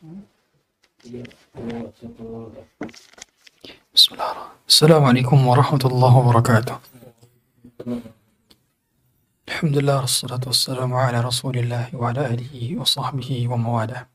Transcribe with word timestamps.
بسم 0.00 0.14
الله 4.12 4.32
السلام 4.68 5.04
عليكم 5.04 5.46
ورحمة 5.46 5.80
الله 5.84 6.16
وبركاته. 6.16 6.78
الحمد 9.48 9.78
لله 9.78 10.00
والصلاة 10.00 10.40
والسلام 10.46 10.94
على 10.94 11.20
رسول 11.20 11.58
الله 11.58 11.92
وعلى 11.92 12.26
آله 12.26 12.80
وصحبه 12.80 13.48
وموالاه 13.48 14.06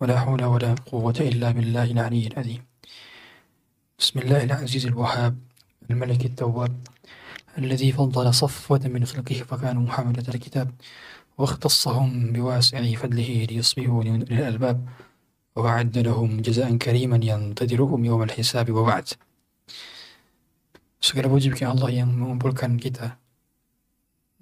ولا 0.00 0.20
حول 0.20 0.44
ولا 0.44 0.74
قوة 0.86 1.18
إلا 1.20 1.50
بالله 1.50 1.84
العلي 1.84 2.26
العظيم. 2.26 2.62
بسم 3.98 4.18
الله 4.18 4.44
العزيز 4.44 4.86
الوهاب 4.86 5.38
الملك 5.90 6.24
التواب 6.24 6.76
الذي 7.58 7.92
فضل 7.92 8.34
صفوة 8.34 8.80
من 8.84 9.04
خلقه 9.04 9.34
فكانوا 9.34 9.82
محملة 9.82 10.24
الكتاب 10.28 10.70
واختصهم 11.38 12.32
بواسع 12.32 12.94
فضله 12.94 13.46
ليصبحوا 13.50 14.02
الألباب 14.02 14.88
وأعد 15.55 15.97
لهم 15.97 16.39
جزاء 16.41 16.69
كريما 16.79 17.19
ينتظرهم 17.19 17.99
يوم 18.05 18.21
الحساب 18.23 18.71
وبعد 18.71 19.07
Segala 21.01 21.33
puji 21.33 21.49
bagi 21.49 21.65
Allah 21.65 21.89
yang 21.89 22.13
mengumpulkan 22.13 22.77
kita 22.77 23.17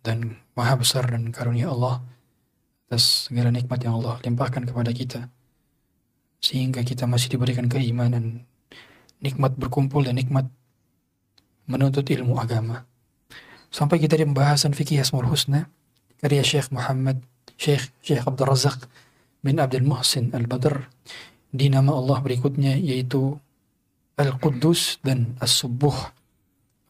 dan 0.03 0.43
maha 0.59 0.75
besar 0.75 1.07
dan 1.07 1.31
karunia 1.31 1.71
Allah 1.71 2.03
atas 2.91 3.31
segala 3.31 3.47
nikmat 3.47 3.79
yang 3.79 3.95
Allah 3.95 4.19
limpahkan 4.27 4.67
kepada 4.67 4.91
kita 4.91 5.31
sehingga 6.43 6.83
kita 6.83 7.07
masih 7.07 7.31
diberikan 7.31 7.71
keimanan 7.71 8.43
nikmat 9.23 9.55
berkumpul 9.55 10.03
dan 10.03 10.19
nikmat 10.19 10.51
menuntut 11.63 12.03
ilmu 12.03 12.35
agama 12.35 12.83
sampai 13.71 14.03
kita 14.03 14.19
di 14.19 14.27
pembahasan 14.27 14.75
fikih 14.75 14.99
Asmaul 14.99 15.31
Husna 15.31 15.71
karya 16.19 16.43
Syekh 16.43 16.75
Muhammad 16.75 17.23
Syekh 17.55 17.87
Syekh 18.03 18.27
Abdul 18.27 18.51
Razak 18.51 18.83
bin 19.44 19.60
Abdul 19.60 19.84
Muhsin 19.84 20.32
Al-Badr. 20.32 20.88
Di 21.54 21.68
nama 21.68 21.92
Allah 21.92 22.18
berikutnya 22.24 22.74
yaitu 22.80 23.36
Al-Quddus 24.16 25.04
dan 25.04 25.36
As-Subuh 25.38 25.94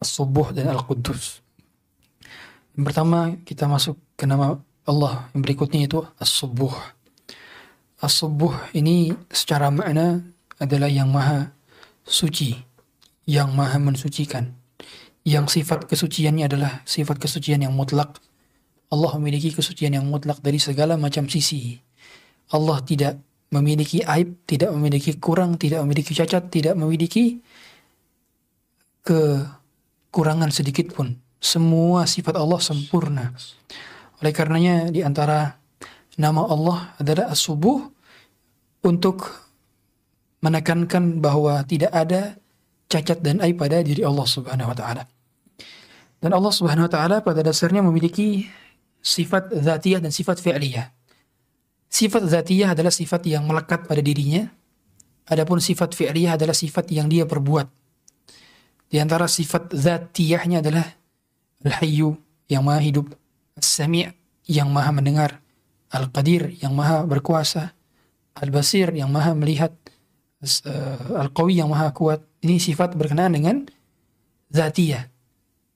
As-Subuh 0.01 0.55
dan 0.55 0.71
Al-Quddus. 0.71 1.43
Yang 2.79 2.85
pertama 2.87 3.35
kita 3.43 3.67
masuk 3.67 3.99
ke 4.15 4.25
nama 4.25 4.57
Allah. 4.87 5.29
Yang 5.35 5.43
berikutnya 5.43 5.81
itu 5.85 6.01
As-Subuh 6.17 6.73
As-Subuh 8.01 8.73
ini 8.73 9.13
secara 9.29 9.69
makna 9.75 10.23
adalah 10.63 10.89
yang 10.89 11.11
maha 11.11 11.51
suci 12.07 12.55
yang 13.25 13.53
maha 13.57 13.81
mensucikan. 13.81 14.53
Yang 15.25 15.61
sifat 15.61 15.89
kesuciannya 15.89 16.45
adalah 16.45 16.85
sifat 16.85 17.17
kesucian 17.17 17.65
yang 17.65 17.73
mutlak. 17.73 18.21
Allah 18.93 19.13
memiliki 19.17 19.57
kesucian 19.57 19.97
yang 19.97 20.05
mutlak 20.05 20.45
dari 20.45 20.61
segala 20.61 21.01
macam 21.01 21.25
sisi 21.33 21.81
Allah 22.53 22.83
tidak 22.85 23.23
memiliki 23.55 24.03
aib, 24.03 24.45
tidak 24.45 24.75
memiliki 24.75 25.17
kurang, 25.17 25.57
tidak 25.57 25.87
memiliki 25.87 26.13
cacat, 26.13 26.51
tidak 26.51 26.75
memiliki 26.75 27.39
kekurangan 29.07 30.51
sedikit 30.51 30.93
pun. 30.93 31.15
Semua 31.39 32.09
sifat 32.09 32.35
Allah 32.41 32.61
sempurna. 32.61 33.31
Oleh 34.21 34.33
karenanya 34.33 34.89
di 34.89 35.05
antara 35.05 35.61
nama 36.17 36.43
Allah 36.49 36.97
adalah 36.97 37.31
As-Subuh 37.31 37.85
untuk 38.85 39.29
menekankan 40.41 41.21
bahwa 41.21 41.61
tidak 41.65 41.93
ada 41.93 42.37
cacat 42.89 43.21
dan 43.25 43.41
aib 43.43 43.61
pada 43.61 43.81
diri 43.81 44.05
Allah 44.05 44.29
Subhanahu 44.29 44.71
wa 44.71 44.77
taala. 44.77 45.03
Dan 46.21 46.31
Allah 46.33 46.53
Subhanahu 46.53 46.87
wa 46.89 46.93
taala 46.93 47.17
pada 47.21 47.45
dasarnya 47.45 47.85
memiliki 47.85 48.49
sifat 49.05 49.53
zatiyah 49.53 50.01
dan 50.01 50.09
sifat 50.15 50.41
fi'liyah. 50.41 50.94
Sifat 51.95 52.27
zatiyah 52.27 52.75
adalah 52.75 52.91
sifat 52.91 53.23
yang 53.31 53.47
melekat 53.47 53.87
pada 53.87 54.03
dirinya. 54.03 54.51
Adapun 55.31 55.63
sifat 55.63 55.95
fi'liyah 55.95 56.35
adalah 56.35 56.51
sifat 56.51 56.91
yang 56.91 57.07
dia 57.07 57.23
perbuat. 57.23 57.71
Di 58.91 58.99
antara 58.99 59.31
sifat 59.31 59.71
zatiyahnya 59.71 60.59
adalah 60.59 60.83
Al-Hayyu 61.63 62.19
yang 62.51 62.67
maha 62.67 62.83
hidup, 62.83 63.15
As-Sami' 63.55 64.11
yang 64.51 64.75
maha 64.75 64.91
mendengar, 64.91 65.39
Al-Qadir 65.95 66.59
yang 66.59 66.75
maha 66.75 67.07
berkuasa, 67.07 67.71
Al-Basir 68.43 68.91
yang 68.91 69.15
maha 69.15 69.31
melihat, 69.39 69.71
Al-Qawi 71.15 71.63
yang 71.63 71.71
maha 71.71 71.95
kuat. 71.95 72.27
Ini 72.43 72.59
sifat 72.59 72.99
berkenaan 72.99 73.39
dengan 73.39 73.71
zatiyah. 74.51 75.07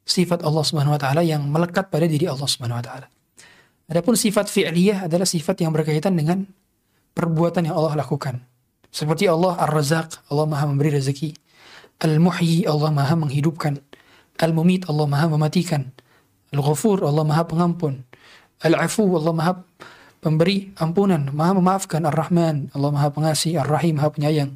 Sifat 0.03 0.43
Allah 0.43 0.67
Subhanahu 0.67 0.99
wa 0.99 1.00
taala 1.00 1.23
yang 1.23 1.47
melekat 1.47 1.95
pada 1.95 2.11
diri 2.11 2.27
Allah 2.27 2.50
Subhanahu 2.50 2.83
wa 2.83 2.85
taala. 2.85 3.06
Adapun 3.88 4.21
sifat 4.21 4.53
fi'liyah 4.53 5.09
adalah 5.09 5.25
sifat 5.25 5.65
yang 5.65 5.72
berkaitan 5.72 6.12
dengan 6.12 6.44
perbuatan 7.16 7.65
yang 7.65 7.76
Allah 7.81 8.04
lakukan. 8.04 8.44
Seperti 8.93 9.25
Allah 9.25 9.56
Ar-Razaq, 9.65 10.28
Allah 10.28 10.44
Maha 10.44 10.69
memberi 10.69 10.93
rezeki. 10.93 11.32
Al-Muhyi, 12.04 12.69
Allah 12.69 12.93
Maha 12.93 13.16
menghidupkan. 13.16 13.81
Al-Mumit, 14.38 14.84
Allah 14.93 15.09
Maha 15.09 15.26
mematikan. 15.32 15.88
Al-Ghafur, 16.53 17.00
Allah 17.00 17.25
Maha 17.25 17.49
pengampun. 17.49 18.04
Al-Afu, 18.60 19.09
Allah 19.16 19.32
Maha 19.32 19.53
pemberi 20.20 20.72
ampunan, 20.76 21.32
Maha 21.32 21.56
memaafkan. 21.56 22.05
Ar-Rahman, 22.05 22.69
Allah 22.76 22.91
Maha 22.93 23.08
pengasih. 23.08 23.56
Ar-Rahim, 23.64 23.96
Maha 24.00 24.12
penyayang. 24.12 24.52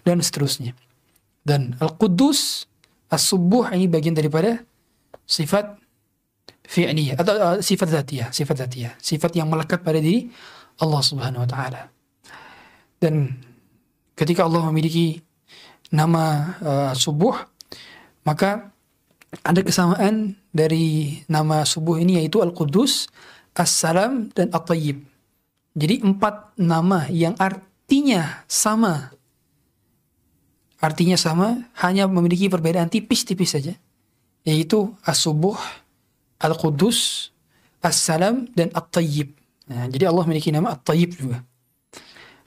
Dan 0.00 0.24
seterusnya. 0.24 0.72
Dan 1.44 1.76
Al-Quddus, 1.76 2.64
As-Subuh 3.12 3.68
ini 3.76 3.84
bagian 3.92 4.16
daripada 4.16 4.64
sifat 5.28 5.76
fi'liyah 6.66 7.18
atau 7.18 7.34
uh, 7.36 7.58
sifat 7.58 7.88
zatiyah, 7.90 8.28
sifat 8.30 8.66
zatiyah, 8.66 8.92
sifat 9.02 9.34
yang 9.34 9.50
melekat 9.50 9.82
pada 9.82 9.98
diri 9.98 10.30
Allah 10.80 11.02
Subhanahu 11.02 11.44
wa 11.44 11.48
taala. 11.50 11.82
Dan 13.02 13.34
ketika 14.14 14.46
Allah 14.46 14.62
memiliki 14.70 15.20
nama 15.90 16.56
uh, 16.62 16.92
subuh, 16.94 17.34
maka 18.22 18.72
ada 19.42 19.60
kesamaan 19.64 20.38
dari 20.52 21.18
nama 21.26 21.64
subuh 21.64 21.98
ini 21.98 22.20
yaitu 22.20 22.44
Al-Quddus, 22.44 23.08
As-Salam 23.56 24.30
dan 24.32 24.52
At-Tayyib. 24.52 25.02
Jadi 25.72 26.04
empat 26.04 26.52
nama 26.60 27.08
yang 27.08 27.32
artinya 27.40 28.44
sama. 28.44 29.16
Artinya 30.82 31.16
sama, 31.16 31.72
hanya 31.80 32.04
memiliki 32.10 32.52
perbedaan 32.52 32.92
tipis-tipis 32.92 33.56
saja. 33.56 33.72
Yaitu 34.44 34.92
As-Subuh, 35.06 35.56
Al-Quddus, 36.42 37.30
As-Salam, 37.78 38.50
dan 38.52 38.74
At-Tayyib. 38.74 39.32
Nah, 39.70 39.86
jadi 39.86 40.10
Allah 40.10 40.26
memiliki 40.26 40.50
nama 40.50 40.74
At-Tayyib 40.74 41.10
juga. 41.14 41.38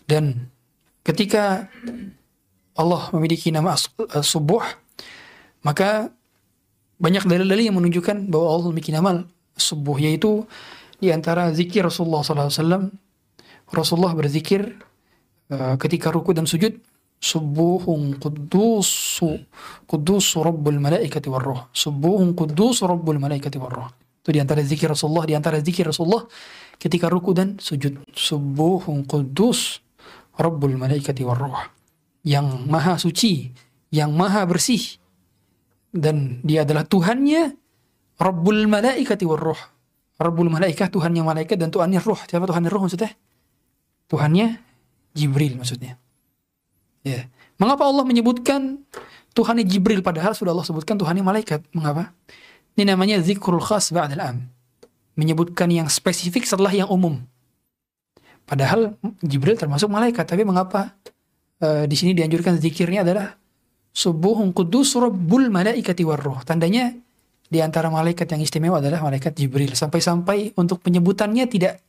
Dan 0.05 0.51
ketika 1.01 1.71
Allah 2.75 3.01
memiliki 3.15 3.49
nama 3.49 3.73
As-Subuh, 3.73 4.61
maka 5.63 6.11
banyak 6.99 7.23
dalil-dalil 7.27 7.71
yang 7.71 7.77
menunjukkan 7.79 8.27
bahwa 8.27 8.45
Allah 8.51 8.65
memiliki 8.71 8.91
nama 8.91 9.23
Subuh, 9.55 9.95
yaitu 9.95 10.43
di 10.99 11.15
antara 11.15 11.47
zikir 11.55 11.87
Rasulullah 11.87 12.23
SAW. 12.23 12.91
Rasulullah 13.71 14.11
berzikir 14.11 14.75
uh, 15.47 15.79
ketika 15.79 16.11
ruku 16.11 16.35
dan 16.35 16.43
sujud, 16.43 16.75
Subuhun 17.19 18.21
qudusu 18.21 19.33
qudusu 19.89 20.37
rabbul 20.45 20.77
malaikati 20.77 21.27
warruh. 21.31 21.71
Subuhun 21.73 22.37
qudusu 22.37 22.85
rabbul 22.85 23.17
malaikati 23.17 23.57
warruh. 23.57 23.89
Itu 24.21 24.33
di 24.33 24.41
antara 24.41 24.61
zikir 24.65 24.89
Rasulullah, 24.89 25.25
di 25.29 25.33
antara 25.37 25.57
zikir 25.61 25.85
Rasulullah 25.85 26.25
ketika 26.77 27.09
ruku 27.09 27.33
dan 27.33 27.57
sujud. 27.61 28.05
Subuhun 28.13 29.05
qudus 29.05 29.81
rabbul 30.37 30.77
malaikati 30.77 31.21
warruh. 31.25 31.71
Yang 32.25 32.47
maha 32.65 32.97
suci, 32.97 33.53
yang 33.93 34.13
maha 34.13 34.45
bersih. 34.49 34.97
Dan 35.95 36.43
dia 36.43 36.67
adalah 36.67 36.83
Tuhannya 36.83 37.55
Rabbul 38.15 38.63
malaikati 38.71 39.27
warruh. 39.27 39.59
Rabbul 40.15 40.47
malaikat, 40.47 40.95
Tuhannya 40.95 41.23
malaikat 41.27 41.59
dan 41.59 41.67
Tuhannya 41.67 41.99
ruh. 41.99 42.19
Siapa 42.23 42.47
Tuhannya 42.47 42.71
ruh 42.71 42.87
maksudnya? 42.87 43.11
Tuhannya 44.07 44.47
Jibril 45.11 45.59
maksudnya. 45.59 45.99
Ya. 47.05 47.29
Mengapa 47.61 47.85
Allah 47.85 48.03
menyebutkan 48.03 48.81
Tuhannya 49.37 49.63
Jibril 49.63 50.01
padahal 50.01 50.33
sudah 50.33 50.51
Allah 50.51 50.65
sebutkan 50.65 50.97
Tuhannya 50.97 51.21
malaikat? 51.21 51.61
Mengapa? 51.71 52.11
Ini 52.75 52.91
namanya 52.91 53.21
zikrul 53.21 53.61
khas 53.61 53.93
ba'dal 53.93 54.19
am. 54.19 54.37
Menyebutkan 55.15 55.71
yang 55.71 55.87
spesifik 55.87 56.43
setelah 56.43 56.73
yang 56.73 56.91
umum. 56.91 57.23
Padahal 58.43 58.99
Jibril 59.23 59.55
termasuk 59.55 59.87
malaikat, 59.87 60.27
tapi 60.27 60.43
mengapa 60.43 60.91
uh, 61.63 61.87
di 61.87 61.95
sini 61.95 62.11
dianjurkan 62.11 62.59
zikirnya 62.59 63.07
adalah 63.07 63.37
subuhun 63.95 64.51
kudus 64.51 64.99
rabbul 64.99 65.47
malaikati 65.47 66.03
warruh. 66.03 66.43
Tandanya 66.43 66.91
di 67.47 67.63
antara 67.63 67.87
malaikat 67.87 68.27
yang 68.27 68.43
istimewa 68.43 68.83
adalah 68.83 68.99
malaikat 69.05 69.37
Jibril. 69.39 69.71
Sampai-sampai 69.71 70.57
untuk 70.59 70.83
penyebutannya 70.83 71.47
tidak 71.47 71.79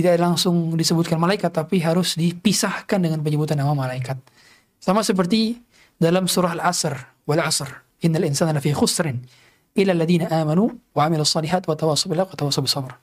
tidak 0.00 0.16
langsung 0.18 0.74
disebutkan 0.74 1.20
malaikat 1.20 1.52
tapi 1.52 1.78
harus 1.84 2.16
dipisahkan 2.16 2.98
dengan 2.98 3.20
penyebutan 3.20 3.60
nama 3.60 3.76
malaikat. 3.76 4.16
Sama 4.80 5.04
seperti 5.04 5.60
dalam 6.00 6.24
surah 6.24 6.56
Al-Asr, 6.56 6.96
wal 7.28 7.44
Asr, 7.44 7.68
innal 8.00 8.24
insana 8.24 8.56
lafi 8.56 8.72
khusrin 8.72 9.20
illa 9.76 9.92
alladziina 9.92 10.32
amanu 10.32 10.72
wa 10.96 11.06
'amilus 11.06 11.30
shalihat 11.30 11.68
wa 11.68 11.76
tawassaw 11.76 12.08
bil 12.10 12.24
wa 12.24 12.32
tawassaw 12.32 12.64
sabr. 12.64 12.96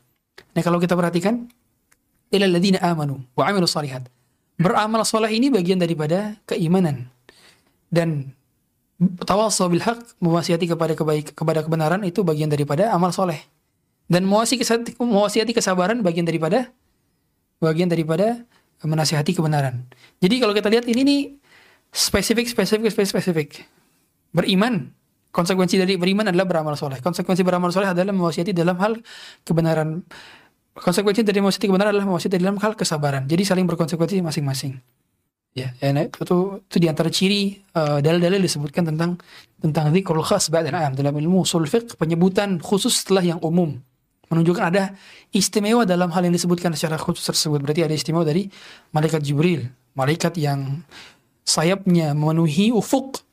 Nah, 0.58 0.62
kalau 0.66 0.82
kita 0.82 0.98
perhatikan 0.98 1.48
illa 2.34 2.46
alladziina 2.50 2.82
amanu 2.82 3.22
wa 3.38 3.44
'amilus 3.46 3.78
shalihat. 3.78 4.10
beramal 4.58 5.06
soleh 5.06 5.30
ini 5.38 5.54
bagian 5.54 5.78
daripada 5.78 6.34
keimanan 6.50 7.14
dan 7.94 8.34
tawassul 9.22 9.70
bil 9.70 9.86
haq 9.86 10.02
mewasiati 10.18 10.66
kepada 10.66 10.98
kebaik 10.98 11.38
kepada 11.38 11.62
kebenaran 11.62 12.02
itu 12.02 12.26
bagian 12.26 12.50
daripada 12.50 12.90
amal 12.90 13.14
soleh 13.14 13.38
dan 14.10 14.26
mewasiati 14.26 15.54
kesabaran 15.54 16.02
bagian 16.02 16.26
daripada 16.26 16.74
bagian 17.58 17.90
daripada 17.90 18.46
menasihati 18.86 19.34
kebenaran. 19.34 19.86
Jadi 20.22 20.36
kalau 20.38 20.54
kita 20.54 20.70
lihat 20.70 20.86
ini 20.86 21.02
nih 21.02 21.22
spesifik 21.90 22.46
spesifik 22.46 22.94
spesifik, 22.94 23.10
spesifik. 23.22 23.50
beriman 24.28 24.92
konsekuensi 25.32 25.78
dari 25.78 25.98
beriman 25.98 26.30
adalah 26.30 26.46
beramal 26.46 26.74
soleh. 26.78 26.98
Konsekuensi 27.02 27.42
beramal 27.42 27.70
soleh 27.70 27.90
adalah 27.90 28.14
mewasiati 28.14 28.54
dalam 28.54 28.78
hal 28.82 28.98
kebenaran. 29.42 30.02
Konsekuensi 30.78 31.26
dari 31.26 31.42
mewasiati 31.42 31.66
kebenaran 31.70 31.94
adalah 31.94 32.06
mewasiati 32.06 32.38
dalam 32.38 32.58
hal 32.62 32.74
kesabaran. 32.78 33.26
Jadi 33.26 33.42
saling 33.46 33.66
berkonsekuensi 33.66 34.22
masing-masing. 34.22 34.78
Ya, 35.58 35.74
ya 35.82 35.90
nah, 35.90 36.06
itu 36.06 36.62
itu 36.62 36.78
di 36.78 36.86
antara 36.86 37.10
ciri 37.10 37.58
uh, 37.74 37.98
dalil-dalil 37.98 38.46
disebutkan 38.46 38.94
tentang 38.94 39.18
tentang 39.58 39.90
dzikrul 39.90 40.22
khas 40.22 40.54
ba'da 40.54 40.70
am 40.70 40.94
dalam 40.94 41.18
ilmu 41.18 41.42
usul 41.42 41.66
penyebutan 41.98 42.62
khusus 42.62 43.02
setelah 43.02 43.26
yang 43.26 43.42
umum 43.42 43.82
menunjukkan 44.28 44.64
ada 44.74 44.84
istimewa 45.32 45.88
dalam 45.88 46.12
hal 46.12 46.26
yang 46.28 46.36
disebutkan 46.36 46.76
secara 46.76 47.00
khusus 47.00 47.24
tersebut 47.24 47.64
berarti 47.64 47.88
ada 47.88 47.96
istimewa 47.96 48.28
dari 48.28 48.52
malaikat 48.92 49.24
Jibril 49.24 49.68
malaikat 49.96 50.36
yang 50.38 50.84
sayapnya 51.48 52.12
memenuhi 52.12 52.76
ufuk 52.76 53.24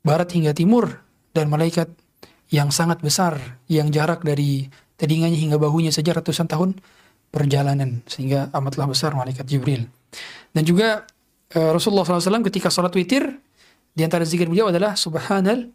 barat 0.00 0.32
hingga 0.32 0.56
timur 0.56 1.04
dan 1.36 1.52
malaikat 1.52 1.92
yang 2.48 2.72
sangat 2.72 3.02
besar 3.02 3.60
yang 3.68 3.92
jarak 3.92 4.22
dari 4.22 4.70
telinganya 4.96 5.36
hingga 5.36 5.58
bahunya 5.60 5.92
saja 5.92 6.16
ratusan 6.16 6.48
tahun 6.48 6.78
perjalanan 7.28 8.00
sehingga 8.08 8.48
amatlah 8.56 8.88
besar 8.88 9.12
malaikat 9.12 9.44
Jibril 9.44 9.84
dan 10.56 10.62
juga 10.64 11.04
uh, 11.52 11.70
Rasulullah 11.76 12.06
SAW 12.06 12.46
ketika 12.48 12.72
sholat 12.72 12.94
witir 12.96 13.28
di 13.96 14.02
antara 14.04 14.24
zikir 14.28 14.48
beliau 14.48 14.68
adalah 14.68 14.92
Subhanal 14.92 15.72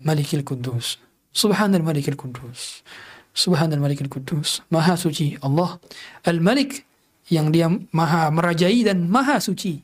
Malikil 0.00 0.40
Kudus. 0.40 0.96
Subhanal 1.28 1.84
Malikil 1.84 2.16
Kudus. 2.16 2.80
Subhanal 3.38 3.78
Malikil 3.78 4.10
Kudus. 4.10 4.66
Maha 4.66 4.98
suci 4.98 5.38
Allah. 5.38 5.78
Al-Malik 6.26 6.82
yang 7.30 7.54
dia 7.54 7.70
maha 7.94 8.34
merajai 8.34 8.82
dan 8.82 9.06
maha 9.06 9.38
suci. 9.38 9.78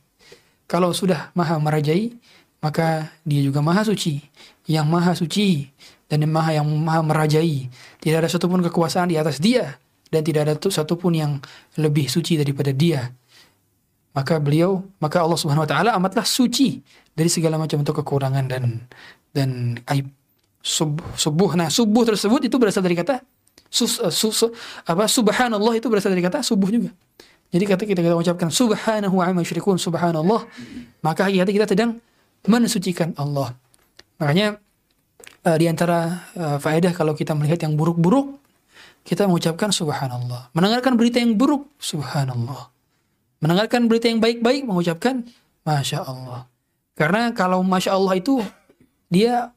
Kalau 0.67 0.91
sudah 0.91 1.31
maha 1.31 1.55
merajai, 1.55 2.11
maka 2.59 3.15
dia 3.23 3.39
juga 3.39 3.63
maha 3.63 3.87
suci. 3.87 4.19
Yang 4.67 4.87
maha 4.91 5.11
suci 5.15 5.71
dan 6.11 6.27
yang 6.27 6.35
maha 6.35 6.51
yang 6.59 6.67
maha 6.67 6.99
merajai. 6.99 7.71
Tidak 8.03 8.17
ada 8.19 8.27
satupun 8.27 8.59
kekuasaan 8.59 9.07
di 9.07 9.15
atas 9.15 9.39
dia. 9.39 9.79
Dan 10.11 10.19
tidak 10.27 10.51
ada 10.51 10.53
satupun 10.59 11.15
yang 11.15 11.39
lebih 11.79 12.11
suci 12.11 12.35
daripada 12.35 12.75
dia 12.75 13.07
maka 14.15 14.39
beliau 14.39 14.79
maka 15.03 15.19
Allah 15.19 15.35
Subhanahu 15.35 15.67
wa 15.67 15.69
taala 15.69 15.91
amatlah 15.91 16.23
suci 16.23 16.79
dari 17.11 17.27
segala 17.27 17.59
macam 17.59 17.83
bentuk 17.83 17.99
kekurangan 17.99 18.47
dan 18.47 18.87
dan 19.35 19.75
aib 19.91 20.07
sub, 20.63 21.03
subuh 21.19 21.59
nah 21.59 21.67
subuh 21.67 22.07
tersebut 22.07 22.47
itu 22.47 22.55
berasal 22.55 22.79
dari 22.79 22.95
kata 22.95 23.19
sus, 23.75 23.99
uh, 23.99 24.07
sus, 24.07 24.47
apa 24.87 25.03
subhanallah 25.11 25.75
itu 25.75 25.91
berasal 25.91 26.15
dari 26.15 26.23
kata 26.23 26.39
subuh 26.39 26.71
juga. 26.71 26.95
Jadi 27.51 27.63
kata 27.67 27.83
kita 27.83 27.99
kita 27.99 28.15
ucapkan 28.15 28.47
subhanahu 28.47 29.19
wa 29.19 29.35
yusyrikun 29.35 29.75
subhanallah. 29.75 30.47
Maka 31.03 31.27
hakikatnya 31.27 31.53
kita 31.53 31.67
sedang 31.75 31.91
mensucikan 32.47 33.11
Allah. 33.19 33.51
Makanya 34.15 34.55
uh, 35.43 35.57
di 35.59 35.65
antara 35.67 36.23
uh, 36.39 36.57
faedah 36.57 36.95
kalau 36.95 37.11
kita 37.11 37.35
melihat 37.35 37.67
yang 37.67 37.75
buruk-buruk 37.75 38.39
kita 39.05 39.29
mengucapkan 39.29 39.69
subhanallah. 39.69 40.49
Mendengarkan 40.55 40.97
berita 40.97 41.21
yang 41.21 41.37
buruk 41.37 41.69
subhanallah. 41.77 42.73
Mendengarkan 43.43 43.85
berita 43.85 44.09
yang 44.09 44.17
baik-baik 44.17 44.65
mengucapkan 44.65 45.21
masya 45.61 46.01
Allah. 46.01 46.49
Karena 46.97 47.29
kalau 47.35 47.61
masya 47.61 47.93
Allah 47.93 48.17
itu 48.17 48.41
dia 49.11 49.53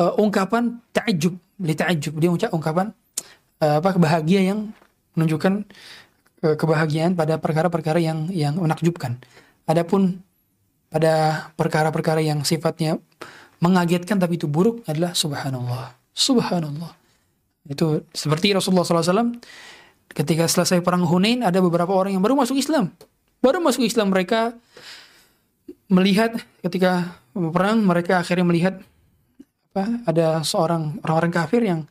uh, 0.00 0.12
ungkapan 0.16 0.80
ta'ajub, 0.96 1.36
li 1.60 1.74
ta'ajub. 1.76 2.14
Dia 2.16 2.30
ucap 2.32 2.50
ungkapan 2.56 2.96
uh, 3.62 3.80
apa 3.80 3.96
kebahagiaan 3.96 4.44
yang 4.44 4.60
menunjukkan 5.16 5.64
uh, 6.44 6.56
kebahagiaan 6.56 7.16
pada 7.16 7.40
perkara-perkara 7.40 8.00
yang 8.00 8.28
yang 8.32 8.56
menakjubkan. 8.56 9.20
Adapun 9.66 10.22
pada 10.92 11.46
perkara-perkara 11.58 12.22
yang 12.22 12.46
sifatnya 12.46 13.02
mengagetkan 13.58 14.20
tapi 14.20 14.38
itu 14.38 14.46
buruk 14.46 14.84
adalah 14.86 15.16
subhanallah. 15.16 15.96
Subhanallah. 16.16 16.92
Itu 17.66 18.06
seperti 18.14 18.54
Rasulullah 18.54 18.86
SAW 18.86 19.36
ketika 20.14 20.46
selesai 20.46 20.80
perang 20.80 21.02
Hunain 21.04 21.42
ada 21.42 21.58
beberapa 21.58 21.90
orang 21.92 22.14
yang 22.14 22.22
baru 22.22 22.38
masuk 22.38 22.56
Islam. 22.56 22.94
Baru 23.42 23.60
masuk 23.60 23.84
Islam 23.84 24.14
mereka 24.14 24.54
melihat 25.90 26.38
ketika 26.62 27.18
perang 27.34 27.82
mereka 27.82 28.22
akhirnya 28.22 28.46
melihat 28.46 28.74
apa 29.74 29.84
ada 30.08 30.26
seorang 30.40 30.98
orang-orang 31.04 31.32
kafir 31.34 31.62
yang 31.62 31.84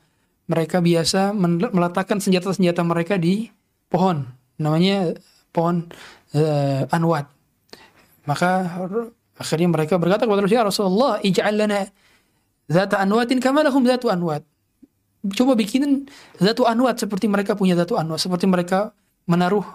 mereka 0.46 0.82
biasa 0.82 1.34
meletakkan 1.72 2.22
senjata-senjata 2.22 2.86
mereka 2.86 3.18
di 3.18 3.50
pohon 3.90 4.26
namanya 4.62 5.18
pohon 5.50 5.90
uh, 6.38 6.86
anwat 6.94 7.28
maka 8.26 8.66
akhirnya 9.38 9.70
mereka 9.70 10.00
berkata 10.00 10.26
kepada 10.26 10.46
Rasulullah 10.46 10.70
Rasulullah 10.70 11.14
ij'al 11.22 11.56
lana 11.56 11.90
zata 12.66 13.02
anwatin 13.02 13.38
kama 13.42 13.66
lahum 13.66 13.86
zatu 13.86 14.10
anwat 14.10 14.46
coba 15.34 15.58
bikinin 15.58 16.06
zatu 16.38 16.70
anwat 16.70 17.02
seperti 17.02 17.26
mereka 17.26 17.58
punya 17.58 17.74
zatu 17.74 17.98
anwat 17.98 18.22
seperti 18.22 18.46
mereka 18.46 18.94
menaruh 19.26 19.66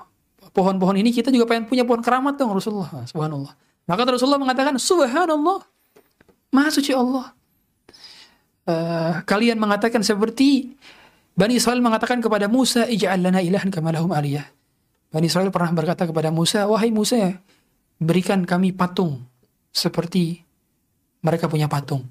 pohon-pohon 0.51 0.99
ini 0.99 1.11
kita 1.15 1.31
juga 1.31 1.47
pengen 1.51 1.67
punya 1.71 1.87
pohon 1.87 2.03
keramat 2.03 2.39
dong 2.39 2.55
Rasulullah. 2.55 2.91
Subhanallah. 3.07 3.53
Maka 3.87 4.01
Rasulullah 4.07 4.41
mengatakan 4.41 4.75
Subhanallah. 4.79 5.67
Maha 6.51 6.71
suci 6.75 6.91
Allah. 6.91 7.31
Uh, 8.71 9.27
kalian 9.27 9.59
mengatakan 9.59 10.07
seperti 10.07 10.79
Bani 11.35 11.59
Israel 11.59 11.83
mengatakan 11.83 12.23
kepada 12.23 12.47
Musa, 12.47 12.87
"Ij'al 12.87 13.19
lana 13.19 13.43
ilahan 13.43 13.75
kama 13.75 13.91
lahum 13.91 14.15
aliyah." 14.15 14.47
Bani 15.11 15.27
Israel 15.27 15.51
pernah 15.51 15.75
berkata 15.75 16.07
kepada 16.07 16.31
Musa, 16.31 16.71
"Wahai 16.71 16.95
Musa, 16.95 17.35
berikan 17.99 18.47
kami 18.47 18.71
patung 18.71 19.27
seperti 19.75 20.47
mereka 21.27 21.51
punya 21.51 21.67
patung." 21.67 22.07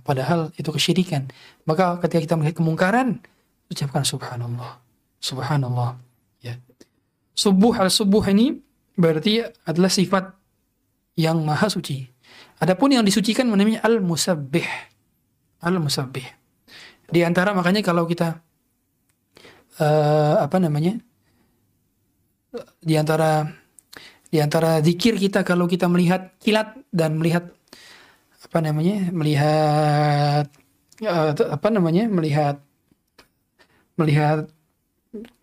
Padahal 0.00 0.48
itu 0.56 0.72
kesyirikan. 0.72 1.28
Maka 1.68 2.00
ketika 2.00 2.24
kita 2.24 2.34
melihat 2.40 2.56
kemungkaran, 2.56 3.20
ucapkan 3.68 4.00
subhanallah. 4.00 4.80
Subhanallah. 5.20 6.00
Ya. 6.40 6.56
Subuh 7.36 7.76
al-subuh 7.76 8.24
ini 8.32 8.56
berarti 8.96 9.44
adalah 9.68 9.92
sifat 9.92 10.32
yang 11.20 11.44
maha 11.44 11.68
suci. 11.68 12.08
Adapun 12.60 12.96
yang 12.96 13.04
disucikan 13.04 13.48
namanya 13.48 13.84
al-musabbih. 13.84 14.89
Al-musabbih. 15.60 16.24
Di 17.10 17.20
antara 17.26 17.52
makanya 17.52 17.82
kalau 17.82 18.06
kita 18.06 18.40
uh, 19.82 20.34
apa 20.40 20.56
namanya? 20.62 20.96
Di 22.80 22.94
antara 22.96 23.46
di 24.30 24.38
antara 24.38 24.78
zikir 24.80 25.18
kita 25.18 25.42
kalau 25.42 25.66
kita 25.66 25.90
melihat 25.90 26.38
kilat 26.38 26.78
dan 26.94 27.18
melihat 27.18 27.50
apa 28.40 28.58
namanya? 28.62 29.10
melihat 29.10 30.46
uh, 31.02 31.32
apa 31.34 31.68
namanya? 31.68 32.06
melihat 32.08 32.62
melihat 33.98 34.48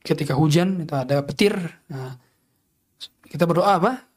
ketika 0.02 0.34
hujan 0.34 0.88
itu 0.88 0.96
ada 0.96 1.22
petir. 1.22 1.54
Nah, 1.92 2.16
kita 3.28 3.44
berdoa 3.44 3.78
apa? 3.78 4.08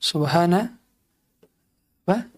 Subhana 0.00 0.80
apa? 2.08 2.35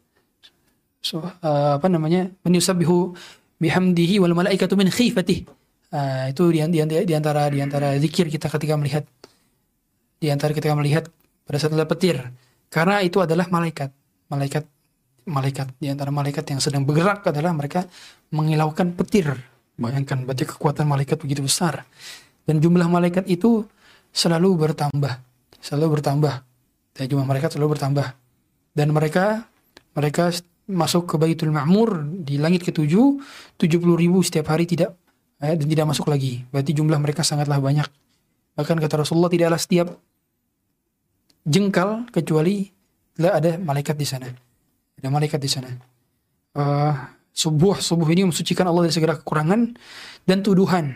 So, 1.09 1.25
uh, 1.25 1.81
apa 1.81 1.89
namanya? 1.89 2.29
Menyusabbihu 2.45 3.17
bihamdihi 3.57 4.21
wal 4.21 4.37
malaikatu 4.37 4.77
min 4.77 4.93
khifatih. 4.93 5.49
Uh, 5.89 6.29
itu 6.29 6.45
di, 6.53 6.61
di, 6.69 6.85
di 7.09 7.15
antara 7.17 7.49
di 7.49 7.65
antara 7.65 7.97
zikir 7.97 8.29
kita 8.29 8.53
ketika 8.53 8.77
melihat 8.77 9.09
di 10.21 10.29
antara 10.29 10.53
ketika 10.53 10.77
melihat 10.77 11.09
pada 11.49 11.57
saat 11.57 11.73
petir 11.89 12.29
karena 12.69 13.01
itu 13.01 13.25
adalah 13.25 13.49
malaikat 13.49 13.89
malaikat 14.29 14.69
malaikat 15.25 15.73
di 15.81 15.89
antara 15.89 16.13
malaikat 16.13 16.45
yang 16.53 16.61
sedang 16.61 16.85
bergerak 16.85 17.25
adalah 17.25 17.57
mereka 17.57 17.89
mengilaukan 18.37 18.93
petir 19.01 19.33
bayangkan 19.81 20.29
berarti 20.29 20.45
kekuatan 20.45 20.85
malaikat 20.85 21.17
begitu 21.25 21.41
besar 21.41 21.89
dan 22.49 22.65
jumlah 22.65 22.89
malaikat 22.89 23.29
itu 23.29 23.69
selalu 24.09 24.57
bertambah, 24.57 25.21
selalu 25.61 26.01
bertambah. 26.01 26.35
Dan 26.97 27.05
jumlah 27.13 27.29
malaikat 27.29 27.53
selalu 27.53 27.77
bertambah. 27.77 28.09
Dan 28.73 28.97
mereka 28.97 29.45
mereka 29.93 30.33
masuk 30.69 31.09
ke 31.09 31.15
Baitul 31.17 31.51
Ma'mur 31.51 32.05
di 32.23 32.37
langit 32.37 32.63
ketujuh, 32.63 33.19
70 33.57 33.83
ribu 33.97 34.21
setiap 34.21 34.53
hari 34.53 34.69
tidak 34.69 34.95
eh, 35.41 35.57
dan 35.57 35.67
tidak 35.67 35.87
masuk 35.89 36.07
lagi. 36.13 36.45
Berarti 36.53 36.77
jumlah 36.77 37.01
mereka 37.01 37.25
sangatlah 37.25 37.59
banyak. 37.59 37.89
Bahkan 38.55 38.77
kata 38.77 39.03
Rasulullah 39.03 39.33
tidaklah 39.33 39.57
setiap 39.57 39.89
jengkal 41.49 42.05
kecuali 42.13 42.69
ada 43.19 43.57
malaikat 43.59 43.97
di 43.97 44.07
sana. 44.07 44.29
Ada 44.99 45.09
malaikat 45.09 45.41
di 45.41 45.51
sana. 45.51 45.71
Uh, 46.59 46.95
subuh 47.31 47.79
subuh 47.79 48.07
ini 48.11 48.27
mensucikan 48.27 48.67
Allah 48.67 48.91
dari 48.91 48.95
segala 48.95 49.15
kekurangan 49.19 49.79
dan 50.27 50.39
tuduhan. 50.43 50.91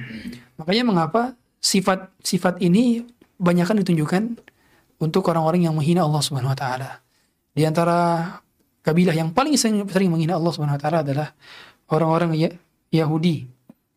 Makanya 0.58 0.84
mengapa 0.86 1.22
sifat-sifat 1.62 2.58
ini 2.60 3.06
banyak 3.38 3.66
kan 3.66 3.78
ditunjukkan 3.78 4.22
untuk 5.02 5.22
orang-orang 5.30 5.66
yang 5.66 5.74
menghina 5.74 6.02
Allah 6.02 6.22
Subhanahu 6.22 6.50
wa 6.50 6.58
taala. 6.58 6.90
Di 7.54 7.62
antara 7.66 8.26
kabilah 8.82 9.14
yang 9.14 9.30
paling 9.30 9.54
sering, 9.54 9.86
sering 9.88 10.10
menghina 10.10 10.36
Allah 10.36 10.52
Subhanahu 10.52 10.76
wa 10.76 10.82
taala 10.82 10.98
adalah 11.06 11.32
orang-orang 11.90 12.30
ya, 12.36 12.50
Yahudi. 12.90 13.48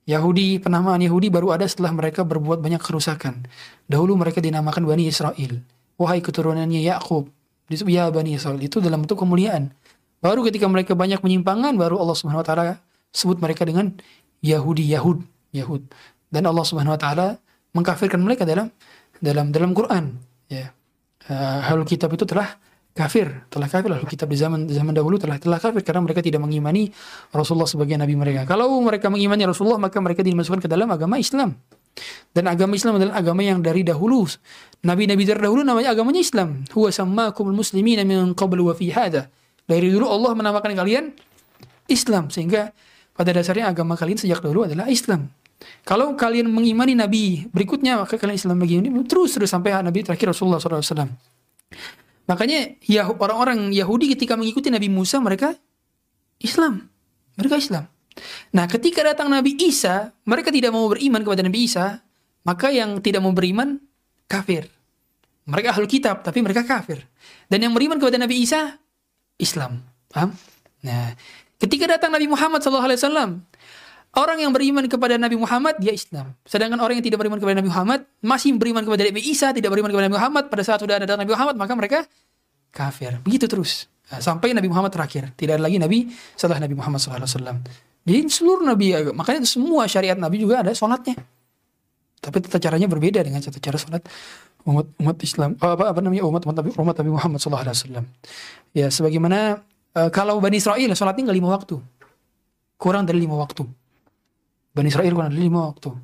Yahudi, 0.05 0.61
penamaan 0.61 1.01
Yahudi 1.01 1.33
baru 1.33 1.57
ada 1.57 1.65
setelah 1.65 1.89
mereka 1.89 2.21
berbuat 2.21 2.61
banyak 2.61 2.77
kerusakan. 2.77 3.49
Dahulu 3.89 4.13
mereka 4.13 4.37
dinamakan 4.37 4.85
Bani 4.85 5.09
Israel. 5.09 5.65
Wahai 5.97 6.21
keturunannya 6.21 6.77
Yakub, 6.85 7.25
ya 7.89 8.13
Bani 8.13 8.37
Israel 8.37 8.61
itu 8.61 8.77
dalam 8.77 9.01
bentuk 9.01 9.17
kemuliaan. 9.17 9.73
Baru 10.21 10.45
ketika 10.45 10.69
mereka 10.69 10.93
banyak 10.93 11.21
penyimpangan, 11.21 11.73
baru 11.73 11.97
Allah 11.97 12.15
Subhanahu 12.17 12.45
Wa 12.45 12.47
Taala 12.47 12.65
sebut 13.09 13.41
mereka 13.41 13.65
dengan 13.65 13.97
Yahudi, 14.45 14.85
Yahud, 14.85 15.25
Yahud. 15.53 15.81
Dan 16.29 16.45
Allah 16.45 16.65
Subhanahu 16.65 16.93
Wa 16.93 17.01
Taala 17.01 17.27
mengkafirkan 17.73 18.21
mereka 18.21 18.45
dalam 18.45 18.69
dalam 19.21 19.49
dalam 19.49 19.73
Quran. 19.73 20.21
Ya, 20.49 20.69
uh, 21.29 21.85
kitab 21.85 22.13
itu 22.13 22.29
telah 22.29 22.61
kafir, 22.95 23.27
telah 23.51 23.67
kafir 23.67 23.91
lalu 23.91 24.07
kitab 24.07 24.31
di 24.31 24.39
zaman 24.39 24.71
zaman 24.71 24.95
dahulu 24.95 25.19
telah 25.19 25.35
telah 25.35 25.59
kafir 25.59 25.83
karena 25.83 25.99
mereka 25.99 26.23
tidak 26.23 26.39
mengimani 26.39 26.87
Rasulullah 27.35 27.67
sebagai 27.67 27.99
nabi 27.99 28.15
mereka. 28.15 28.47
Kalau 28.47 28.71
mereka 28.79 29.11
mengimani 29.11 29.43
Rasulullah 29.43 29.75
maka 29.75 29.99
mereka 29.99 30.23
dimasukkan 30.23 30.63
ke 30.63 30.69
dalam 30.71 30.87
agama 30.87 31.19
Islam. 31.19 31.59
Dan 32.31 32.47
agama 32.47 32.75
Islam 32.75 32.99
adalah 32.99 33.19
agama 33.19 33.43
yang 33.43 33.59
dari 33.59 33.83
dahulu 33.83 34.27
nabi-nabi 34.83 35.27
terdahulu 35.27 35.67
namanya 35.67 35.91
agamanya 35.91 36.23
Islam. 36.23 36.63
Huwa 36.71 36.87
sammakumul 36.87 37.55
muslimina 37.55 38.07
min 38.07 38.31
qabl 38.31 38.63
wa 38.63 38.71
fi 38.71 38.91
hada. 38.95 39.27
Dari 39.67 39.91
dulu 39.91 40.07
Allah 40.07 40.31
menamakan 40.31 40.71
kalian 40.71 41.11
Islam 41.91 42.31
sehingga 42.31 42.71
pada 43.11 43.35
dasarnya 43.35 43.75
agama 43.75 43.99
kalian 43.99 44.23
sejak 44.23 44.39
dahulu 44.39 44.71
adalah 44.71 44.87
Islam. 44.87 45.27
Kalau 45.83 46.15
kalian 46.15 46.47
mengimani 46.47 46.95
nabi 46.95 47.43
berikutnya 47.51 47.99
maka 47.99 48.15
kalian 48.15 48.39
Islam 48.39 48.55
begini 48.55 48.87
terus 49.03 49.35
terus 49.35 49.51
sampai 49.51 49.75
nabi 49.83 50.03
terakhir 50.03 50.31
Rasulullah 50.31 50.63
SAW. 50.63 51.11
Makanya 52.25 52.81
ya 52.81 53.05
orang-orang 53.05 53.69
Yahudi 53.69 54.13
ketika 54.17 54.33
mengikuti 54.33 54.73
Nabi 54.73 54.89
Musa 54.89 55.21
mereka 55.21 55.53
Islam. 56.41 56.89
Mereka 57.37 57.55
Islam. 57.61 57.85
Nah, 58.55 58.65
ketika 58.65 59.03
datang 59.03 59.27
Nabi 59.27 59.59
Isa, 59.59 60.15
mereka 60.23 60.49
tidak 60.49 60.71
mau 60.71 60.87
beriman 60.87 61.19
kepada 61.21 61.43
Nabi 61.43 61.67
Isa, 61.67 61.99
maka 62.47 62.71
yang 62.71 63.03
tidak 63.03 63.19
mau 63.19 63.35
beriman 63.35 63.77
kafir. 64.25 64.71
Mereka 65.45 65.75
ahlu 65.75 65.85
kitab, 65.85 66.23
tapi 66.25 66.41
mereka 66.41 66.65
kafir. 66.65 67.05
Dan 67.51 67.61
yang 67.61 67.73
beriman 67.75 67.99
kepada 67.99 68.17
Nabi 68.17 68.41
Isa, 68.41 68.79
Islam. 69.37 69.83
Paham? 70.09 70.33
Nah, 70.81 71.13
ketika 71.59 71.85
datang 71.85 72.15
Nabi 72.15 72.25
Muhammad 72.31 72.63
SAW, 72.63 73.43
orang 74.15 74.37
yang 74.41 74.51
beriman 74.55 74.87
kepada 74.87 75.19
Nabi 75.19 75.35
Muhammad, 75.35 75.77
dia 75.77 75.91
Islam. 75.91 76.33
Sedangkan 76.47 76.79
orang 76.79 76.99
yang 76.99 77.05
tidak 77.05 77.19
beriman 77.21 77.37
kepada 77.37 77.55
Nabi 77.59 77.69
Muhammad, 77.69 77.99
masih 78.23 78.55
beriman 78.55 78.81
kepada 78.87 79.11
Nabi 79.11 79.21
Isa, 79.27 79.51
tidak 79.51 79.69
beriman 79.69 79.91
kepada 79.91 80.07
Nabi 80.07 80.17
Muhammad, 80.17 80.43
pada 80.47 80.63
saat 80.63 80.79
sudah 80.79 80.97
ada 80.97 81.15
Nabi 81.19 81.31
Muhammad, 81.35 81.55
maka 81.59 81.73
mereka 81.75 81.99
kafir. 82.71 83.19
Begitu 83.21 83.45
terus. 83.45 83.91
Nah, 84.11 84.21
sampai 84.21 84.53
Nabi 84.53 84.67
Muhammad 84.69 84.93
terakhir. 84.93 85.33
Tidak 85.33 85.59
ada 85.59 85.63
lagi 85.63 85.77
Nabi 85.77 86.09
setelah 86.37 86.61
Nabi 86.61 86.75
Muhammad 86.77 86.99
SAW. 87.01 87.61
Jadi 88.05 88.19
seluruh 88.29 88.61
Nabi, 88.61 88.93
makanya 89.17 89.41
semua 89.49 89.89
syariat 89.89 90.15
Nabi 90.15 90.37
juga 90.37 90.61
ada 90.61 90.71
sholatnya. 90.71 91.17
Tapi 92.21 92.37
tata 92.41 92.57
caranya 92.61 92.85
berbeda 92.89 93.21
dengan 93.21 93.41
tata 93.41 93.57
cara 93.57 93.77
sholat 93.77 94.01
umat 94.65 94.85
umat 94.97 95.17
Islam. 95.21 95.57
Oh, 95.61 95.73
apa 95.77 95.93
apa 95.93 95.99
namanya 96.01 96.25
umat 96.25 96.41
umat 96.45 96.55
Nabi, 96.61 96.69
umat 96.73 96.95
Nabi 96.97 97.11
Muhammad 97.13 97.39
SAW. 97.41 98.05
Ya 98.73 98.89
sebagaimana 98.89 99.61
uh, 99.93 100.09
kalau 100.09 100.37
Bani 100.41 100.57
Israel 100.57 100.89
sholatnya 100.93 101.29
nggak 101.29 101.37
lima 101.37 101.49
waktu, 101.53 101.77
kurang 102.77 103.05
dari 103.05 103.21
lima 103.21 103.37
waktu. 103.37 103.65
Bani 104.75 104.91
Israel 104.91 105.15
kurang 105.15 105.31
lima 105.31 105.71
waktu. 105.71 105.95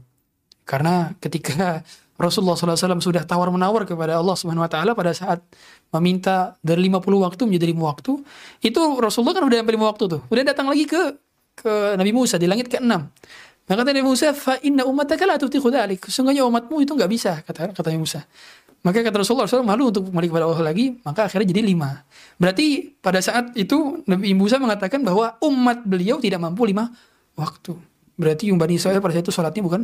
Karena 0.63 1.11
ketika 1.19 1.83
Rasulullah 2.15 2.55
SAW 2.55 3.03
sudah 3.03 3.27
tawar 3.27 3.51
menawar 3.51 3.83
kepada 3.83 4.15
Allah 4.15 4.37
Subhanahu 4.37 4.63
Wa 4.63 4.71
Taala 4.71 4.95
pada 4.95 5.11
saat 5.11 5.43
meminta 5.91 6.55
dari 6.63 6.87
50 6.87 7.03
waktu 7.03 7.41
menjadi 7.43 7.67
lima 7.75 7.91
waktu, 7.91 8.23
itu 8.63 8.81
Rasulullah 9.01 9.35
kan 9.35 9.43
udah 9.43 9.57
sampai 9.59 9.73
lima 9.75 9.87
waktu 9.91 10.03
tuh, 10.07 10.21
udah 10.31 10.43
datang 10.47 10.71
lagi 10.71 10.87
ke 10.87 11.19
ke 11.51 11.99
Nabi 11.99 12.15
Musa 12.15 12.39
di 12.39 12.47
langit 12.47 12.71
ke-6. 12.71 12.87
Maka 13.67 13.77
kata 13.83 13.91
Nabi 13.91 14.05
Musa, 14.07 14.31
fa 14.31 14.55
inna 14.63 14.87
ummataka 14.87 15.23
la 15.27 15.35
tutiqu 15.35 15.67
dzalik. 15.67 16.07
Sesungguhnya 16.07 16.47
umatmu 16.47 16.81
itu 16.81 16.91
nggak 16.95 17.11
bisa 17.11 17.43
kata 17.43 17.75
kata 17.75 17.87
Nabi 17.91 18.01
Musa. 18.07 18.23
Maka 18.81 19.05
kata 19.05 19.21
Rasulullah 19.21 19.45
SAW 19.45 19.61
malu 19.61 19.93
untuk 19.93 20.09
kembali 20.09 20.27
kepada 20.31 20.49
Allah 20.49 20.73
lagi, 20.73 20.97
maka 21.05 21.29
akhirnya 21.29 21.53
jadi 21.53 21.61
lima. 21.61 22.01
Berarti 22.41 22.97
pada 22.97 23.21
saat 23.21 23.53
itu 23.53 24.01
Nabi 24.09 24.33
Musa 24.33 24.57
mengatakan 24.57 25.05
bahwa 25.05 25.37
umat 25.45 25.85
beliau 25.85 26.17
tidak 26.17 26.41
mampu 26.41 26.65
lima 26.65 26.89
waktu. 27.37 27.77
Berarti 28.20 28.51
Bani 28.53 28.75
Israel 28.75 29.00
pada 29.00 29.15
saat 29.15 29.25
itu 29.25 29.34
sholatnya 29.34 29.63
bukan 29.63 29.82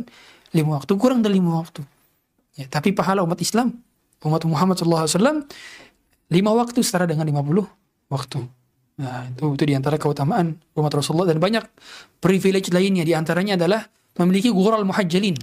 lima 0.56 0.80
waktu, 0.80 0.92
kurang 0.96 1.20
dari 1.24 1.40
lima 1.40 1.60
waktu. 1.60 1.82
Ya, 2.58 2.66
tapi 2.66 2.90
pahala 2.90 3.22
umat 3.22 3.38
Islam, 3.38 3.70
umat 4.26 4.42
Muhammad 4.48 4.78
SAW, 4.78 5.46
lima 6.28 6.50
waktu 6.52 6.82
setara 6.82 7.06
dengan 7.06 7.24
lima 7.24 7.40
puluh 7.40 7.64
waktu. 8.10 8.42
Nah, 8.98 9.30
itu 9.30 9.54
itu 9.54 9.64
di 9.64 9.74
antara 9.78 9.94
keutamaan 9.94 10.58
umat 10.74 10.90
Rasulullah 10.90 11.30
dan 11.30 11.38
banyak 11.38 11.62
privilege 12.18 12.74
lainnya. 12.74 13.06
Di 13.06 13.14
antaranya 13.14 13.54
adalah 13.54 13.86
memiliki 14.18 14.50
gural 14.50 14.82
muhajjalin, 14.82 15.38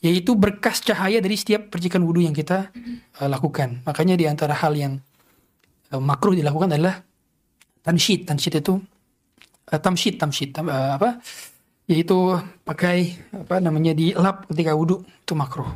yaitu 0.00 0.32
berkas 0.32 0.80
cahaya 0.80 1.20
dari 1.20 1.36
setiap 1.36 1.68
percikan 1.68 2.00
wudhu 2.00 2.24
yang 2.24 2.32
kita 2.32 2.72
uh, 3.20 3.28
lakukan. 3.28 3.84
Makanya 3.84 4.16
di 4.16 4.24
antara 4.24 4.56
hal 4.56 4.72
yang 4.72 4.96
uh, 5.92 6.00
makruh 6.00 6.32
dilakukan 6.32 6.72
adalah 6.72 7.04
tanshid. 7.84 8.24
Tanshid 8.24 8.56
itu 8.56 8.80
uh, 9.68 9.80
tamshid, 9.84 10.16
tamshid, 10.16 10.56
tam, 10.56 10.72
uh, 10.72 10.96
apa? 10.96 11.20
Yaitu 11.88 12.36
pakai 12.68 13.16
apa 13.32 13.64
namanya 13.64 13.96
di 13.96 14.12
lap 14.12 14.44
ketika 14.52 14.76
wudhu 14.76 15.02
itu 15.02 15.32
makruh. 15.32 15.72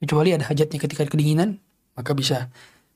Kecuali 0.00 0.32
ada 0.32 0.48
hajatnya 0.48 0.80
ketika 0.80 1.04
kedinginan 1.04 1.60
maka 1.92 2.16
bisa. 2.16 2.48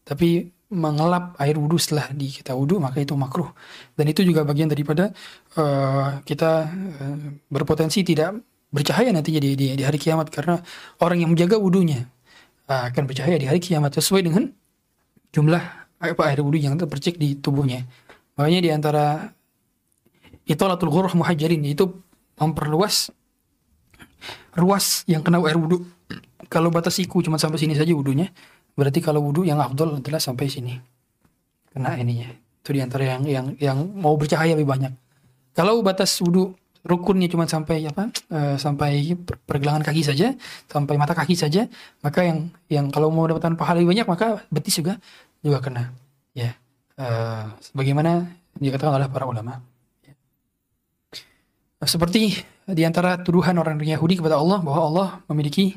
Tapi 0.09 0.49
mengelap 0.73 1.37
air 1.37 1.61
wudhu 1.61 1.77
setelah 1.77 2.09
di 2.17 2.33
kita 2.33 2.57
wudhu 2.57 2.81
maka 2.81 3.05
itu 3.05 3.13
makruh. 3.13 3.53
Dan 3.93 4.09
itu 4.09 4.25
juga 4.25 4.49
bagian 4.49 4.73
daripada 4.73 5.13
uh, 5.61 6.25
kita 6.25 6.51
uh, 6.73 7.17
berpotensi 7.53 8.01
tidak 8.01 8.41
bercahaya 8.73 9.13
nantinya 9.13 9.41
di, 9.45 9.51
di, 9.61 9.67
di 9.77 9.85
hari 9.85 10.01
kiamat. 10.01 10.33
Karena 10.33 10.57
orang 11.05 11.21
yang 11.21 11.31
menjaga 11.37 11.61
wudhunya 11.61 12.09
uh, 12.73 12.89
akan 12.89 13.05
bercahaya 13.05 13.37
di 13.37 13.53
hari 13.53 13.61
kiamat 13.61 13.93
sesuai 14.01 14.25
dengan 14.25 14.49
jumlah 15.37 15.63
apa 16.01 16.23
air 16.33 16.41
wudhu 16.41 16.57
yang 16.57 16.81
terpercik 16.81 17.21
di 17.21 17.37
tubuhnya. 17.37 17.85
Makanya 18.41 18.61
di 18.65 18.71
antara 18.73 19.29
itolatul 20.49 20.89
ghurah 20.89 21.13
muhajirin 21.13 21.61
itu 21.69 22.09
memperluas 22.41 23.13
ruas 24.57 25.07
yang 25.07 25.23
kena 25.23 25.39
air 25.45 25.57
wudhu. 25.57 25.85
Kalau 26.51 26.73
batas 26.73 26.99
siku 26.99 27.23
cuma 27.23 27.39
sampai 27.39 27.63
sini 27.63 27.79
saja 27.79 27.95
wudhunya, 27.95 28.27
berarti 28.75 28.99
kalau 28.99 29.23
wudhu 29.23 29.47
yang 29.47 29.63
afdol 29.63 30.03
adalah 30.03 30.19
sampai 30.19 30.51
sini. 30.51 30.75
Kena 31.71 31.95
ininya. 31.95 32.27
Itu 32.61 32.75
di 32.75 32.83
antara 32.83 33.07
yang 33.07 33.23
yang 33.29 33.47
yang 33.63 33.79
mau 33.95 34.19
bercahaya 34.19 34.59
lebih 34.59 34.67
banyak. 34.67 34.93
Kalau 35.55 35.79
batas 35.85 36.19
wudhu 36.19 36.59
rukunnya 36.81 37.29
cuma 37.29 37.45
sampai 37.45 37.85
apa 37.85 38.09
uh, 38.33 38.57
sampai 38.57 39.13
pergelangan 39.45 39.85
kaki 39.85 40.01
saja 40.01 40.33
sampai 40.65 40.97
mata 40.97 41.13
kaki 41.13 41.37
saja 41.37 41.69
maka 42.01 42.25
yang 42.25 42.49
yang 42.73 42.89
kalau 42.89 43.13
mau 43.13 43.29
dapatkan 43.29 43.53
pahala 43.53 43.85
lebih 43.85 43.93
banyak 43.93 44.07
maka 44.09 44.27
betis 44.49 44.81
juga 44.81 44.97
juga 45.45 45.61
kena 45.61 45.93
ya 46.33 46.57
uh, 46.97 47.53
sebagaimana 47.61 48.33
dikatakan 48.57 48.97
oleh 48.97 49.09
para 49.13 49.29
ulama 49.29 49.61
seperti 51.89 52.37
di 52.69 52.83
antara 52.85 53.17
tuduhan 53.17 53.57
orang 53.57 53.81
Yahudi 53.81 54.21
kepada 54.21 54.37
Allah 54.37 54.61
bahwa 54.61 54.83
Allah 54.85 55.09
memiliki 55.33 55.73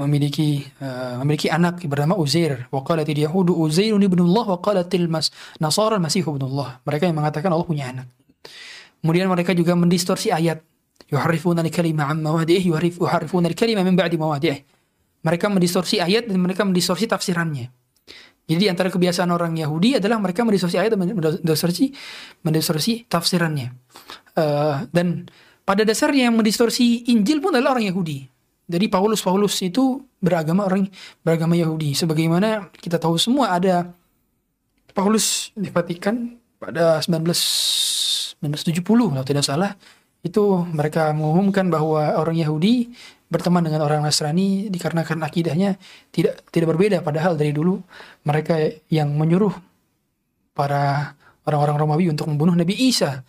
memiliki 0.00 0.64
uh, 0.80 1.20
memiliki 1.20 1.52
anak 1.52 1.84
bernama 1.84 2.16
Uzair. 2.16 2.64
Wa 2.72 2.80
qalatil 2.80 3.20
yahudu 3.20 3.52
Uzair 3.52 3.92
ibnullah 3.92 4.48
wa 4.48 4.58
qalatil 4.64 5.12
mas 5.12 5.28
Nasara 5.60 6.00
Masih 6.00 6.24
ibnullah. 6.24 6.80
Mereka 6.88 7.04
yang 7.04 7.20
mengatakan 7.20 7.52
Allah 7.52 7.68
punya 7.68 7.92
anak. 7.92 8.08
Kemudian 9.04 9.28
mereka 9.28 9.52
juga 9.52 9.76
mendistorsi 9.76 10.32
ayat. 10.32 10.64
Yuharrifuna 11.10 11.60
al-kalima 11.60 12.06
an 12.08 12.22
mawadi'ih 12.24 12.64
yuharrifuna 12.70 13.50
al-kalima 13.52 13.84
min 13.84 13.98
ba'di. 13.98 14.16
Mereka 15.20 15.46
mendistorsi 15.52 16.00
ayat 16.00 16.32
dan 16.32 16.40
mereka 16.40 16.64
mendistorsi 16.64 17.04
tafsirannya. 17.04 17.68
Jadi 18.50 18.66
antara 18.66 18.90
kebiasaan 18.90 19.30
orang 19.30 19.54
Yahudi 19.54 20.02
adalah 20.02 20.18
mereka 20.18 20.42
mendistorsi 20.42 20.74
ayat 20.74 20.96
dan 20.96 21.06
mendistorsi 21.06 21.92
mendistorsi 22.42 23.06
tafsirannya. 23.06 23.68
Uh, 24.40 24.88
dan 24.88 25.28
pada 25.68 25.84
dasarnya 25.84 26.32
yang 26.32 26.36
mendistorsi 26.40 27.04
Injil 27.12 27.44
pun 27.44 27.52
adalah 27.52 27.76
orang 27.76 27.92
Yahudi. 27.92 28.24
Jadi 28.70 28.86
Paulus 28.88 29.20
Paulus 29.20 29.60
itu 29.60 30.00
beragama 30.22 30.64
orang 30.64 30.88
beragama 31.20 31.58
Yahudi. 31.58 31.92
Sebagaimana 31.92 32.72
kita 32.80 32.96
tahu 32.96 33.20
semua 33.20 33.52
ada 33.58 33.92
Paulus 34.96 35.52
di 35.52 35.68
Vatikan 35.68 36.38
pada 36.56 37.02
19 37.02 37.28
1970 38.40 38.84
kalau 39.12 39.26
tidak 39.26 39.44
salah 39.44 39.76
itu 40.20 40.64
mereka 40.72 41.12
mengumumkan 41.16 41.68
bahwa 41.68 42.16
orang 42.16 42.36
Yahudi 42.36 42.92
berteman 43.30 43.64
dengan 43.64 43.84
orang 43.84 44.04
Nasrani 44.04 44.68
dikarenakan 44.68 45.22
akidahnya 45.24 45.80
tidak 46.12 46.44
tidak 46.52 46.76
berbeda 46.76 47.00
padahal 47.00 47.36
dari 47.36 47.52
dulu 47.52 47.80
mereka 48.24 48.56
yang 48.92 49.12
menyuruh 49.16 49.52
para 50.52 51.14
orang-orang 51.48 51.76
Romawi 51.80 52.06
untuk 52.12 52.28
membunuh 52.28 52.52
Nabi 52.52 52.76
Isa 52.76 53.24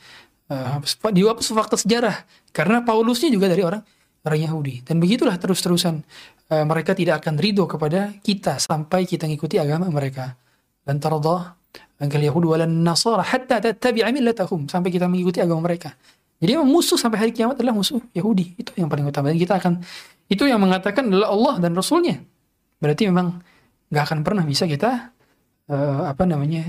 Uh, 0.52 0.84
di 1.16 1.24
fakta 1.24 1.80
sejarah 1.80 2.28
karena 2.52 2.84
Paulusnya 2.84 3.32
juga 3.32 3.48
dari 3.48 3.64
orang 3.64 3.80
orang 4.28 4.40
Yahudi 4.44 4.84
dan 4.84 5.00
begitulah 5.00 5.40
terus-terusan 5.40 6.04
uh, 6.52 6.66
mereka 6.68 6.92
tidak 6.92 7.24
akan 7.24 7.40
ridho 7.40 7.64
kepada 7.72 8.12
kita 8.20 8.60
sampai 8.60 9.08
kita 9.08 9.32
mengikuti 9.32 9.56
agama 9.56 9.88
mereka. 9.88 10.36
Dan 10.84 11.00
tardah 11.00 11.56
angkal 12.04 12.20
Yahudi 12.20 12.52
walan 12.52 12.84
Nasara 12.84 13.24
hatta 13.24 13.64
tattabi'a 13.64 14.12
millatahum 14.12 14.68
sampai 14.68 14.92
kita 14.92 15.08
mengikuti 15.08 15.40
agama 15.40 15.72
mereka. 15.72 15.96
Jadi 16.42 16.58
memang 16.58 16.68
musuh 16.68 16.98
sampai 16.98 17.22
hari 17.22 17.32
kiamat 17.32 17.56
adalah 17.56 17.78
musuh 17.78 18.02
Yahudi. 18.18 18.58
Itu 18.58 18.74
yang 18.74 18.90
paling 18.90 19.06
utama. 19.06 19.30
Dan 19.30 19.38
kita 19.38 19.62
akan 19.62 19.80
itu 20.26 20.44
yang 20.50 20.58
mengatakan 20.58 21.06
adalah 21.06 21.30
Allah 21.30 21.56
dan 21.62 21.78
Rasulnya. 21.78 22.18
Berarti 22.82 23.06
memang 23.08 23.40
nggak 23.94 24.04
akan 24.10 24.20
pernah 24.26 24.42
bisa 24.42 24.66
kita 24.66 25.14
uh, 25.70 26.02
apa 26.10 26.26
namanya 26.26 26.66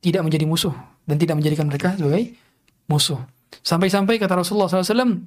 tidak 0.00 0.24
menjadi 0.24 0.48
musuh 0.48 0.72
dan 1.04 1.20
tidak 1.20 1.36
menjadikan 1.36 1.68
mereka 1.68 1.92
sebagai 1.94 2.45
musuh. 2.90 3.20
Sampai-sampai 3.66 4.18
kata 4.22 4.38
Rasulullah 4.38 4.70
SAW, 4.70 5.26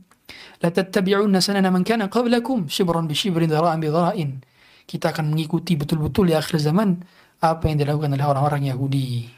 man 1.71 1.83
kana 1.83 2.07
qablakum 2.07 2.71
shibran 2.71 3.07
bi 3.07 3.15
shibrin 3.15 3.49
dhara'an 3.51 3.79
bi 3.79 3.91
dhara'in. 3.91 4.39
Kita 4.89 5.13
akan 5.13 5.35
mengikuti 5.35 5.77
betul-betul 5.77 6.33
di 6.33 6.35
akhir 6.35 6.57
zaman 6.57 6.97
apa 7.39 7.63
yang 7.69 7.77
dilakukan 7.79 8.09
oleh 8.15 8.25
orang-orang 8.25 8.73
Yahudi 8.73 9.29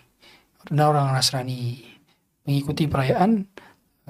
dan 0.70 0.79
orang 0.86 1.12
Nasrani. 1.12 1.84
Mengikuti 2.48 2.90
perayaan 2.90 3.46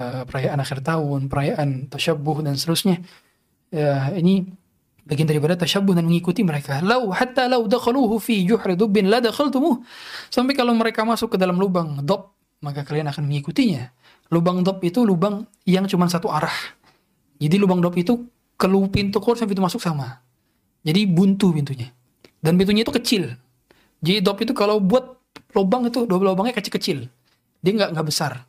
uh, 0.00 0.22
perayaan 0.24 0.58
akhir 0.60 0.80
tahun, 0.80 1.28
perayaan 1.28 1.68
tasyabuh 1.92 2.46
dan 2.46 2.56
seterusnya. 2.56 3.02
Uh, 3.72 4.12
ini 4.16 4.44
bagian 5.02 5.26
daripada 5.26 5.58
tasyabuh 5.58 5.98
dan 5.98 6.06
mengikuti 6.06 6.46
mereka. 6.46 6.78
Lau 6.80 7.10
hatta 7.10 7.50
lau 7.50 7.66
dakhaluhu 7.66 8.22
fi 8.22 8.46
juhri 8.46 8.78
dubbin 8.78 9.10
la 9.10 9.18
dakhaltumuh. 9.18 9.82
Sampai 10.30 10.54
kalau 10.54 10.72
mereka 10.72 11.02
masuk 11.02 11.34
ke 11.34 11.36
dalam 11.36 11.58
lubang 11.58 12.00
dob, 12.06 12.32
maka 12.62 12.86
kalian 12.86 13.10
akan 13.10 13.26
mengikutinya. 13.26 13.90
Lubang 14.32 14.64
dop 14.64 14.80
itu 14.80 15.04
lubang 15.04 15.44
yang 15.68 15.84
cuma 15.84 16.08
satu 16.08 16.32
arah. 16.32 16.56
Jadi 17.36 17.60
lubang 17.60 17.84
dop 17.84 17.92
itu 18.00 18.24
ke 18.56 18.66
pintu 18.88 19.20
keluar 19.20 19.36
sampai 19.36 19.52
pintu 19.52 19.60
masuk 19.60 19.84
sama. 19.84 20.24
Jadi 20.80 21.04
buntu 21.04 21.52
pintunya. 21.52 21.92
Dan 22.40 22.56
pintunya 22.56 22.80
itu 22.80 22.94
kecil. 22.96 23.28
Jadi 24.00 24.24
dop 24.24 24.40
itu 24.40 24.56
kalau 24.56 24.80
buat 24.80 25.20
lubang 25.52 25.84
itu 25.86 26.08
dua 26.08 26.32
lubangnya 26.32 26.56
kecil-kecil. 26.56 27.12
Dia 27.60 27.72
nggak 27.76 27.90
nggak 27.92 28.06
besar. 28.08 28.48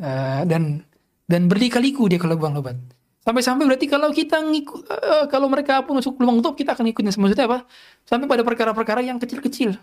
Uh, 0.00 0.48
dan 0.48 0.80
dan 1.28 1.46
berlikaliku 1.46 2.08
dia 2.08 2.16
kalau 2.16 2.34
lubang-lubang. 2.34 2.80
Sampai-sampai 3.22 3.68
berarti 3.68 3.86
kalau 3.86 4.10
kita 4.10 4.40
ngikut, 4.42 4.80
uh, 4.90 5.24
kalau 5.30 5.46
mereka 5.46 5.84
pun 5.84 6.00
masuk 6.00 6.18
lubang 6.18 6.40
dop 6.40 6.56
kita 6.56 6.72
akan 6.72 6.88
ikutnya. 6.88 7.12
Maksudnya 7.12 7.46
apa? 7.46 7.68
Sampai 8.08 8.26
pada 8.26 8.42
perkara-perkara 8.42 9.04
yang 9.04 9.20
kecil-kecil 9.20 9.76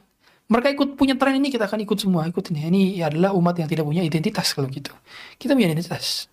mereka 0.50 0.68
ikut 0.74 0.98
punya 0.98 1.14
tren 1.14 1.38
ini 1.38 1.54
kita 1.54 1.70
akan 1.70 1.86
ikut 1.86 1.98
semua 2.02 2.26
ikut 2.26 2.42
ini. 2.50 2.60
Ini 2.74 2.82
adalah 3.06 3.38
umat 3.38 3.54
yang 3.62 3.70
tidak 3.70 3.86
punya 3.86 4.02
identitas 4.02 4.50
kalau 4.58 4.66
gitu. 4.74 4.90
Kita 5.38 5.54
punya 5.54 5.70
identitas. 5.70 6.26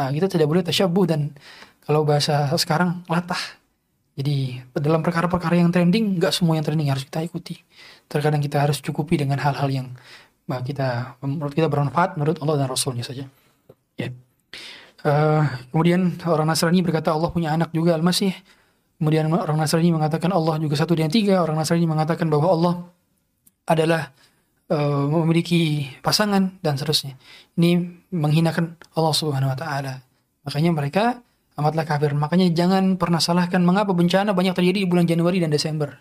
Nah, 0.00 0.08
kita 0.08 0.24
tidak 0.24 0.48
boleh 0.48 0.64
tasyabuh 0.64 1.04
dan 1.04 1.36
kalau 1.84 2.08
bahasa 2.08 2.48
sekarang 2.56 3.04
latah. 3.12 3.60
Jadi 4.16 4.60
dalam 4.76 5.04
perkara-perkara 5.04 5.60
yang 5.60 5.68
trending 5.68 6.16
nggak 6.20 6.32
semua 6.32 6.56
yang 6.56 6.64
trending 6.64 6.88
harus 6.88 7.04
kita 7.04 7.20
ikuti. 7.28 7.60
Terkadang 8.08 8.40
kita 8.40 8.60
harus 8.64 8.80
cukupi 8.80 9.20
dengan 9.20 9.36
hal-hal 9.40 9.68
yang 9.68 9.86
bah, 10.48 10.64
kita 10.64 11.20
menurut 11.20 11.52
kita 11.52 11.68
bermanfaat 11.68 12.16
menurut 12.16 12.40
Allah 12.40 12.56
dan 12.64 12.68
Rasulnya 12.72 13.04
saja. 13.04 13.28
Ya. 14.00 14.08
Uh, 15.02 15.44
kemudian 15.74 16.14
orang 16.24 16.46
Nasrani 16.46 16.80
berkata 16.80 17.12
Allah 17.12 17.28
punya 17.28 17.52
anak 17.52 17.68
juga 17.76 17.92
Al-Masih. 18.00 18.32
Kemudian 18.96 19.28
orang 19.28 19.60
Nasrani 19.60 19.92
mengatakan 19.92 20.32
Allah 20.32 20.56
juga 20.56 20.72
satu 20.78 20.96
dan 20.96 21.12
tiga. 21.12 21.44
Orang 21.44 21.60
Nasrani 21.60 21.84
mengatakan 21.84 22.32
bahwa 22.32 22.48
Allah 22.48 22.74
adalah 23.66 24.10
uh, 24.72 25.04
memiliki 25.08 25.88
pasangan 26.02 26.58
dan 26.64 26.74
seterusnya. 26.74 27.14
Ini 27.58 28.02
menghinakan 28.10 28.78
Allah 28.96 29.14
Subhanahu 29.14 29.52
wa 29.52 29.58
taala. 29.58 30.02
Makanya 30.42 30.70
mereka 30.74 31.04
amatlah 31.54 31.86
kafir. 31.86 32.12
Makanya 32.16 32.50
jangan 32.50 32.96
pernah 32.98 33.20
salahkan 33.22 33.62
mengapa 33.62 33.92
bencana 33.94 34.34
banyak 34.34 34.56
terjadi 34.56 34.82
di 34.82 34.88
bulan 34.88 35.06
Januari 35.06 35.38
dan 35.38 35.52
Desember. 35.52 35.94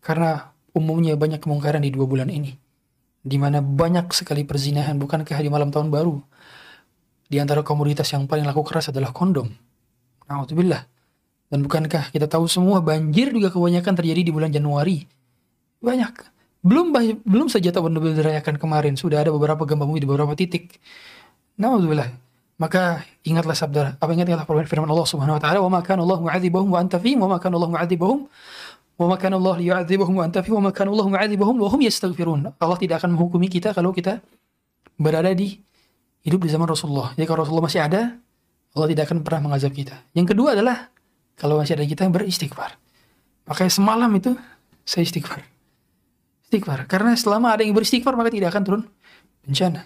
Karena 0.00 0.54
umumnya 0.72 1.18
banyak 1.18 1.42
kemungkaran 1.42 1.82
di 1.82 1.90
dua 1.90 2.06
bulan 2.06 2.30
ini. 2.30 2.54
Di 3.26 3.36
mana 3.42 3.58
banyak 3.58 4.06
sekali 4.14 4.46
perzinahan, 4.46 4.94
bukankah 5.02 5.34
di 5.42 5.50
malam 5.50 5.74
tahun 5.74 5.90
baru? 5.90 6.14
Di 7.26 7.42
antara 7.42 7.66
komoditas 7.66 8.06
yang 8.14 8.30
paling 8.30 8.46
laku 8.46 8.62
keras 8.62 8.94
adalah 8.94 9.10
kondom. 9.10 9.50
Alhamdulillah. 10.30 10.86
Dan 11.50 11.66
bukankah 11.66 12.14
kita 12.14 12.30
tahu 12.30 12.46
semua 12.46 12.78
banjir 12.78 13.34
juga 13.34 13.50
kebanyakan 13.50 13.98
terjadi 13.98 14.30
di 14.30 14.30
bulan 14.30 14.54
Januari? 14.54 15.02
Banyak 15.82 16.35
belum 16.64 16.90
belum 17.22 17.48
saja 17.52 17.70
tahun 17.70 18.00
dirayakan 18.00 18.56
kemarin 18.56 18.94
sudah 18.96 19.22
ada 19.22 19.30
beberapa 19.30 19.62
gempa 19.68 19.84
bumi 19.84 20.02
di 20.02 20.08
beberapa 20.08 20.32
titik. 20.32 20.80
Nauzubillah. 21.60 22.08
Maka 22.56 23.04
ingatlah 23.20 23.52
sabda 23.52 23.82
apa 24.00 24.10
ingatlah 24.16 24.48
firman 24.64 24.88
Allah 24.88 25.04
Subhanahu 25.04 25.36
wa 25.36 25.42
taala 25.42 25.58
wa 25.60 25.70
ma 25.76 25.80
kana 25.84 26.00
Allah 26.08 26.24
mu'adzibahum 26.24 26.72
wa 26.72 26.80
anta 26.80 26.96
fihim 26.96 27.20
wa 27.20 27.36
ma 27.36 27.36
kana 27.36 27.60
Allah 27.60 27.70
mu'adzibahum 27.76 28.18
wa 28.96 29.06
ma 29.12 29.16
kana 29.20 29.36
Allah 29.36 29.54
liyu'adzibahum 29.60 30.14
wa 30.16 30.24
anta 30.24 30.40
fihim 30.40 30.56
wa 30.56 30.64
ma 30.68 30.72
kana 30.72 30.88
Allah 30.96 31.06
mu'adzibahum 31.12 31.54
wa 31.60 31.68
hum 31.68 31.80
yastaghfirun. 31.84 32.48
Allah 32.56 32.78
tidak 32.80 33.04
akan 33.04 33.12
menghukumi 33.12 33.52
kita 33.52 33.76
kalau 33.76 33.92
kita 33.92 34.24
berada 34.96 35.36
di 35.36 35.60
hidup 36.24 36.40
di 36.42 36.48
zaman 36.48 36.64
Rasulullah. 36.64 37.12
Jadi 37.12 37.28
kalau 37.28 37.44
Rasulullah 37.44 37.68
masih 37.68 37.84
ada, 37.84 38.16
Allah 38.72 38.88
tidak 38.88 39.12
akan 39.12 39.20
pernah 39.20 39.40
mengazab 39.52 39.76
kita. 39.76 40.00
Yang 40.16 40.32
kedua 40.32 40.56
adalah 40.56 40.88
kalau 41.36 41.60
masih 41.60 41.76
ada 41.76 41.84
kita 41.84 42.08
beristighfar. 42.08 42.80
Makanya 43.44 43.70
semalam 43.70 44.10
itu 44.16 44.32
saya 44.88 45.04
istighfar 45.04 45.44
istighfar. 46.46 46.86
Karena 46.86 47.18
selama 47.18 47.58
ada 47.58 47.66
yang 47.66 47.74
beristighfar 47.74 48.14
maka 48.14 48.30
tidak 48.30 48.54
akan 48.54 48.62
turun 48.62 48.82
bencana. 49.42 49.82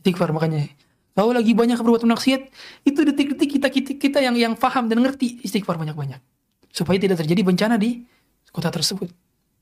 Istighfar 0.00 0.32
makanya. 0.32 0.72
Kalau 1.12 1.34
lagi 1.34 1.50
banyak 1.50 1.82
berbuat 1.82 2.06
maksiat, 2.06 2.40
itu 2.86 3.00
detik-detik 3.02 3.58
kita, 3.58 3.68
kita 3.68 3.90
kita 3.98 4.18
yang 4.22 4.38
yang 4.38 4.54
paham 4.54 4.86
dan 4.86 5.02
ngerti 5.02 5.42
istighfar 5.42 5.74
banyak-banyak. 5.74 6.22
Supaya 6.70 6.96
tidak 6.96 7.18
terjadi 7.18 7.42
bencana 7.42 7.74
di 7.74 8.06
kota 8.54 8.70
tersebut. 8.70 9.10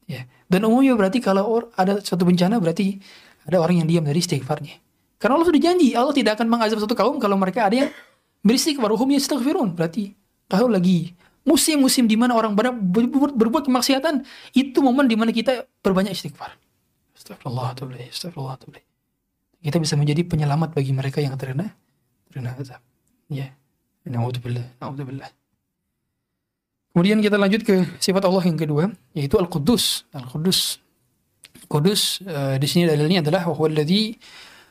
Ya. 0.06 0.28
Dan 0.46 0.68
umumnya 0.68 0.94
berarti 0.94 1.18
kalau 1.18 1.66
ada 1.74 1.98
suatu 2.04 2.28
bencana 2.28 2.60
berarti 2.62 3.00
ada 3.48 3.58
orang 3.58 3.82
yang 3.82 3.88
diam 3.88 4.04
dari 4.04 4.20
istighfarnya. 4.20 4.78
Karena 5.16 5.40
Allah 5.40 5.48
sudah 5.48 5.62
janji, 5.62 5.96
Allah 5.96 6.12
tidak 6.12 6.36
akan 6.36 6.46
mengazab 6.46 6.78
satu 6.78 6.92
kaum 6.92 7.16
kalau 7.16 7.40
mereka 7.40 7.66
ada 7.66 7.88
yang 7.88 7.90
beristighfar. 8.44 8.92
Hum 8.92 9.10
yastaghfirun. 9.16 9.72
Berarti 9.74 10.12
kalau 10.46 10.68
lagi 10.68 11.16
Musim-musim 11.46 12.10
di 12.10 12.18
mana 12.18 12.34
orang 12.34 12.58
berbuat, 12.58 13.38
berbuat 13.38 13.64
kemaksiatan, 13.70 14.26
itu 14.50 14.78
momen 14.82 15.06
di 15.06 15.14
mana 15.14 15.30
kita 15.30 15.62
berbanyak 15.80 16.12
istighfar. 16.12 16.58
Astagfirullahaladzim, 17.14 18.10
astagfirullahaladzim. 18.10 18.82
Kita 19.62 19.78
bisa 19.78 19.94
menjadi 19.94 20.26
penyelamat 20.26 20.74
bagi 20.74 20.90
mereka 20.90 21.22
yang 21.22 21.38
terkena 21.38 21.70
terkena 22.28 22.52
azab. 22.58 22.82
Ya. 23.30 23.54
Nauzubillah, 24.06 24.76
nauzubillah. 24.78 25.30
Kemudian 26.94 27.18
kita 27.18 27.34
lanjut 27.40 27.66
ke 27.66 27.82
sifat 27.98 28.22
Allah 28.22 28.44
yang 28.46 28.58
kedua, 28.60 28.92
yaitu 29.16 29.34
Al-Quddus. 29.40 30.06
Al-Quddus. 30.14 30.78
Kudus 31.66 32.22
uh, 32.22 32.60
di 32.60 32.68
sini 32.68 32.86
dalilnya 32.86 33.24
adalah 33.26 33.48
wa 33.48 33.56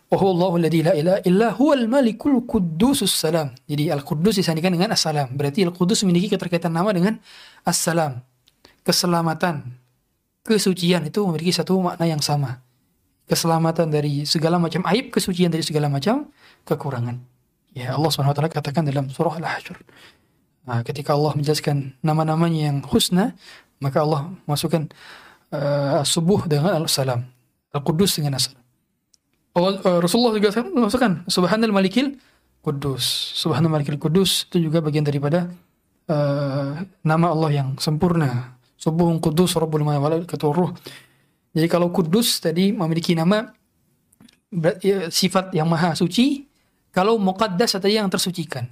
Wa 0.06 0.22
alladhi 0.22 0.86
la 0.86 0.94
ilaha 0.94 1.20
illa 1.26 1.48
huwal 1.58 1.90
malikul 1.90 2.46
quddusus 2.46 3.10
salam. 3.10 3.50
Jadi 3.66 3.90
Al-Quddus 3.90 4.38
disandingkan 4.38 4.78
dengan 4.78 4.94
As-Salam. 4.94 5.34
Berarti 5.34 5.66
Al-Quddus 5.66 6.06
memiliki 6.06 6.38
keterkaitan 6.38 6.70
nama 6.70 6.94
dengan 6.94 7.18
As-Salam. 7.66 8.22
Keselamatan, 8.86 9.66
kesucian 10.46 11.10
itu 11.10 11.26
memiliki 11.26 11.50
satu 11.50 11.82
makna 11.82 12.06
yang 12.06 12.22
sama. 12.22 12.62
Keselamatan 13.26 13.90
dari 13.90 14.30
segala 14.30 14.62
macam 14.62 14.86
aib, 14.94 15.10
kesucian 15.10 15.50
dari 15.50 15.66
segala 15.66 15.90
macam 15.90 16.30
kekurangan. 16.70 17.18
Ya 17.74 17.98
Allah 17.98 18.08
SWT 18.14 18.46
katakan 18.54 18.86
dalam 18.86 19.10
surah 19.10 19.42
Al-Hasyr. 19.42 19.82
Nah, 20.70 20.86
ketika 20.86 21.18
Allah 21.18 21.34
menjelaskan 21.34 21.98
nama-namanya 22.06 22.70
yang 22.70 22.78
husna, 22.86 23.34
maka 23.82 24.06
Allah 24.06 24.30
masukkan 24.46 24.86
uh, 25.50 26.06
subuh 26.06 26.46
dengan 26.46 26.78
Al-Salam. 26.78 27.26
Al-Quddus 27.74 28.22
dengan 28.22 28.38
As-Salam. 28.38 28.65
Rasulullah 29.56 30.36
juga 30.36 30.52
masukkan 30.68 31.24
Subhanal 31.32 31.72
Malikil 31.72 32.20
Kudus. 32.60 33.32
Subhanal 33.40 33.72
Malikil 33.72 33.96
Kudus 33.96 34.44
itu 34.52 34.68
juga 34.68 34.84
bagian 34.84 35.08
daripada 35.08 35.48
uh, 36.12 36.84
nama 37.08 37.32
Allah 37.32 37.64
yang 37.64 37.70
sempurna. 37.80 38.60
Subuhun 38.76 39.24
Kudus 39.24 39.56
Rabbul 39.56 39.88
Malaikatul 39.88 40.52
Ruh. 40.52 40.72
Jadi 41.56 41.72
kalau 41.72 41.88
Kudus 41.88 42.44
tadi 42.44 42.76
memiliki 42.76 43.16
nama 43.16 43.48
ya, 44.84 45.08
sifat 45.08 45.56
yang 45.56 45.72
maha 45.72 45.96
suci, 45.96 46.44
kalau 46.92 47.16
Muqaddas 47.16 47.80
adalah 47.80 48.04
yang 48.04 48.12
tersucikan. 48.12 48.68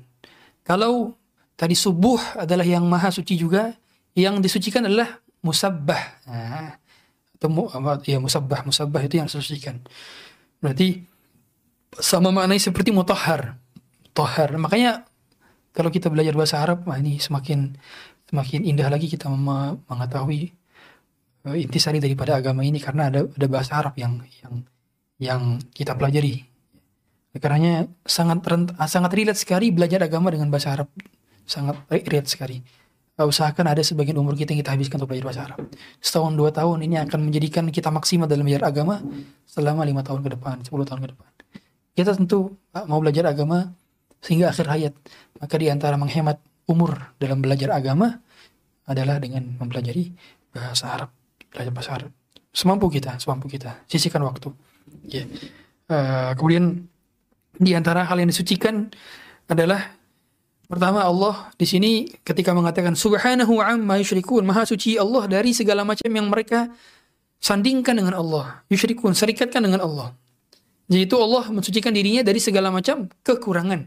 Kalau 0.68 1.16
tadi 1.56 1.80
subuh 1.80 2.20
adalah 2.36 2.68
yang 2.68 2.84
maha 2.84 3.08
suci 3.08 3.40
juga, 3.40 3.72
yang 4.20 4.44
disucikan 4.44 4.84
adalah 4.84 5.24
musabbah. 5.40 6.04
Nah, 6.28 6.76
atau 7.40 7.52
ya 8.08 8.20
musabbah, 8.20 8.64
musabbah 8.68 9.02
itu 9.04 9.20
yang 9.20 9.28
tersucikan. 9.28 9.80
Berarti 10.64 11.04
sama 12.00 12.32
maknanya 12.32 12.72
seperti 12.72 12.96
mutahhar. 12.96 13.60
Mutahhar. 14.08 14.56
Makanya 14.56 15.04
kalau 15.76 15.92
kita 15.92 16.08
belajar 16.08 16.32
bahasa 16.32 16.64
Arab, 16.64 16.88
wah 16.88 16.96
ini 16.96 17.20
semakin 17.20 17.76
semakin 18.32 18.64
indah 18.64 18.88
lagi 18.88 19.12
kita 19.12 19.28
mengetahui 19.28 20.56
uh, 21.52 21.58
intisari 21.60 22.00
daripada 22.00 22.40
agama 22.40 22.64
ini 22.64 22.80
karena 22.80 23.12
ada 23.12 23.28
ada 23.28 23.48
bahasa 23.52 23.76
Arab 23.76 24.00
yang 24.00 24.24
yang 24.40 24.54
yang 25.20 25.42
kita 25.76 26.00
pelajari. 26.00 26.48
Karena 27.34 27.84
sangat 28.06 28.46
sangat 28.88 29.12
relate 29.12 29.42
sekali 29.42 29.74
belajar 29.74 30.00
agama 30.06 30.32
dengan 30.32 30.48
bahasa 30.48 30.80
Arab. 30.80 30.88
Sangat 31.44 31.76
relate 31.92 32.30
sekali. 32.32 32.64
Usahakan 33.22 33.70
ada 33.70 33.86
sebagian 33.86 34.18
umur 34.18 34.34
kita 34.34 34.58
yang 34.58 34.66
kita 34.66 34.74
habiskan 34.74 34.98
untuk 34.98 35.14
belajar 35.14 35.26
bahasa 35.30 35.42
Arab. 35.46 35.60
Setahun 36.02 36.34
dua 36.34 36.50
tahun 36.50 36.82
ini 36.82 36.98
akan 37.06 37.30
menjadikan 37.30 37.70
kita 37.70 37.94
maksimal 37.94 38.26
dalam 38.26 38.42
belajar 38.42 38.66
agama 38.66 39.06
selama 39.46 39.86
lima 39.86 40.02
tahun 40.02 40.26
ke 40.26 40.30
depan, 40.34 40.66
sepuluh 40.66 40.82
tahun 40.82 41.06
ke 41.06 41.08
depan. 41.14 41.30
Kita 41.94 42.18
tentu 42.18 42.58
uh, 42.74 42.86
mau 42.90 42.98
belajar 42.98 43.30
agama 43.30 43.70
sehingga 44.18 44.50
akhir 44.50 44.66
hayat. 44.66 44.94
Maka 45.38 45.56
di 45.62 45.70
antara 45.70 45.94
menghemat 45.94 46.42
umur 46.66 47.14
dalam 47.22 47.38
belajar 47.38 47.70
agama 47.78 48.18
adalah 48.90 49.22
dengan 49.22 49.46
mempelajari 49.62 50.10
bahasa 50.50 50.90
Arab, 50.90 51.10
belajar 51.54 51.72
bahasa 51.72 51.92
Arab. 52.02 52.12
Semampu 52.50 52.90
kita, 52.90 53.22
semampu 53.22 53.46
kita, 53.46 53.86
sisihkan 53.86 54.26
waktu. 54.26 54.50
Ya. 55.06 55.22
Yeah. 55.22 55.28
Uh, 55.86 56.32
kemudian 56.34 56.90
di 57.62 57.78
antara 57.78 58.10
hal 58.10 58.18
yang 58.18 58.34
disucikan 58.34 58.90
adalah 59.46 60.02
Pertama 60.74 61.06
Allah 61.06 61.54
di 61.54 61.70
sini 61.70 62.10
ketika 62.26 62.50
mengatakan 62.50 62.98
subhanahu 62.98 63.62
amma 63.62 64.02
yusyrikun, 64.02 64.42
maha 64.42 64.66
suci 64.66 64.98
Allah 64.98 65.30
dari 65.30 65.54
segala 65.54 65.86
macam 65.86 66.10
yang 66.10 66.26
mereka 66.26 66.66
sandingkan 67.38 67.94
dengan 67.94 68.18
Allah. 68.18 68.66
Yusyrikun, 68.74 69.14
serikatkan 69.14 69.62
dengan 69.62 69.86
Allah. 69.86 70.18
Yaitu 70.90 71.14
Allah 71.22 71.46
mensucikan 71.54 71.94
dirinya 71.94 72.26
dari 72.26 72.42
segala 72.42 72.74
macam 72.74 73.06
kekurangan. 73.22 73.86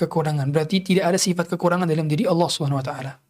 Kekurangan 0.00 0.48
berarti 0.56 0.80
tidak 0.80 1.04
ada 1.12 1.20
sifat 1.20 1.52
kekurangan 1.52 1.84
dalam 1.84 2.08
diri 2.08 2.24
Allah 2.24 2.48
Subhanahu 2.48 2.80
wa 2.80 2.86
taala. 2.88 3.20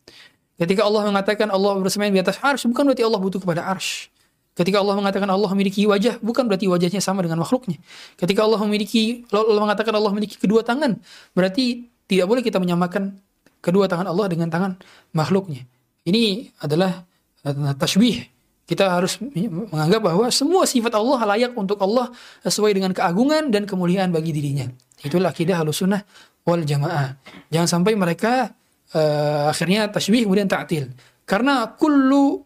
Ketika 0.55 0.87
Allah 0.87 1.11
mengatakan 1.11 1.51
Allah 1.51 1.75
bersemayam 1.83 2.15
di 2.15 2.23
atas 2.23 2.39
arsy, 2.39 2.71
bukan 2.71 2.87
berarti 2.87 3.03
Allah 3.03 3.19
butuh 3.19 3.43
kepada 3.43 3.67
arsy. 3.67 4.15
Ketika 4.55 4.79
Allah 4.79 4.95
mengatakan 4.95 5.27
Allah 5.27 5.51
memiliki 5.51 5.83
wajah, 5.91 6.23
bukan 6.23 6.47
berarti 6.47 6.71
wajahnya 6.71 7.03
sama 7.03 7.27
dengan 7.27 7.43
makhluknya. 7.43 7.83
Ketika 8.15 8.47
Allah 8.47 8.63
memiliki 8.63 9.27
Allah 9.35 9.59
mengatakan 9.59 9.99
Allah 9.99 10.15
memiliki 10.15 10.39
kedua 10.39 10.63
tangan, 10.63 11.03
berarti 11.35 11.91
tidak 12.09 12.27
boleh 12.29 12.43
kita 12.45 12.61
menyamakan 12.61 13.19
kedua 13.65 13.89
tangan 13.89 14.11
Allah 14.11 14.27
dengan 14.29 14.49
tangan 14.53 14.77
makhluknya. 15.17 15.65
Ini 16.05 16.53
adalah 16.61 17.05
uh, 17.49 17.75
tashbih. 17.77 18.29
Kita 18.65 18.97
harus 18.97 19.21
menganggap 19.21 20.01
bahwa 20.01 20.25
semua 20.33 20.65
sifat 20.65 20.97
Allah 20.97 21.21
layak 21.37 21.53
untuk 21.53 21.77
Allah 21.85 22.09
sesuai 22.41 22.73
dengan 22.73 22.97
keagungan 22.97 23.53
dan 23.53 23.69
kemuliaan 23.69 24.09
bagi 24.09 24.33
dirinya. 24.33 24.65
Itulah 25.05 25.37
akidah 25.37 25.61
sunnah 25.69 26.01
wal 26.49 26.65
jamaah. 26.65 27.13
Jangan 27.53 27.69
sampai 27.69 27.93
mereka 27.93 28.57
uh, 28.97 29.53
akhirnya 29.53 29.93
tashbih 29.93 30.25
kemudian 30.25 30.49
ta'til. 30.49 30.97
Karena 31.29 31.69
kullu 31.77 32.41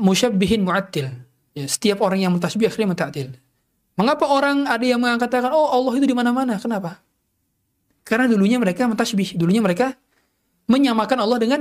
musyabbihin 0.00 0.64
mu'attil. 0.64 1.08
Ya, 1.52 1.68
setiap 1.68 2.00
orang 2.00 2.24
yang 2.24 2.32
mentasbih 2.32 2.68
akhirnya 2.68 2.96
mentaktil. 2.96 3.36
Mengapa 3.92 4.24
orang 4.24 4.64
ada 4.64 4.80
yang 4.80 4.96
mengatakan, 4.96 5.52
oh 5.52 5.68
Allah 5.68 5.92
itu 6.00 6.08
di 6.08 6.16
mana-mana? 6.16 6.56
Kenapa? 6.56 6.96
Karena 8.02 8.26
dulunya 8.26 8.58
mereka 8.58 8.86
mentasbih, 8.90 9.38
dulunya 9.38 9.62
mereka 9.62 9.94
menyamakan 10.66 11.18
Allah 11.22 11.38
dengan 11.38 11.60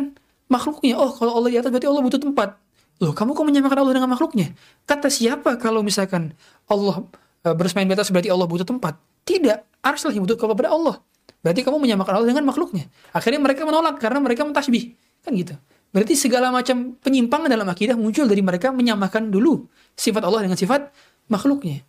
makhluknya. 0.50 0.98
Oh, 0.98 1.14
kalau 1.14 1.38
Allah 1.38 1.50
di 1.54 1.58
atas 1.62 1.70
berarti 1.70 1.88
Allah 1.88 2.04
butuh 2.04 2.22
tempat. 2.22 2.58
Loh, 3.02 3.14
kamu 3.18 3.34
kok 3.34 3.46
menyamakan 3.46 3.78
Allah 3.82 3.94
dengan 3.98 4.10
makhluknya? 4.14 4.54
Kata 4.86 5.10
siapa 5.10 5.58
kalau 5.58 5.82
misalkan 5.82 6.38
Allah 6.70 7.02
e, 7.42 7.50
bersemayam 7.58 7.90
di 7.90 7.96
atas 7.98 8.14
berarti 8.14 8.30
Allah 8.30 8.46
butuh 8.46 8.68
tempat? 8.68 8.94
Tidak, 9.26 9.82
arsy 9.82 10.14
yang 10.14 10.26
butuh 10.26 10.38
kepada 10.38 10.70
Allah. 10.70 11.02
Berarti 11.42 11.66
kamu 11.66 11.82
menyamakan 11.82 12.14
Allah 12.22 12.30
dengan 12.30 12.46
makhluknya. 12.46 12.86
Akhirnya 13.14 13.42
mereka 13.42 13.66
menolak 13.66 13.98
karena 13.98 14.22
mereka 14.22 14.46
mentasbih. 14.46 14.94
Kan 15.26 15.34
gitu. 15.34 15.58
Berarti 15.92 16.14
segala 16.14 16.54
macam 16.54 16.96
penyimpangan 17.02 17.50
dalam 17.50 17.68
akidah 17.68 17.98
muncul 17.98 18.30
dari 18.30 18.40
mereka 18.46 18.70
menyamakan 18.70 19.34
dulu 19.34 19.66
sifat 19.98 20.22
Allah 20.22 20.46
dengan 20.46 20.56
sifat 20.56 20.94
makhluknya. 21.28 21.82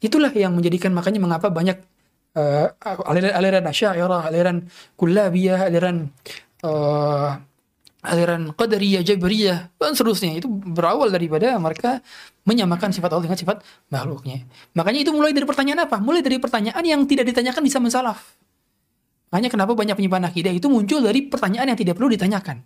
Itulah 0.00 0.32
yang 0.32 0.56
menjadikan 0.56 0.90
makanya 0.96 1.20
mengapa 1.20 1.52
banyak 1.52 1.80
uh, 2.34 2.66
aliran 3.06 3.64
Asy'ariyah, 3.64 4.30
aliran 4.30 4.66
Kullabiyah, 4.98 5.70
aliran 5.70 6.10
uh, 6.66 7.38
aliran 8.04 8.52
Qadariyah, 8.52 9.00
Jabriyah 9.00 9.72
dan 9.80 9.96
seterusnya 9.96 10.36
itu 10.36 10.48
berawal 10.50 11.08
daripada 11.08 11.56
mereka 11.56 12.04
menyamakan 12.44 12.92
sifat 12.92 13.08
Allah 13.08 13.24
dengan 13.32 13.40
sifat 13.40 13.64
makhluknya. 13.88 14.44
Makanya 14.76 15.00
itu 15.08 15.10
mulai 15.16 15.32
dari 15.32 15.48
pertanyaan 15.48 15.88
apa? 15.88 15.96
Mulai 16.02 16.20
dari 16.20 16.36
pertanyaan 16.36 16.84
yang 16.84 17.00
tidak 17.08 17.32
ditanyakan 17.32 17.62
bisa 17.64 17.80
mensalaf. 17.80 18.36
Makanya 19.32 19.50
kenapa 19.50 19.72
banyak 19.72 19.96
penyimpangan 19.96 20.30
akidah 20.30 20.52
itu 20.52 20.68
muncul 20.68 21.00
dari 21.00 21.26
pertanyaan 21.26 21.72
yang 21.72 21.78
tidak 21.80 21.96
perlu 21.96 22.12
ditanyakan. 22.12 22.60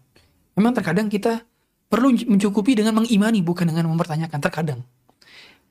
Memang 0.59 0.75
terkadang 0.75 1.07
kita 1.07 1.47
perlu 1.89 2.13
mencukupi 2.13 2.77
dengan 2.77 2.99
mengimani 2.99 3.41
bukan 3.41 3.65
dengan 3.71 3.87
mempertanyakan 3.89 4.39
terkadang. 4.43 4.81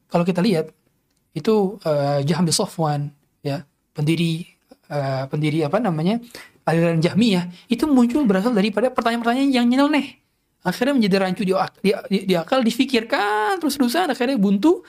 Kalau 0.08 0.24
kita 0.24 0.40
lihat 0.40 0.72
itu 1.36 1.78
uh, 1.84 2.24
Jaham 2.24 2.48
bin 2.48 2.56
Safwan 2.56 3.02
ya 3.04 3.17
pendiri 3.98 4.46
uh, 4.94 5.26
pendiri 5.26 5.66
apa 5.66 5.82
namanya 5.82 6.22
aliran 6.70 7.02
Jahmiyah 7.02 7.50
itu 7.66 7.90
muncul 7.90 8.22
berasal 8.30 8.54
daripada 8.54 8.94
pertanyaan-pertanyaan 8.94 9.50
yang 9.50 9.66
nyeleneh. 9.66 10.22
Akhirnya 10.62 10.94
menjadi 11.00 11.16
rancu 11.24 11.44
di, 11.48 11.54
di, 11.82 11.92
di, 12.12 12.18
di 12.30 12.34
akal 12.38 12.62
difikirkan 12.62 13.58
terus-terusan 13.58 14.14
akhirnya 14.14 14.38
buntu. 14.38 14.86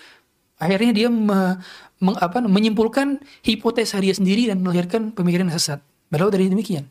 Akhirnya 0.59 0.91
dia 0.91 1.07
me, 1.07 1.55
meng, 2.03 2.19
apa, 2.19 2.43
menyimpulkan 2.43 3.23
hipotesa 3.47 4.03
dia 4.03 4.11
sendiri 4.11 4.51
dan 4.51 4.59
melahirkan 4.59 5.15
pemikiran 5.15 5.47
sesat. 5.55 5.79
Padahal 6.11 6.35
dari 6.35 6.51
demikian 6.51 6.83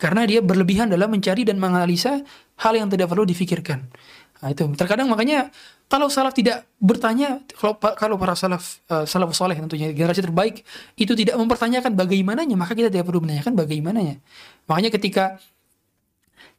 karena 0.00 0.24
dia 0.24 0.40
berlebihan 0.40 0.88
dalam 0.88 1.12
mencari 1.12 1.44
dan 1.44 1.60
menganalisa 1.60 2.24
hal 2.64 2.72
yang 2.72 2.88
tidak 2.88 3.12
perlu 3.12 3.28
difikirkan. 3.28 3.92
Nah, 4.40 4.48
itu. 4.48 4.64
Terkadang 4.72 5.12
makanya 5.12 5.52
kalau 5.90 6.06
salaf 6.06 6.30
tidak 6.38 6.70
bertanya, 6.78 7.42
kalau 7.58 7.74
kalau 7.98 8.14
para 8.14 8.38
salaf 8.38 8.78
uh, 8.86 9.02
salaf 9.02 9.34
soleh 9.34 9.58
tentunya 9.58 9.90
generasi 9.90 10.22
terbaik 10.22 10.62
itu 10.94 11.18
tidak 11.18 11.34
mempertanyakan 11.34 11.98
bagaimananya, 11.98 12.54
maka 12.54 12.78
kita 12.78 12.94
tidak 12.94 13.10
perlu 13.10 13.18
menanyakan 13.18 13.58
bagaimananya. 13.58 14.22
Makanya 14.70 14.94
ketika 14.94 15.42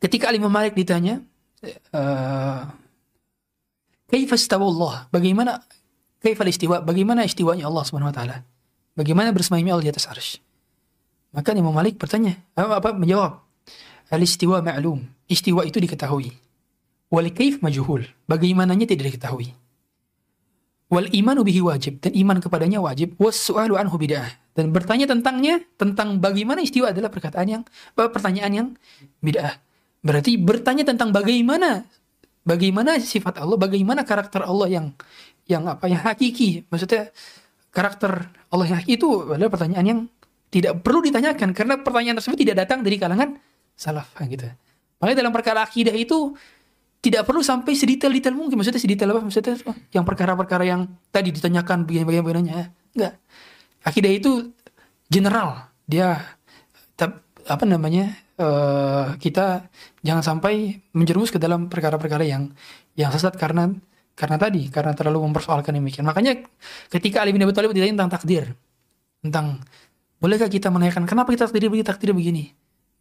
ketika 0.04 0.36
Imam 0.36 0.52
Malik 0.52 0.76
ditanya, 0.76 1.24
uh, 1.96 2.68
Allah? 4.12 5.08
Bagaimana 5.16 5.64
kaifa 6.20 6.44
istiwa? 6.44 6.84
Bagaimana 6.84 7.24
istiwanya 7.24 7.72
Allah 7.72 7.88
Subhanahu 7.88 8.12
wa 8.12 8.16
taala? 8.20 8.44
Bagaimana 9.00 9.32
bersemayamnya 9.32 9.80
Allah 9.80 9.88
di 9.88 9.94
atas 9.96 10.12
arsy? 10.12 10.44
Maka 11.32 11.56
Imam 11.56 11.72
Malik 11.72 11.96
bertanya, 11.96 12.36
apa, 12.52 12.84
apa 12.84 12.90
menjawab? 12.92 13.40
Al-istiwa 14.12 14.60
ma'lum. 14.60 15.00
Istiwa 15.32 15.64
itu 15.64 15.80
diketahui. 15.80 16.51
Wal 17.12 17.30
kaif 17.36 17.60
majhul. 17.60 18.08
Bagaimananya 18.26 18.88
tidak 18.88 19.12
diketahui. 19.12 19.52
Wal 20.92 21.12
imanu 21.12 21.44
bihi 21.44 21.60
wajib 21.60 22.00
dan 22.00 22.16
iman 22.16 22.40
kepadanya 22.40 22.80
wajib. 22.80 23.20
Was 23.20 23.36
su'alu 23.36 23.76
anhu 23.76 24.00
bid'ah. 24.00 24.28
Dan 24.52 24.76
bertanya 24.76 25.08
tentangnya, 25.08 25.64
tentang 25.80 26.20
bagaimana 26.20 26.60
istiwa 26.60 26.92
adalah 26.92 27.08
perkataan 27.08 27.48
yang 27.48 27.64
pertanyaan 27.96 28.52
yang 28.52 28.68
bid'ah. 29.24 29.60
Berarti 30.04 30.36
bertanya 30.36 30.84
tentang 30.88 31.14
bagaimana 31.14 31.86
bagaimana 32.42 32.98
sifat 32.98 33.38
Allah, 33.38 33.56
bagaimana 33.56 34.02
karakter 34.02 34.42
Allah 34.42 34.68
yang 34.68 34.86
yang 35.48 35.64
apa 35.68 35.88
yang 35.88 36.02
hakiki. 36.02 36.68
Maksudnya 36.68 37.12
karakter 37.72 38.28
Allah 38.52 38.66
yang 38.68 38.78
hakiki 38.82 38.96
itu 39.00 39.10
adalah 39.32 39.52
pertanyaan 39.52 39.86
yang 39.86 40.00
tidak 40.52 40.84
perlu 40.84 41.00
ditanyakan 41.00 41.56
karena 41.56 41.80
pertanyaan 41.80 42.20
tersebut 42.20 42.40
tidak 42.44 42.68
datang 42.68 42.84
dari 42.84 43.00
kalangan 43.00 43.40
salaf 43.78 44.12
gitu. 44.28 44.52
Makanya 45.00 45.18
dalam 45.24 45.32
perkara 45.32 45.64
akidah 45.64 45.96
itu 45.96 46.36
tidak 47.02 47.26
perlu 47.26 47.42
sampai 47.42 47.74
sedetail-detail 47.74 48.38
mungkin. 48.38 48.62
Maksudnya 48.62 48.78
sedetail 48.78 49.10
apa? 49.18 49.22
Maksudnya 49.26 49.58
oh, 49.66 49.76
yang 49.90 50.06
perkara-perkara 50.06 50.64
yang 50.64 50.86
tadi 51.10 51.34
ditanyakan 51.34 51.90
begini 51.90 52.06
ya. 52.48 52.70
Enggak. 52.94 53.14
Akidah 53.82 54.12
itu 54.14 54.54
general. 55.10 55.74
Dia 55.90 56.38
apa 57.50 57.66
namanya 57.66 58.14
uh, 58.38 59.18
kita 59.18 59.66
jangan 60.06 60.22
sampai 60.22 60.78
menjerumus 60.94 61.34
ke 61.34 61.42
dalam 61.42 61.72
perkara-perkara 61.72 62.22
yang 62.22 62.54
yang 62.94 63.10
sesat 63.10 63.34
karena 63.34 63.74
karena 64.14 64.38
tadi 64.38 64.70
karena 64.70 64.94
terlalu 64.94 65.26
mempersoalkan 65.26 65.74
demikian. 65.74 66.06
Makanya 66.06 66.38
ketika 66.92 67.26
Ali 67.26 67.34
bin 67.34 67.42
Abi 67.42 67.56
Thalib 67.56 67.74
ditanya 67.74 67.98
tentang 67.98 68.14
takdir 68.22 68.44
tentang 69.26 69.62
bolehkah 70.22 70.50
kita 70.52 70.70
menanyakan 70.70 71.10
kenapa 71.10 71.34
kita 71.34 71.50
takdir 71.50 71.72
begini 71.72 71.86
takdir 71.88 72.12
begini? 72.14 72.44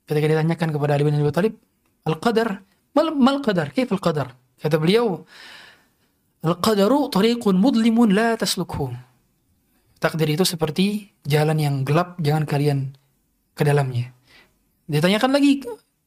Ketika 0.08 0.26
ditanyakan 0.26 0.68
kepada 0.72 0.96
Ali 0.96 1.04
bin 1.04 1.20
Abi 1.20 1.32
Thalib 1.34 1.54
al 2.08 2.16
Mal, 2.96 3.14
mal 3.14 3.38
qadar? 3.44 3.70
Kaif 3.70 3.90
al-qadar? 3.94 4.34
Kata 4.60 4.76
beliau, 4.76 5.24
Al-qadaru 6.40 7.12
tariqun 7.12 7.60
mudlimun 7.60 8.16
la. 8.16 8.32
Takdir 10.00 10.28
itu 10.32 10.44
seperti 10.48 11.12
jalan 11.28 11.60
yang 11.60 11.74
gelap, 11.84 12.16
jangan 12.16 12.48
kalian 12.48 12.96
ke 13.52 13.60
dalamnya. 13.60 14.16
Ditanyakan 14.88 15.36
lagi, 15.36 15.60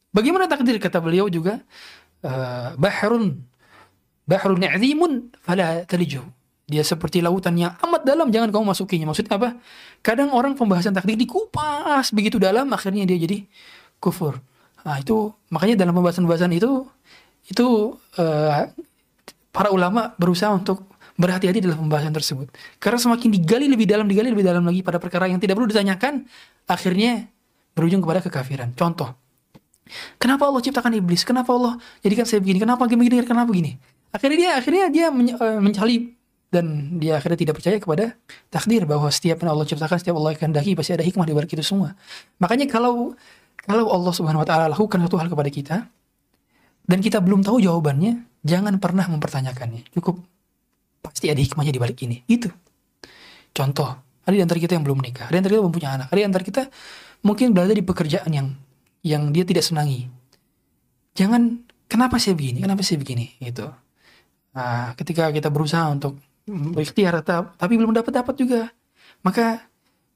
bagaimana 0.09 0.49
takdir? 0.49 0.81
Kata 0.81 0.97
beliau 0.97 1.29
juga, 1.29 1.61
uh, 2.25 2.73
bahrun 2.73 3.45
bahrun 4.25 4.57
ni'zimun 4.57 5.29
fala 5.45 5.85
talijuh. 5.85 6.25
Dia 6.65 6.81
seperti 6.81 7.21
lautan 7.21 7.53
yang 7.53 7.77
amat 7.85 8.01
dalam, 8.01 8.33
jangan 8.33 8.49
kamu 8.49 8.73
masukinya. 8.73 9.13
Maksudnya 9.13 9.37
apa? 9.37 9.49
Kadang 10.01 10.33
orang 10.33 10.57
pembahasan 10.57 10.97
takdir 10.97 11.13
dikupas 11.13 12.09
begitu 12.09 12.41
dalam, 12.41 12.65
akhirnya 12.73 13.05
dia 13.05 13.21
jadi 13.21 13.45
kufur. 14.01 14.41
Nah 14.83 14.95
itu 14.99 15.31
makanya 15.51 15.83
dalam 15.87 15.95
pembahasan-pembahasan 15.95 16.51
itu 16.55 16.87
itu 17.47 17.67
uh, 18.19 18.67
para 19.51 19.69
ulama 19.69 20.15
berusaha 20.15 20.51
untuk 20.51 20.87
berhati-hati 21.19 21.61
dalam 21.61 21.77
pembahasan 21.87 22.13
tersebut. 22.15 22.49
Karena 22.81 22.97
semakin 22.97 23.29
digali 23.29 23.69
lebih 23.69 23.85
dalam, 23.85 24.09
digali 24.09 24.33
lebih 24.33 24.45
dalam 24.47 24.65
lagi 24.65 24.81
pada 24.81 24.97
perkara 24.97 25.29
yang 25.29 25.37
tidak 25.37 25.61
perlu 25.61 25.69
ditanyakan, 25.69 26.25
akhirnya 26.65 27.29
berujung 27.77 28.01
kepada 28.01 28.25
kekafiran. 28.25 28.73
Contoh, 28.73 29.13
Kenapa 30.17 30.47
Allah 30.47 30.61
ciptakan 30.63 30.95
iblis? 30.95 31.27
Kenapa 31.27 31.51
Allah 31.53 31.75
jadikan 32.01 32.23
saya 32.23 32.39
begini? 32.39 32.63
Kenapa 32.63 32.87
begini? 32.87 33.19
Kenapa 33.23 33.47
begini? 33.51 33.75
Akhirnya 34.13 34.37
dia 34.37 34.51
akhirnya 34.55 34.85
dia 34.89 35.07
uh, 35.11 35.59
mencari 35.59 36.15
dan 36.53 36.97
dia 37.01 37.17
akhirnya 37.17 37.39
tidak 37.39 37.55
percaya 37.57 37.77
kepada 37.81 38.05
takdir 38.53 38.85
bahwa 38.85 39.09
setiap 39.09 39.41
yang 39.41 39.51
Allah 39.57 39.65
ciptakan, 39.65 39.97
setiap 39.97 40.15
Allah 40.21 40.37
kehendaki 40.37 40.77
pasti 40.77 40.93
ada 40.93 41.01
hikmah 41.01 41.25
di 41.25 41.33
balik 41.33 41.51
itu 41.51 41.65
semua. 41.65 41.97
Makanya 42.37 42.69
kalau 42.69 43.17
kalau 43.63 43.89
Allah 43.89 44.13
Subhanahu 44.13 44.43
wa 44.43 44.47
taala 44.47 44.65
lakukan 44.71 44.99
satu 45.07 45.15
hal 45.19 45.27
kepada 45.31 45.49
kita 45.49 45.77
dan 46.83 46.99
kita 46.99 47.23
belum 47.23 47.47
tahu 47.47 47.63
jawabannya, 47.63 48.43
jangan 48.43 48.75
pernah 48.77 49.07
mempertanyakannya. 49.07 49.87
Cukup 49.95 50.19
pasti 50.99 51.31
ada 51.31 51.39
hikmahnya 51.39 51.71
di 51.71 51.79
balik 51.79 51.99
ini. 52.03 52.23
Itu. 52.27 52.51
Contoh, 53.55 53.89
ada 54.27 54.33
di 54.33 54.43
antara 54.43 54.59
kita 54.59 54.75
yang 54.75 54.83
belum 54.83 54.99
menikah, 54.99 55.31
ada 55.31 55.35
di 55.35 55.39
antara 55.39 55.53
kita 55.55 55.63
belum 55.63 55.75
punya 55.75 55.89
anak, 55.95 56.07
ada 56.11 56.19
di 56.19 56.27
antara 56.27 56.43
kita 56.43 56.61
mungkin 57.23 57.55
berada 57.55 57.71
di 57.71 57.83
pekerjaan 57.85 58.31
yang 58.33 58.47
yang 59.03 59.31
dia 59.31 59.47
tidak 59.47 59.63
senangi. 59.63 60.11
Jangan 61.15 61.63
kenapa 61.87 62.19
saya 62.19 62.35
begini, 62.35 62.59
kenapa 62.65 62.81
saya 62.83 62.99
begini 62.99 63.37
gitu. 63.39 63.69
Nah, 64.53 64.97
ketika 64.97 65.29
kita 65.29 65.47
berusaha 65.53 65.87
untuk 65.87 66.19
berikhtiar 66.47 67.23
tapi 67.23 67.73
belum 67.79 67.95
dapat 67.95 68.11
dapat 68.11 68.35
juga 68.35 68.61
maka 69.23 69.63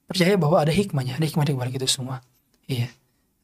percaya 0.07 0.35
bahwa 0.35 0.59
ada 0.59 0.71
hikmahnya 0.75 1.15
ada 1.15 1.25
hikmah 1.25 1.47
di 1.47 1.55
balik 1.55 1.79
itu 1.79 1.87
semua 1.87 2.19
iya 2.67 2.91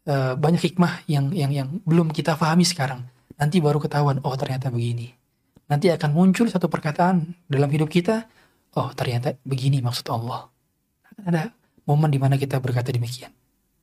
e, 0.07 0.15
banyak 0.35 0.61
hikmah 0.71 1.07
yang 1.07 1.31
yang 1.31 1.51
yang 1.51 1.67
belum 1.83 2.11
kita 2.11 2.35
pahami 2.35 2.63
sekarang. 2.67 3.03
Nanti 3.39 3.59
baru 3.59 3.81
ketahuan 3.81 4.21
oh 4.23 4.35
ternyata 4.37 4.69
begini. 4.69 5.11
Nanti 5.67 5.89
akan 5.89 6.11
muncul 6.13 6.47
satu 6.47 6.69
perkataan 6.69 7.47
dalam 7.49 7.69
hidup 7.71 7.89
kita 7.89 8.27
oh 8.77 8.89
ternyata 8.93 9.35
begini 9.43 9.79
maksud 9.81 10.05
Allah. 10.13 10.47
Ada 11.23 11.49
momen 11.87 12.09
di 12.09 12.19
mana 12.19 12.35
kita 12.39 12.59
berkata 12.59 12.89
demikian. 12.93 13.31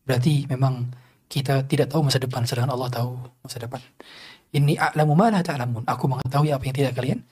Berarti 0.05 0.49
memang 0.49 0.89
kita 1.31 1.63
tidak 1.71 1.95
tahu 1.95 2.11
masa 2.11 2.19
depan 2.19 2.43
sedangkan 2.43 2.75
Allah 2.75 2.91
tahu 2.91 3.11
masa 3.45 3.63
depan. 3.63 3.81
Ini 4.51 4.75
a'lamu 4.75 5.15
ma 5.15 5.31
la 5.31 5.47
ta'lamun. 5.47 5.87
Aku 5.87 6.11
mengetahui 6.11 6.51
apa 6.51 6.65
yang 6.67 6.75
tidak 6.75 6.93
kalian 6.99 7.23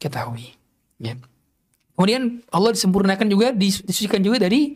ketahui. 0.00 0.56
Ya. 0.96 1.20
Kemudian 1.92 2.40
Allah 2.48 2.72
disempurnakan 2.72 3.28
juga, 3.28 3.52
disucikan 3.52 4.24
juga 4.24 4.40
dari 4.40 4.72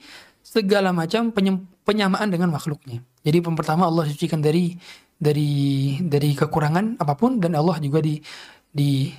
segala 0.47 0.95
macam 0.95 1.35
penyamaan 1.83 2.31
dengan 2.31 2.55
makhluknya. 2.55 3.03
Jadi 3.27 3.43
yang 3.43 3.59
pertama 3.59 3.91
Allah 3.91 4.07
disucikan 4.07 4.39
dari 4.39 4.79
dari 5.19 5.51
dari 5.99 6.39
kekurangan 6.39 7.03
apa 7.03 7.19
pun 7.19 7.43
dan 7.43 7.59
Allah 7.59 7.83
juga 7.83 7.99
di 7.99 8.23
di 8.71 9.11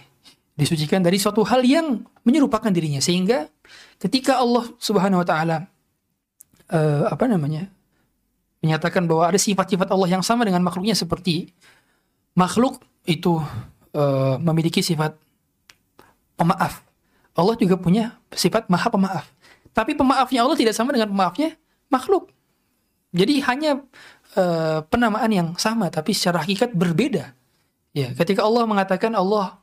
disucikan 0.56 1.04
dari 1.04 1.20
suatu 1.20 1.44
hal 1.44 1.68
yang 1.68 2.00
menyerupakan 2.24 2.72
dirinya 2.72 3.04
sehingga 3.04 3.52
ketika 4.00 4.40
Allah 4.40 4.72
Subhanahu 4.80 5.22
wa 5.22 5.28
taala 5.28 5.58
uh, 6.72 7.12
apa 7.12 7.28
namanya 7.28 7.68
menyatakan 8.64 9.04
bahwa 9.06 9.28
ada 9.28 9.38
sifat-sifat 9.38 9.92
Allah 9.92 10.08
yang 10.18 10.24
sama 10.24 10.48
dengan 10.48 10.64
makhluknya 10.64 10.96
seperti 10.96 11.52
makhluk 12.40 12.80
itu 13.04 13.38
uh, 13.94 14.40
memiliki 14.40 14.80
sifat 14.80 15.14
pemaaf 16.40 16.88
Allah 17.38 17.54
juga 17.54 17.78
punya 17.78 18.18
sifat 18.34 18.66
maha 18.66 18.90
pemaaf. 18.90 19.26
Tapi 19.78 19.94
pemaafnya 19.94 20.42
Allah 20.42 20.58
tidak 20.58 20.74
sama 20.74 20.90
dengan 20.90 21.14
pemaafnya 21.14 21.54
makhluk. 21.94 22.34
Jadi 23.14 23.46
hanya 23.46 23.86
uh, 24.34 24.82
penamaan 24.90 25.30
yang 25.30 25.48
sama 25.62 25.94
tapi 25.94 26.18
secara 26.18 26.42
hakikat 26.42 26.74
berbeda. 26.74 27.38
Ya, 27.94 28.10
ketika 28.18 28.42
Allah 28.42 28.66
mengatakan 28.66 29.14
Allah 29.14 29.62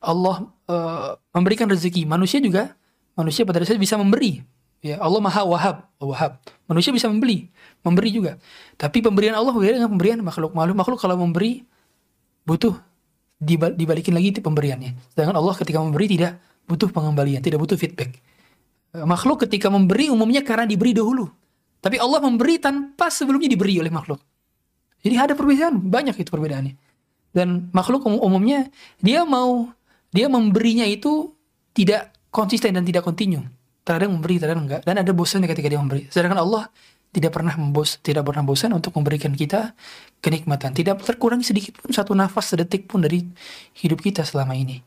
Allah 0.00 0.48
uh, 0.64 1.20
memberikan 1.36 1.68
rezeki, 1.68 2.08
manusia 2.08 2.40
juga 2.40 2.72
manusia 3.12 3.44
pada 3.44 3.60
dasarnya 3.60 3.84
bisa 3.84 4.00
memberi. 4.00 4.40
Ya, 4.78 4.96
Allah 5.02 5.18
Maha 5.18 5.42
Wahab, 5.42 5.76
Wahab. 5.98 6.38
Manusia 6.70 6.94
bisa 6.94 7.10
membeli, 7.10 7.50
memberi 7.82 8.14
juga. 8.14 8.38
Tapi 8.78 9.02
pemberian 9.02 9.34
Allah 9.34 9.50
berbeda 9.50 9.74
dengan 9.82 9.90
pemberian 9.90 10.22
makhluk. 10.22 10.54
Makhluk 10.54 10.76
makhluk 10.78 10.98
kalau 11.02 11.18
memberi 11.18 11.66
butuh 12.46 12.78
dibalikin 13.42 14.14
lagi 14.14 14.38
pemberiannya. 14.38 14.96
Sedangkan 15.12 15.36
Allah 15.36 15.54
ketika 15.58 15.82
memberi 15.82 16.06
tidak 16.16 16.38
butuh 16.70 16.88
pengembalian, 16.94 17.42
tidak 17.42 17.58
butuh 17.58 17.74
feedback. 17.74 18.22
Eh, 18.96 19.04
makhluk 19.04 19.44
ketika 19.44 19.68
memberi 19.68 20.08
umumnya 20.08 20.40
karena 20.40 20.64
diberi 20.64 20.96
dahulu. 20.96 21.28
Tapi 21.78 22.00
Allah 22.00 22.20
memberi 22.24 22.56
tanpa 22.58 23.12
sebelumnya 23.12 23.52
diberi 23.52 23.76
oleh 23.78 23.92
makhluk. 23.92 24.18
Jadi 25.04 25.14
ada 25.14 25.32
perbedaan, 25.38 25.78
banyak 25.78 26.16
itu 26.18 26.30
perbedaannya. 26.32 26.74
Dan 27.30 27.70
makhluk 27.70 28.08
um 28.08 28.18
umumnya 28.18 28.66
dia 28.98 29.22
mau 29.22 29.70
dia 30.10 30.26
memberinya 30.26 30.88
itu 30.88 31.36
tidak 31.76 32.10
konsisten 32.32 32.74
dan 32.74 32.82
tidak 32.82 33.04
kontinu. 33.04 33.44
Terkadang 33.84 34.18
memberi, 34.18 34.40
terkadang 34.40 34.64
enggak. 34.66 34.82
Dan 34.82 34.98
ada 34.98 35.12
bosannya 35.14 35.46
ketika 35.46 35.68
dia 35.70 35.78
memberi. 35.78 36.08
Sedangkan 36.10 36.40
Allah 36.40 36.72
tidak 37.12 37.32
pernah 37.36 37.54
membos, 37.56 38.00
tidak 38.02 38.26
pernah 38.26 38.42
bosan 38.44 38.74
untuk 38.74 38.92
memberikan 38.96 39.32
kita 39.32 39.72
kenikmatan. 40.20 40.74
Tidak 40.74 40.98
terkurang 41.04 41.40
sedikit 41.44 41.78
pun 41.78 41.92
satu 41.94 42.12
nafas 42.12 42.52
sedetik 42.52 42.90
pun 42.90 43.04
dari 43.04 43.22
hidup 43.80 44.02
kita 44.02 44.26
selama 44.26 44.58
ini. 44.58 44.82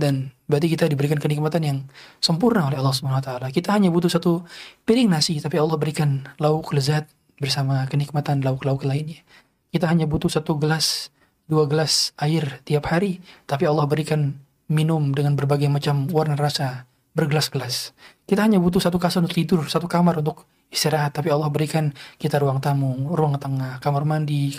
Dan 0.00 0.32
berarti 0.48 0.72
kita 0.72 0.88
diberikan 0.88 1.20
kenikmatan 1.20 1.60
yang 1.60 1.78
sempurna 2.24 2.72
oleh 2.72 2.80
Allah 2.80 2.96
Subhanahu 2.96 3.20
wa 3.20 3.26
taala. 3.26 3.46
Kita 3.52 3.76
hanya 3.76 3.92
butuh 3.92 4.08
satu 4.08 4.48
piring 4.88 5.12
nasi 5.12 5.36
tapi 5.38 5.60
Allah 5.60 5.76
berikan 5.76 6.24
lauk 6.40 6.72
lezat 6.72 7.04
bersama 7.36 7.84
kenikmatan 7.92 8.40
lauk-lauk 8.40 8.88
lainnya. 8.88 9.20
Kita 9.68 9.86
hanya 9.86 10.08
butuh 10.08 10.32
satu 10.32 10.56
gelas, 10.56 11.12
dua 11.44 11.68
gelas 11.68 12.16
air 12.16 12.64
tiap 12.64 12.88
hari 12.88 13.20
tapi 13.44 13.68
Allah 13.68 13.84
berikan 13.84 14.40
minum 14.72 15.12
dengan 15.12 15.36
berbagai 15.36 15.68
macam 15.68 16.08
warna 16.08 16.40
rasa 16.40 16.88
bergelas-gelas. 17.12 17.92
Kita 18.24 18.46
hanya 18.46 18.62
butuh 18.62 18.78
satu 18.78 18.96
kasur 18.96 19.26
untuk 19.26 19.34
tidur, 19.34 19.66
satu 19.66 19.90
kamar 19.90 20.22
untuk 20.22 20.46
istirahat 20.70 21.12
tapi 21.12 21.28
Allah 21.28 21.50
berikan 21.50 21.90
kita 22.16 22.38
ruang 22.38 22.62
tamu, 22.62 23.10
ruang 23.10 23.34
tengah, 23.36 23.82
kamar 23.82 24.06
mandi, 24.06 24.54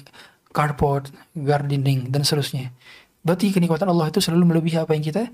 carport, 0.51 1.07
gardening 1.31 2.11
dan 2.11 2.27
seterusnya. 2.27 2.75
Berarti 3.21 3.53
kenikmatan 3.53 3.89
Allah 3.89 4.09
itu 4.09 4.17
selalu 4.17 4.55
melebihi 4.55 4.81
apa 4.81 4.97
yang 4.97 5.05
kita 5.05 5.29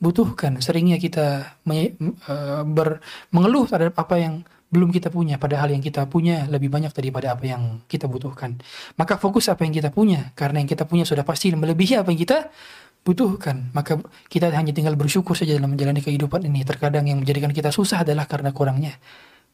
butuhkan. 0.00 0.60
Seringnya 0.60 0.96
kita 1.00 1.56
me, 1.68 1.96
uh, 2.28 2.64
ber, 2.64 3.00
mengeluh 3.32 3.68
terhadap 3.68 3.96
apa 3.96 4.16
yang 4.20 4.34
belum 4.66 4.90
kita 4.90 5.14
punya, 5.14 5.38
padahal 5.38 5.70
yang 5.70 5.80
kita 5.80 6.10
punya 6.10 6.42
lebih 6.50 6.66
banyak 6.66 6.90
daripada 6.90 7.38
apa 7.38 7.44
yang 7.46 7.86
kita 7.86 8.10
butuhkan. 8.10 8.58
Maka 8.98 9.14
fokus 9.14 9.46
apa 9.46 9.62
yang 9.62 9.70
kita 9.70 9.94
punya, 9.94 10.34
karena 10.34 10.58
yang 10.58 10.66
kita 10.66 10.84
punya 10.84 11.06
sudah 11.06 11.22
pasti 11.22 11.54
melebihi 11.54 12.02
apa 12.02 12.10
yang 12.10 12.20
kita 12.20 12.50
butuhkan. 13.06 13.70
Maka 13.70 14.02
kita 14.26 14.50
hanya 14.50 14.74
tinggal 14.74 14.98
bersyukur 14.98 15.38
saja 15.38 15.54
dalam 15.54 15.78
menjalani 15.78 16.02
kehidupan 16.02 16.42
ini. 16.50 16.66
Terkadang 16.66 17.06
yang 17.06 17.22
menjadikan 17.22 17.54
kita 17.54 17.70
susah 17.70 18.02
adalah 18.02 18.26
karena 18.26 18.50
kurangnya 18.50 18.98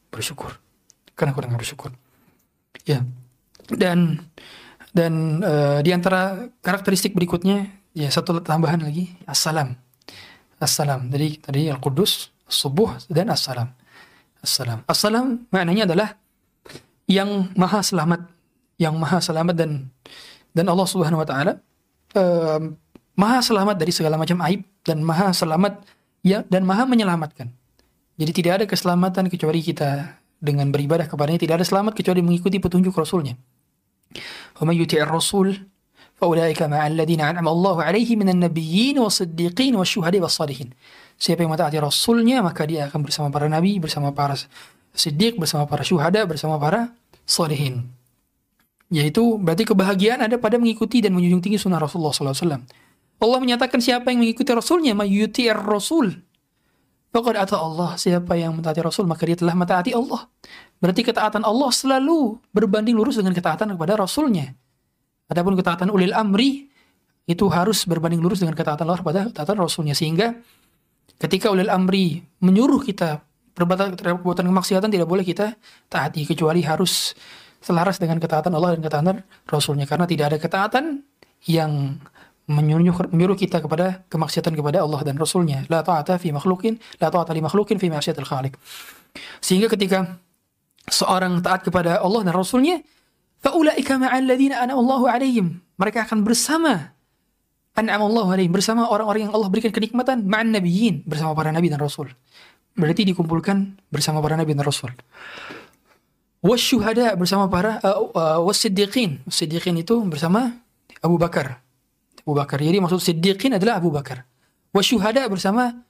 bersyukur. 0.09 0.57
Karena 1.13 1.37
kurang 1.37 1.53
bersyukur. 1.53 1.93
Ya. 2.89 3.05
Dan 3.69 4.17
dan 4.93 5.41
uh, 5.41 5.81
di 5.81 5.89
antara 5.89 6.53
karakteristik 6.61 7.17
berikutnya 7.17 7.65
ya 7.97 8.09
satu 8.13 8.39
tambahan 8.45 8.85
lagi 8.85 9.09
assalam. 9.25 9.73
Assalam. 10.61 11.09
Jadi 11.09 11.41
tadi 11.41 11.61
Al-Qudus, 11.67 12.29
Subuh 12.45 12.95
dan 13.09 13.33
Assalam. 13.33 13.73
Assalam. 14.39 14.85
Assalam 14.85 15.49
maknanya 15.49 15.89
adalah 15.89 16.15
yang 17.09 17.51
maha 17.57 17.81
selamat, 17.81 18.29
yang 18.77 18.95
maha 18.95 19.19
selamat 19.19 19.55
dan 19.57 19.71
dan 20.53 20.65
Allah 20.69 20.87
Subhanahu 20.87 21.25
wa 21.25 21.27
taala 21.27 21.57
uh, 22.13 22.61
maha 23.17 23.39
selamat 23.41 23.75
dari 23.81 23.91
segala 23.91 24.15
macam 24.15 24.37
aib 24.45 24.61
dan 24.85 25.01
maha 25.01 25.33
selamat 25.33 25.81
ya 26.21 26.45
dan 26.47 26.63
maha 26.63 26.85
menyelamatkan. 26.85 27.49
Jadi 28.13 28.31
tidak 28.31 28.53
ada 28.61 28.65
keselamatan 28.69 29.25
kecuali 29.25 29.65
kita 29.65 30.21
dengan 30.37 30.69
beribadah 30.69 31.09
kepadanya 31.09 31.41
tidak 31.41 31.55
ada 31.63 31.65
selamat 31.65 31.97
kecuali 31.97 32.21
mengikuti 32.21 32.61
petunjuk 32.61 32.93
Rasulnya. 32.93 33.33
ومن 34.58 34.74
يطع 34.82 34.98
الرسول 35.06 35.48
فأولئك 36.18 36.60
مع 36.62 36.86
الذين 36.86 37.20
أنعم 37.20 37.48
الله 37.48 37.76
عليهم 37.82 38.16
من 38.18 38.28
النبيين 38.28 38.98
والصديقين 38.98 39.72
والشهداء 39.76 40.20
والصالحين 40.22 40.70
Siapa 41.18 41.42
yang 41.42 41.50
mentaati 41.50 41.82
Rasulnya 41.82 42.38
maka 42.46 42.62
dia 42.62 42.86
akan 42.86 43.02
bersama 43.02 43.26
para 43.26 43.50
nabi, 43.50 43.82
bersama 43.82 44.14
para 44.14 44.38
siddiq, 44.94 45.34
bersama 45.34 45.66
para 45.66 45.82
syuhada, 45.82 46.22
bersama 46.22 46.62
para 46.62 46.94
salihin. 47.26 47.90
Yaitu 48.86 49.34
berarti 49.42 49.66
kebahagiaan 49.66 50.22
ada 50.22 50.38
pada 50.38 50.62
mengikuti 50.62 51.02
dan 51.02 51.18
menjunjung 51.18 51.42
tinggi 51.42 51.58
sunnah 51.58 51.82
Rasulullah 51.82 52.14
SAW. 52.14 52.62
Allah 53.18 53.38
menyatakan 53.42 53.82
siapa 53.82 54.14
yang 54.14 54.22
mengikuti 54.22 54.46
Rasulnya, 54.54 54.94
mayuti'ir 54.94 55.58
Rasul. 55.58 56.22
Faqad 57.10 57.34
ata 57.34 57.58
Allah, 57.58 57.98
siapa 57.98 58.38
yang 58.38 58.54
mentaati 58.54 58.78
Rasul 58.78 59.10
maka 59.10 59.26
dia 59.26 59.34
telah 59.34 59.58
mentaati 59.58 59.90
Allah. 59.98 60.30
Berarti 60.83 60.99
ketaatan 61.07 61.47
Allah 61.47 61.71
selalu 61.71 62.43
berbanding 62.51 62.99
lurus 62.99 63.15
dengan 63.15 63.31
ketaatan 63.31 63.71
kepada 63.71 63.95
Rasulnya. 63.95 64.51
Adapun 65.31 65.55
ketaatan 65.55 65.87
ulil 65.87 66.11
amri 66.11 66.67
itu 67.23 67.47
harus 67.47 67.87
berbanding 67.87 68.19
lurus 68.19 68.43
dengan 68.43 68.51
ketaatan 68.51 68.83
Allah 68.83 68.99
kepada 68.99 69.19
ketaatan 69.31 69.63
Rasulnya. 69.63 69.95
Sehingga 69.95 70.35
ketika 71.23 71.47
ulil 71.47 71.71
amri 71.71 72.19
menyuruh 72.43 72.83
kita 72.83 73.23
perbuatan, 73.55 73.95
perbuatan 73.95 74.43
kemaksiatan 74.43 74.91
tidak 74.91 75.07
boleh 75.07 75.23
kita 75.23 75.55
taati 75.87 76.27
kecuali 76.27 76.59
harus 76.67 77.15
selaras 77.63 77.95
dengan 77.95 78.19
ketaatan 78.19 78.51
Allah 78.51 78.75
dan 78.75 78.83
ketaatan 78.83 79.15
Rasulnya. 79.47 79.87
Karena 79.87 80.03
tidak 80.03 80.35
ada 80.35 80.37
ketaatan 80.43 80.99
yang 81.47 81.95
menyuruh, 82.43 83.07
menyuruh 83.07 83.39
kita 83.39 83.63
kepada 83.63 84.03
kemaksiatan 84.11 84.51
kepada 84.51 84.83
Allah 84.83 84.99
dan 85.07 85.15
Rasulnya. 85.15 85.63
La 85.71 85.79
ta'ata 85.79 86.19
fi 86.19 86.35
makhlukin, 86.35 86.75
la 86.99 87.07
ta'ata 87.07 87.31
li 87.31 87.39
makhlukin 87.39 87.79
fi 87.79 87.87
maksiatil 87.87 88.27
khaliq. 88.27 88.59
Sehingga 89.39 89.71
ketika 89.71 90.19
seorang 90.89 91.39
taat 91.39 91.63
kepada 91.63 91.99
Allah 91.99 92.27
dan 92.27 92.35
Rasulnya, 92.35 92.83
Faulaika 93.43 93.99
ma'al 93.99 94.23
ladzina 94.23 94.63
an'amallahu 94.63 95.05
'alaihim. 95.07 95.59
Mereka 95.75 96.07
akan 96.07 96.23
bersama 96.23 96.95
an'amallahu 97.75 98.31
'alaihim 98.31 98.55
bersama 98.55 98.87
orang-orang 98.87 99.27
yang 99.27 99.33
Allah 99.35 99.51
berikan 99.51 99.75
kenikmatan 99.75 100.23
ma'an 100.23 100.55
nabiyyin 100.55 101.03
bersama 101.03 101.35
para 101.35 101.51
nabi 101.51 101.67
dan 101.67 101.83
rasul. 101.83 102.07
Berarti 102.73 103.03
dikumpulkan 103.03 103.83
bersama 103.91 104.23
para 104.23 104.39
nabi 104.39 104.55
dan 104.55 104.63
rasul. 104.63 104.95
Wasyuhada 106.43 107.15
bersama 107.15 107.47
para 107.47 107.79
uh, 107.83 108.11
uh, 108.15 108.39
wasiddiqin. 108.43 109.23
Wasiddiqin 109.27 109.79
itu 109.79 109.95
bersama 110.07 110.51
Abu 110.99 111.15
Bakar. 111.15 111.63
Abu 112.23 112.35
Bakar. 112.35 112.59
Jadi 112.59 112.79
maksud 112.83 112.99
siddiqin 112.99 113.55
adalah 113.55 113.79
Abu 113.79 113.91
Bakar. 113.91 114.27
Wasyuhada 114.75 115.27
bersama 115.31 115.83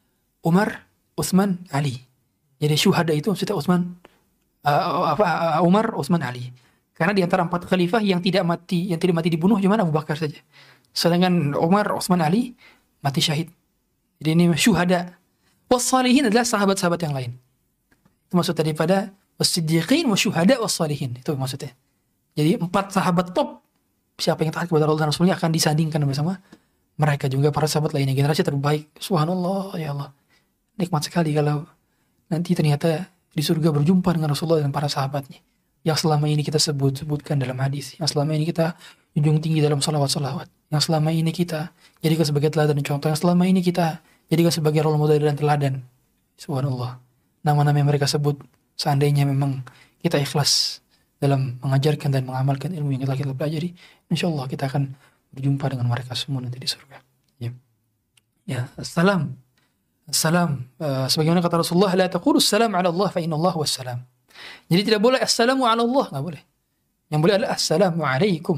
Umar, 0.46 0.86
Utsman, 1.18 1.62
Ali. 1.74 2.06
Jadi 2.62 2.76
syuhada 2.78 3.14
itu 3.16 3.32
maksudnya 3.34 3.56
Utsman 3.58 3.98
uh, 4.64 5.62
Umar, 5.64 5.94
Utsman, 5.96 6.24
Ali. 6.24 6.52
Karena 6.94 7.12
di 7.12 7.22
antara 7.26 7.44
empat 7.44 7.68
khalifah 7.68 8.02
yang 8.04 8.22
tidak 8.22 8.44
mati, 8.46 8.94
yang 8.94 9.00
tidak 9.02 9.20
mati 9.20 9.30
dibunuh 9.34 9.58
cuma 9.60 9.76
Abu 9.80 9.92
Bakar 9.94 10.16
saja. 10.16 10.38
Sedangkan 10.94 11.58
Umar, 11.58 11.90
Utsman, 11.94 12.22
Ali 12.22 12.54
mati 13.04 13.20
syahid. 13.20 13.52
Jadi 14.22 14.30
ini 14.34 14.46
syuhada. 14.56 15.20
Wassalihin 15.68 16.30
adalah 16.30 16.46
sahabat-sahabat 16.46 17.00
yang 17.02 17.14
lain. 17.18 17.32
Itu 18.30 18.38
maksud 18.38 18.54
daripada 18.54 19.10
wasiddiqin 19.42 20.06
wasyuhada 20.06 20.62
wassalihin. 20.62 21.18
Itu 21.18 21.34
maksudnya. 21.34 21.74
Jadi 22.38 22.62
empat 22.62 22.94
sahabat 22.94 23.34
top 23.34 23.64
siapa 24.18 24.46
yang 24.46 24.54
taat 24.54 24.70
kepada 24.70 24.86
Allah 24.86 25.06
dan 25.06 25.10
Rasulnya 25.10 25.34
akan 25.38 25.50
disandingkan 25.50 26.02
bersama 26.06 26.38
mereka 26.98 27.26
juga 27.26 27.50
para 27.50 27.66
sahabat 27.66 27.98
lainnya 27.98 28.14
generasi 28.14 28.46
terbaik 28.46 28.94
subhanallah 29.02 29.74
ya 29.82 29.98
Allah 29.98 30.14
nikmat 30.78 31.02
sekali 31.02 31.34
kalau 31.34 31.66
nanti 32.30 32.54
ternyata 32.54 33.10
di 33.34 33.42
surga 33.42 33.74
berjumpa 33.74 34.14
dengan 34.14 34.32
Rasulullah 34.32 34.62
dan 34.62 34.72
para 34.72 34.88
sahabatnya 34.88 35.42
yang 35.84 36.00
selama 36.00 36.32
ini 36.32 36.42
kita 36.42 36.58
sebut-sebutkan 36.58 37.44
dalam 37.44 37.60
hadis, 37.60 38.00
yang 38.00 38.08
selama 38.08 38.32
ini 38.40 38.48
kita 38.48 38.80
junjung 39.14 39.44
tinggi 39.44 39.60
dalam 39.60 39.84
salawat-salawat, 39.84 40.48
yang 40.72 40.80
selama 40.80 41.12
ini 41.12 41.36
kita 41.36 41.76
jadikan 42.00 42.24
sebagai 42.24 42.50
teladan 42.56 42.80
dan 42.80 42.88
contoh, 42.88 43.12
yang 43.12 43.20
selama 43.20 43.44
ini 43.44 43.60
kita 43.60 44.00
jadikan 44.32 44.52
sebagai 44.56 44.80
role 44.80 44.96
model 44.96 45.20
dan 45.20 45.36
teladan. 45.36 45.84
Subhanallah. 46.40 46.98
Nama-nama 47.44 47.76
yang 47.76 47.92
mereka 47.92 48.08
sebut, 48.08 48.40
seandainya 48.80 49.28
memang 49.28 49.68
kita 50.00 50.16
ikhlas 50.24 50.80
dalam 51.20 51.60
mengajarkan 51.60 52.10
dan 52.16 52.24
mengamalkan 52.24 52.72
ilmu 52.72 52.96
yang 52.96 53.04
telah 53.04 53.20
kita 53.20 53.36
pelajari, 53.36 53.76
insya 54.08 54.32
Allah 54.32 54.48
kita 54.48 54.72
akan 54.72 54.96
berjumpa 55.36 55.68
dengan 55.68 55.92
mereka 55.92 56.16
semua 56.16 56.40
nanti 56.40 56.64
di 56.64 56.68
surga. 56.68 56.98
Ya, 57.44 57.52
ya 58.48 58.72
salam. 58.80 59.36
Salam. 60.12 60.68
Uh, 60.82 61.08
sebagaimana 61.08 61.40
kata 61.40 61.64
Rasulullah, 61.64 61.96
la 61.96 62.12
taqulu 62.12 62.44
salam 62.44 62.76
ala 62.76 62.92
Allah 62.92 63.08
fa 63.08 63.24
inna 63.24 63.40
Allah 63.40 63.56
wassalam. 63.56 64.04
Jadi 64.68 64.82
tidak 64.84 65.00
boleh 65.00 65.20
assalamu 65.24 65.64
ala 65.64 65.80
Allah, 65.84 66.06
nggak 66.12 66.24
boleh. 66.24 66.42
Yang 67.08 67.20
boleh 67.24 67.34
adalah 67.40 67.52
assalamu 67.56 68.02
alaikum. 68.04 68.58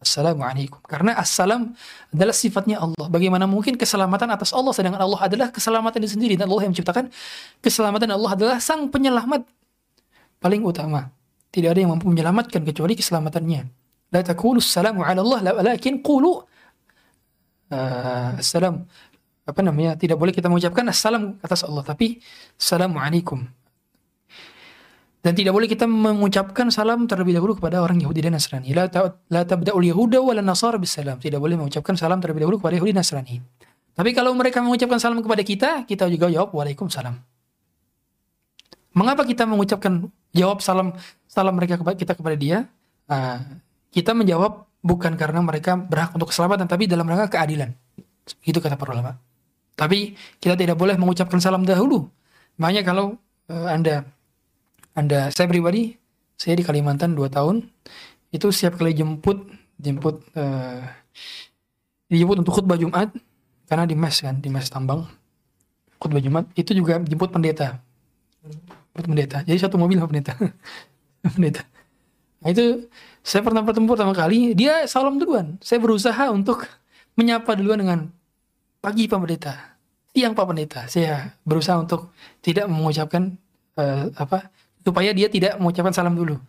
Assalamu 0.00 0.40
alaikum. 0.46 0.80
Karena 0.86 1.12
assalam 1.18 1.76
adalah 2.08 2.32
sifatnya 2.32 2.80
Allah. 2.80 3.06
Bagaimana 3.10 3.44
mungkin 3.44 3.76
keselamatan 3.76 4.32
atas 4.32 4.54
Allah 4.56 4.72
sedangkan 4.72 5.02
Allah 5.02 5.20
adalah 5.28 5.48
keselamatan 5.52 6.00
itu 6.00 6.16
sendiri 6.16 6.34
dan 6.40 6.48
Allah 6.48 6.64
yang 6.64 6.72
menciptakan 6.72 7.12
keselamatan 7.60 8.08
Allah 8.16 8.32
adalah 8.32 8.56
sang 8.64 8.88
penyelamat 8.88 9.44
paling 10.40 10.64
utama. 10.64 11.12
Tidak 11.52 11.68
ada 11.68 11.76
yang 11.82 11.92
mampu 11.92 12.08
menyelamatkan 12.08 12.64
kecuali 12.64 12.96
keselamatannya. 12.96 13.60
La 14.16 14.24
taqulu 14.24 14.62
assalamu 14.62 15.04
ala 15.04 15.20
Allah 15.20 15.38
lakin 15.76 16.00
qulu 16.00 16.40
uh, 17.70 18.40
assalam 18.40 18.88
apa 19.50 19.60
namanya 19.66 19.98
tidak 19.98 20.16
boleh 20.16 20.30
kita 20.30 20.46
mengucapkan 20.46 20.86
assalam 20.86 21.36
atas 21.42 21.66
Allah 21.66 21.82
tapi 21.82 22.22
assalamu 22.54 23.02
alaikum 23.02 23.44
dan 25.20 25.36
tidak 25.36 25.52
boleh 25.52 25.68
kita 25.68 25.84
mengucapkan 25.84 26.72
salam 26.72 27.04
terlebih 27.04 27.36
dahulu 27.36 27.52
kepada 27.60 27.84
orang 27.84 28.00
Yahudi 28.00 28.24
dan 28.24 28.32
Nasrani. 28.40 28.72
La, 28.72 28.88
ta, 28.88 29.20
la 29.28 29.44
tabda'ul 29.44 29.92
Yahuda 29.92 30.16
wa 30.16 30.32
la 30.32 30.40
Nasara 30.40 30.80
bisalam. 30.80 31.20
Tidak 31.20 31.36
boleh 31.36 31.60
mengucapkan 31.60 31.92
salam 31.92 32.24
terlebih 32.24 32.48
dahulu 32.48 32.56
kepada 32.56 32.80
Yahudi 32.80 32.96
dan 32.96 33.04
Nasrani. 33.04 33.36
Tapi 33.92 34.16
kalau 34.16 34.32
mereka 34.32 34.64
mengucapkan 34.64 34.96
salam 34.96 35.20
kepada 35.20 35.44
kita, 35.44 35.70
kita 35.84 36.08
juga 36.08 36.32
jawab 36.32 36.56
Waalaikumsalam. 36.56 37.20
Mengapa 38.96 39.28
kita 39.28 39.44
mengucapkan 39.44 40.08
jawab 40.32 40.64
salam 40.64 40.96
salam 41.28 41.52
mereka 41.52 41.76
kepada 41.76 41.96
kita 42.00 42.12
kepada 42.16 42.36
dia? 42.40 42.64
Uh, 43.04 43.60
kita 43.92 44.16
menjawab 44.16 44.64
bukan 44.80 45.20
karena 45.20 45.44
mereka 45.44 45.76
berhak 45.76 46.16
untuk 46.16 46.32
keselamatan, 46.32 46.64
tapi 46.64 46.88
dalam 46.88 47.04
rangka 47.04 47.36
keadilan. 47.36 47.76
Itu 48.40 48.64
kata 48.64 48.80
para 48.80 48.96
ulama. 48.96 49.20
Tapi 49.74 50.14
kita 50.42 50.54
tidak 50.54 50.76
boleh 50.76 50.94
mengucapkan 50.98 51.40
salam 51.40 51.64
dahulu. 51.64 52.08
Makanya 52.60 52.82
kalau 52.84 53.16
uh, 53.48 53.68
Anda 53.70 54.04
anda, 55.00 55.30
saya 55.30 55.46
pribadi, 55.46 55.94
saya 56.34 56.58
di 56.58 56.64
Kalimantan 56.66 57.14
2 57.14 57.30
tahun, 57.30 57.62
itu 58.34 58.46
setiap 58.50 58.82
kali 58.82 58.92
jemput, 58.92 59.46
jemput, 59.78 60.18
uh, 60.34 60.82
dijemput 62.10 62.42
untuk 62.42 62.58
khutbah 62.58 62.74
Jumat, 62.74 63.14
karena 63.70 63.86
di 63.86 63.94
mes 63.94 64.16
kan, 64.18 64.42
di 64.42 64.50
mes 64.50 64.66
tambang, 64.66 65.06
khutbah 66.02 66.18
Jumat, 66.18 66.50
itu 66.58 66.74
juga 66.74 66.98
jemput 67.00 67.30
pendeta. 67.30 67.78
Jemput 68.42 69.06
pendeta. 69.06 69.46
Jadi 69.46 69.58
satu 69.62 69.78
mobil 69.78 69.96
sama 70.02 70.10
pendeta. 70.10 70.34
pendeta. 71.38 71.62
Nah 72.42 72.48
itu, 72.50 72.90
saya 73.22 73.46
pernah 73.46 73.62
bertemu 73.62 73.86
pertama 73.86 74.12
kali, 74.12 74.58
dia 74.58 74.90
salam 74.90 75.22
duluan. 75.22 75.54
Saya 75.62 75.78
berusaha 75.78 76.34
untuk 76.34 76.66
menyapa 77.14 77.54
duluan 77.54 77.78
dengan 77.78 77.98
pagi 78.80 79.04
Pak 79.06 79.18
Pendeta, 79.20 79.54
siang 80.10 80.32
Pak 80.32 80.46
Pendeta. 80.48 80.80
Saya 80.88 81.36
berusaha 81.44 81.76
untuk 81.76 82.16
tidak 82.40 82.66
mengucapkan 82.66 83.36
uh, 83.76 84.08
apa 84.16 84.48
supaya 84.80 85.12
dia 85.12 85.28
tidak 85.28 85.60
mengucapkan 85.60 85.92
salam 85.92 86.16
dulu. 86.16 86.40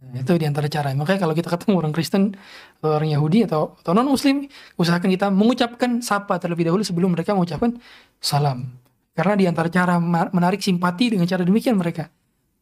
Nah, 0.00 0.24
itu 0.24 0.32
di 0.40 0.48
antara 0.48 0.64
cara. 0.68 0.96
Makanya 0.96 1.20
kalau 1.20 1.34
kita 1.36 1.48
ketemu 1.52 1.74
orang 1.76 1.92
Kristen, 1.92 2.32
orang 2.80 3.12
Yahudi 3.12 3.44
atau, 3.44 3.76
atau 3.84 3.92
non 3.92 4.08
Muslim, 4.08 4.48
usahakan 4.80 5.12
kita 5.12 5.28
mengucapkan 5.28 6.00
sapa 6.00 6.40
terlebih 6.40 6.72
dahulu 6.72 6.80
sebelum 6.80 7.12
mereka 7.12 7.36
mengucapkan 7.36 7.76
salam. 8.16 8.80
Karena 9.12 9.36
di 9.36 9.44
antara 9.44 9.68
cara 9.68 10.00
menarik 10.32 10.64
simpati 10.64 11.12
dengan 11.12 11.28
cara 11.28 11.44
demikian 11.44 11.76
mereka. 11.76 12.08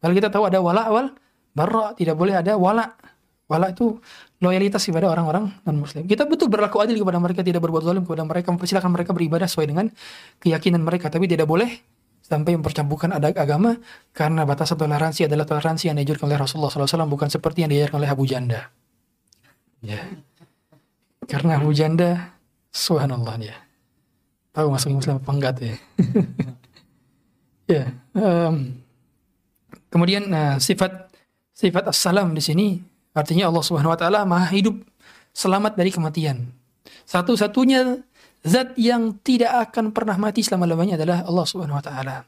Kalau 0.03 0.11
kita 0.11 0.27
tahu 0.27 0.51
ada 0.51 0.59
wala 0.59 0.83
awal, 0.83 1.05
barra 1.55 1.95
tidak 1.95 2.19
boleh 2.19 2.35
ada 2.35 2.59
wala. 2.59 2.95
Wala 3.49 3.73
itu 3.73 3.97
loyalitas 4.37 4.85
kepada 4.85 5.09
orang-orang 5.09 5.49
non 5.65 5.77
Muslim. 5.81 6.05
Kita 6.05 6.29
betul 6.29 6.53
berlaku 6.53 6.85
adil 6.85 7.01
kepada 7.01 7.17
mereka, 7.17 7.41
tidak 7.41 7.65
berbuat 7.65 7.81
zalim 7.81 8.05
kepada 8.05 8.21
mereka, 8.21 8.53
mempersilahkan 8.53 8.91
mereka 8.93 9.11
beribadah 9.11 9.49
sesuai 9.49 9.67
dengan 9.73 9.89
keyakinan 10.37 10.85
mereka, 10.85 11.09
tapi 11.09 11.25
tidak 11.25 11.49
boleh 11.49 11.81
sampai 12.29 12.53
mempercampurkan 12.53 13.17
ada 13.17 13.33
agama 13.33 13.73
karena 14.13 14.45
batasan 14.45 14.77
toleransi 14.77 15.25
adalah 15.25 15.49
toleransi 15.49 15.89
yang 15.89 15.97
diajarkan 15.97 16.29
oleh 16.29 16.37
Rasulullah 16.37 16.69
SAW 16.69 17.09
bukan 17.09 17.25
seperti 17.25 17.65
yang 17.65 17.73
diajarkan 17.73 17.97
oleh 18.05 18.09
Abu 18.13 18.29
Janda. 18.29 18.69
Ya. 19.81 19.97
Karena 21.25 21.57
Abu 21.57 21.73
Janda, 21.73 22.37
subhanallah 22.69 23.33
dia. 23.41 23.57
Tahu 24.53 24.69
masuk 24.69 24.93
Muslim 24.93 25.17
apa 25.17 25.31
enggak 25.33 25.53
ya. 25.57 25.75
ya. 27.73 27.83
Um, 28.13 28.77
kemudian 29.89 30.29
nah, 30.29 30.61
sifat 30.61 31.09
sifat 31.53 31.89
assalam 31.89 32.37
di 32.37 32.41
sini 32.45 32.67
artinya 33.19 33.51
Allah 33.51 33.63
Subhanahu 33.63 33.91
wa 33.91 33.99
taala 33.99 34.23
Maha 34.23 34.47
hidup 34.55 34.79
selamat 35.35 35.75
dari 35.75 35.91
kematian. 35.91 36.49
Satu-satunya 37.03 37.99
zat 38.45 38.73
yang 38.79 39.17
tidak 39.19 39.69
akan 39.69 39.91
pernah 39.91 40.15
mati 40.15 40.41
selama-lamanya 40.41 40.95
adalah 40.95 41.27
Allah 41.27 41.45
Subhanahu 41.45 41.77
wa 41.77 41.83
taala. 41.83 42.23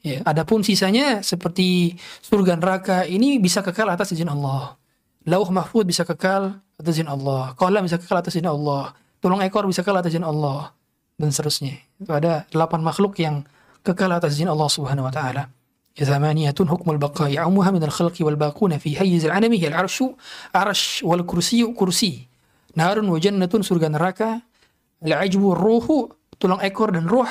Ya, 0.00 0.24
adapun 0.24 0.64
sisanya 0.64 1.20
seperti 1.20 2.00
surga 2.24 2.56
neraka 2.56 3.04
ini 3.04 3.36
bisa 3.36 3.60
kekal 3.60 3.84
atas 3.92 4.16
izin 4.16 4.32
Allah. 4.32 4.80
Lauh 5.28 5.48
mahfud 5.52 5.84
bisa 5.84 6.08
kekal 6.08 6.56
atas 6.80 6.92
izin 6.96 7.12
Allah. 7.12 7.52
Qalam 7.60 7.84
bisa 7.84 8.00
kekal 8.00 8.24
atas 8.24 8.32
izin 8.32 8.48
Allah. 8.48 8.96
Tulung 9.20 9.44
ekor 9.44 9.68
bisa 9.68 9.84
kekal 9.84 10.00
atas 10.00 10.16
izin 10.16 10.24
Allah 10.24 10.72
dan 11.20 11.28
seterusnya. 11.28 11.76
Itu 12.00 12.16
ada 12.16 12.48
delapan 12.48 12.80
makhluk 12.80 13.20
yang 13.20 13.44
kekal 13.84 14.08
atas 14.08 14.40
izin 14.40 14.48
Allah 14.48 14.72
Subhanahu 14.72 15.04
wa 15.04 15.12
taala. 15.12 15.52
ثمانية 15.95 16.55
حكم 16.59 16.91
البقاء 16.91 17.31
يعمها 17.31 17.71
من 17.71 17.83
الخلق 17.83 18.15
والباقون 18.19 18.77
في 18.77 18.99
حيز 18.99 19.25
العالم 19.25 19.53
هي 19.53 19.67
العرش 19.67 20.03
عرش 20.55 21.03
والكرسي 21.07 21.71
كرسي 21.71 22.27
نار 22.75 22.99
وجنة 22.99 23.47
surga 23.47 23.87
neraka 23.87 24.43
al-ajbu 24.99 25.55
ruhu 25.55 26.11
tulang 26.35 26.59
ekor 26.59 26.91
dan 26.91 27.07
ruh 27.07 27.27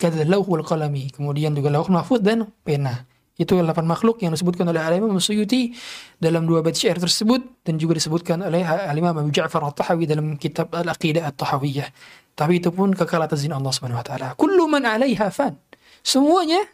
kata 0.00 0.24
lauhul 0.24 0.64
qalami 0.64 1.12
kemudian 1.12 1.52
juga 1.52 1.68
lauh 1.68 1.84
mahfud 1.92 2.24
dan 2.24 2.48
pena 2.64 3.04
itu 3.36 3.52
delapan 3.52 3.84
makhluk 3.84 4.16
yang 4.24 4.32
disebutkan 4.32 4.64
oleh 4.72 4.80
Al-Imam 4.80 5.12
Suyuti 5.20 5.76
dalam 6.16 6.48
dua 6.48 6.64
bait 6.64 6.72
syair 6.72 6.96
tersebut 6.96 7.44
dan 7.68 7.76
juga 7.76 8.00
disebutkan 8.00 8.40
oleh 8.40 8.64
Al-Imam 8.64 9.12
Abu 9.12 9.28
Ja'far 9.28 9.60
At-Tahawi 9.60 10.08
dalam 10.08 10.40
kitab 10.40 10.72
Al-Aqidah 10.72 11.28
At-Tahawiyah. 11.28 11.88
Tapi 12.32 12.64
itu 12.64 12.72
pun 12.72 12.96
kekal 12.96 13.20
atas 13.20 13.44
izin 13.44 13.52
Allah 13.52 13.76
Subhanahu 13.76 14.00
wa 14.00 14.06
taala. 14.08 14.28
Kullu 14.40 14.64
man 14.72 14.88
'alaiha 14.88 15.28
fan. 15.28 15.52
Semuanya 16.00 16.64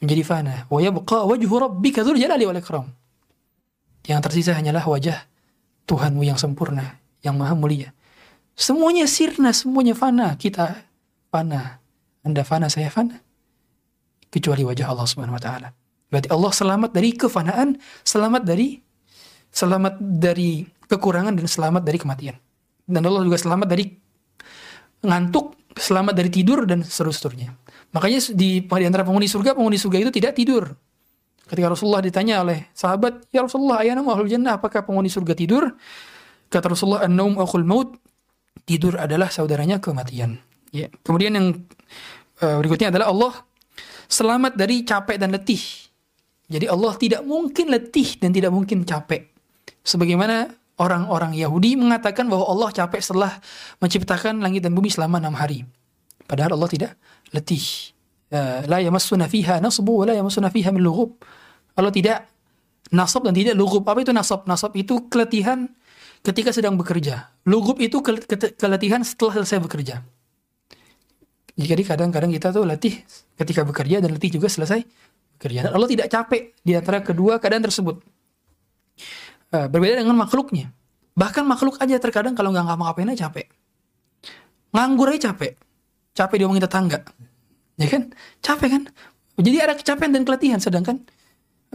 menjadi 0.00 0.22
fana. 0.24 0.54
Wa 0.68 0.78
yabqa 0.82 1.24
wajhu 1.24 1.54
rabbika 1.56 2.04
dzul 2.04 2.20
jalali 2.20 2.44
wal 2.44 2.60
ikram. 2.60 2.86
Yang 4.06 4.20
tersisa 4.30 4.54
hanyalah 4.54 4.84
wajah 4.86 5.18
Tuhanmu 5.86 6.26
yang 6.26 6.38
sempurna, 6.38 6.98
yang 7.22 7.38
maha 7.38 7.54
mulia. 7.54 7.94
Semuanya 8.58 9.06
sirna, 9.06 9.54
semuanya 9.54 9.94
fana. 9.94 10.34
Kita 10.34 10.82
fana. 11.30 11.78
Anda 12.26 12.42
fana, 12.42 12.66
saya 12.66 12.90
fana. 12.90 13.22
Kecuali 14.32 14.66
wajah 14.66 14.90
Allah 14.90 15.06
Subhanahu 15.06 15.38
wa 15.38 15.42
taala. 15.42 15.68
Berarti 16.10 16.28
Allah 16.30 16.52
selamat 16.54 16.90
dari 16.90 17.10
kefanaan, 17.14 17.68
selamat 18.02 18.42
dari 18.42 18.78
selamat 19.50 19.94
dari 19.98 20.66
kekurangan 20.86 21.34
dan 21.38 21.46
selamat 21.46 21.82
dari 21.82 21.98
kematian. 21.98 22.36
Dan 22.86 23.02
Allah 23.06 23.22
juga 23.26 23.38
selamat 23.38 23.66
dari 23.66 23.90
ngantuk, 25.02 25.54
selamat 25.74 26.14
dari 26.14 26.30
tidur 26.30 26.66
dan 26.66 26.82
seterusnya. 26.82 27.54
Makanya 27.94 28.18
di, 28.34 28.64
di 28.64 28.84
antara 28.86 29.06
penghuni 29.06 29.28
surga, 29.30 29.54
penghuni 29.54 29.78
surga 29.78 29.98
itu 30.02 30.10
tidak 30.12 30.32
tidur. 30.34 30.72
Ketika 31.46 31.70
Rasulullah 31.70 32.02
ditanya 32.02 32.42
oleh 32.42 32.66
sahabat, 32.74 33.30
"Ya 33.30 33.46
Rasulullah, 33.46 33.86
ayana 33.86 34.02
ahlul 34.02 34.26
jannah, 34.26 34.58
apakah 34.58 34.82
penghuni 34.82 35.06
surga 35.06 35.38
tidur?" 35.38 35.78
Kata 36.50 36.74
Rasulullah, 36.74 37.06
"An-naum 37.06 37.38
akhul 37.38 37.62
maut." 37.62 37.94
Tidur 38.66 38.98
adalah 38.98 39.30
saudaranya 39.30 39.78
kematian. 39.78 40.42
Ya. 40.74 40.90
Kemudian 41.06 41.38
yang 41.38 41.54
uh, 42.42 42.56
berikutnya 42.58 42.90
adalah 42.90 43.14
Allah 43.14 43.32
selamat 44.10 44.58
dari 44.58 44.82
capek 44.82 45.22
dan 45.22 45.30
letih. 45.30 45.62
Jadi 46.50 46.66
Allah 46.66 46.94
tidak 46.98 47.22
mungkin 47.22 47.70
letih 47.70 48.18
dan 48.18 48.34
tidak 48.34 48.50
mungkin 48.50 48.82
capek. 48.82 49.30
Sebagaimana 49.86 50.50
orang-orang 50.82 51.34
Yahudi 51.34 51.78
mengatakan 51.78 52.26
bahwa 52.26 52.46
Allah 52.46 52.74
capek 52.74 53.00
setelah 53.02 53.38
menciptakan 53.78 54.42
langit 54.42 54.66
dan 54.66 54.74
bumi 54.74 54.90
selama 54.90 55.22
enam 55.22 55.34
hari. 55.38 55.62
Padahal 56.26 56.58
Allah 56.58 56.70
tidak 56.70 56.92
letih. 57.36 57.92
Ya, 58.32 58.64
la 58.64 58.80
yamassuna 58.80 59.28
fiha 59.28 59.60
nasbu 59.60 59.92
wa 59.92 60.04
la 60.08 60.16
yamassuna 60.16 60.48
fiha 60.48 60.72
min 60.72 60.82
lughub. 60.82 61.20
Allah 61.76 61.92
tidak 61.92 62.26
nasab 62.90 63.28
dan 63.28 63.36
tidak 63.36 63.54
lughub. 63.54 63.84
Apa 63.84 64.02
itu 64.02 64.16
nasab? 64.16 64.48
Nasab 64.48 64.72
itu 64.74 65.06
keletihan 65.12 65.68
ketika 66.24 66.50
sedang 66.50 66.74
bekerja. 66.74 67.30
Lughub 67.46 67.78
itu 67.78 68.02
keletihan 68.58 69.04
setelah 69.04 69.38
selesai 69.42 69.62
bekerja. 69.62 70.02
Jadi 71.56 71.82
kadang-kadang 71.88 72.28
kita 72.28 72.52
tuh 72.52 72.68
letih 72.68 73.00
ketika 73.40 73.64
bekerja 73.64 74.04
dan 74.04 74.12
letih 74.12 74.28
juga 74.28 74.50
selesai 74.50 74.84
bekerja. 75.40 75.68
Dan 75.68 75.72
Allah 75.72 75.88
tidak 75.88 76.08
capek 76.12 76.52
di 76.60 76.72
antara 76.76 77.00
kedua 77.00 77.40
keadaan 77.40 77.64
tersebut. 77.64 77.96
Uh, 79.54 79.70
berbeda 79.70 80.04
dengan 80.04 80.18
makhluknya. 80.18 80.74
Bahkan 81.16 81.48
makhluk 81.48 81.80
aja 81.80 81.96
terkadang 81.96 82.36
kalau 82.36 82.52
nggak 82.52 82.66
ngapa-ngapain 82.66 83.08
aja 83.08 83.30
capek. 83.30 83.48
Nganggur 84.76 85.08
aja 85.16 85.32
capek. 85.32 85.56
Capek 86.12 86.36
diomongin 86.44 86.64
tetangga. 86.64 87.00
Ya 87.76 87.86
kan? 87.92 88.12
Capek 88.40 88.68
kan? 88.72 88.82
Jadi 89.36 89.56
ada 89.60 89.76
kecapean 89.76 90.12
dan 90.16 90.24
keletihan 90.24 90.56
sedangkan 90.56 91.04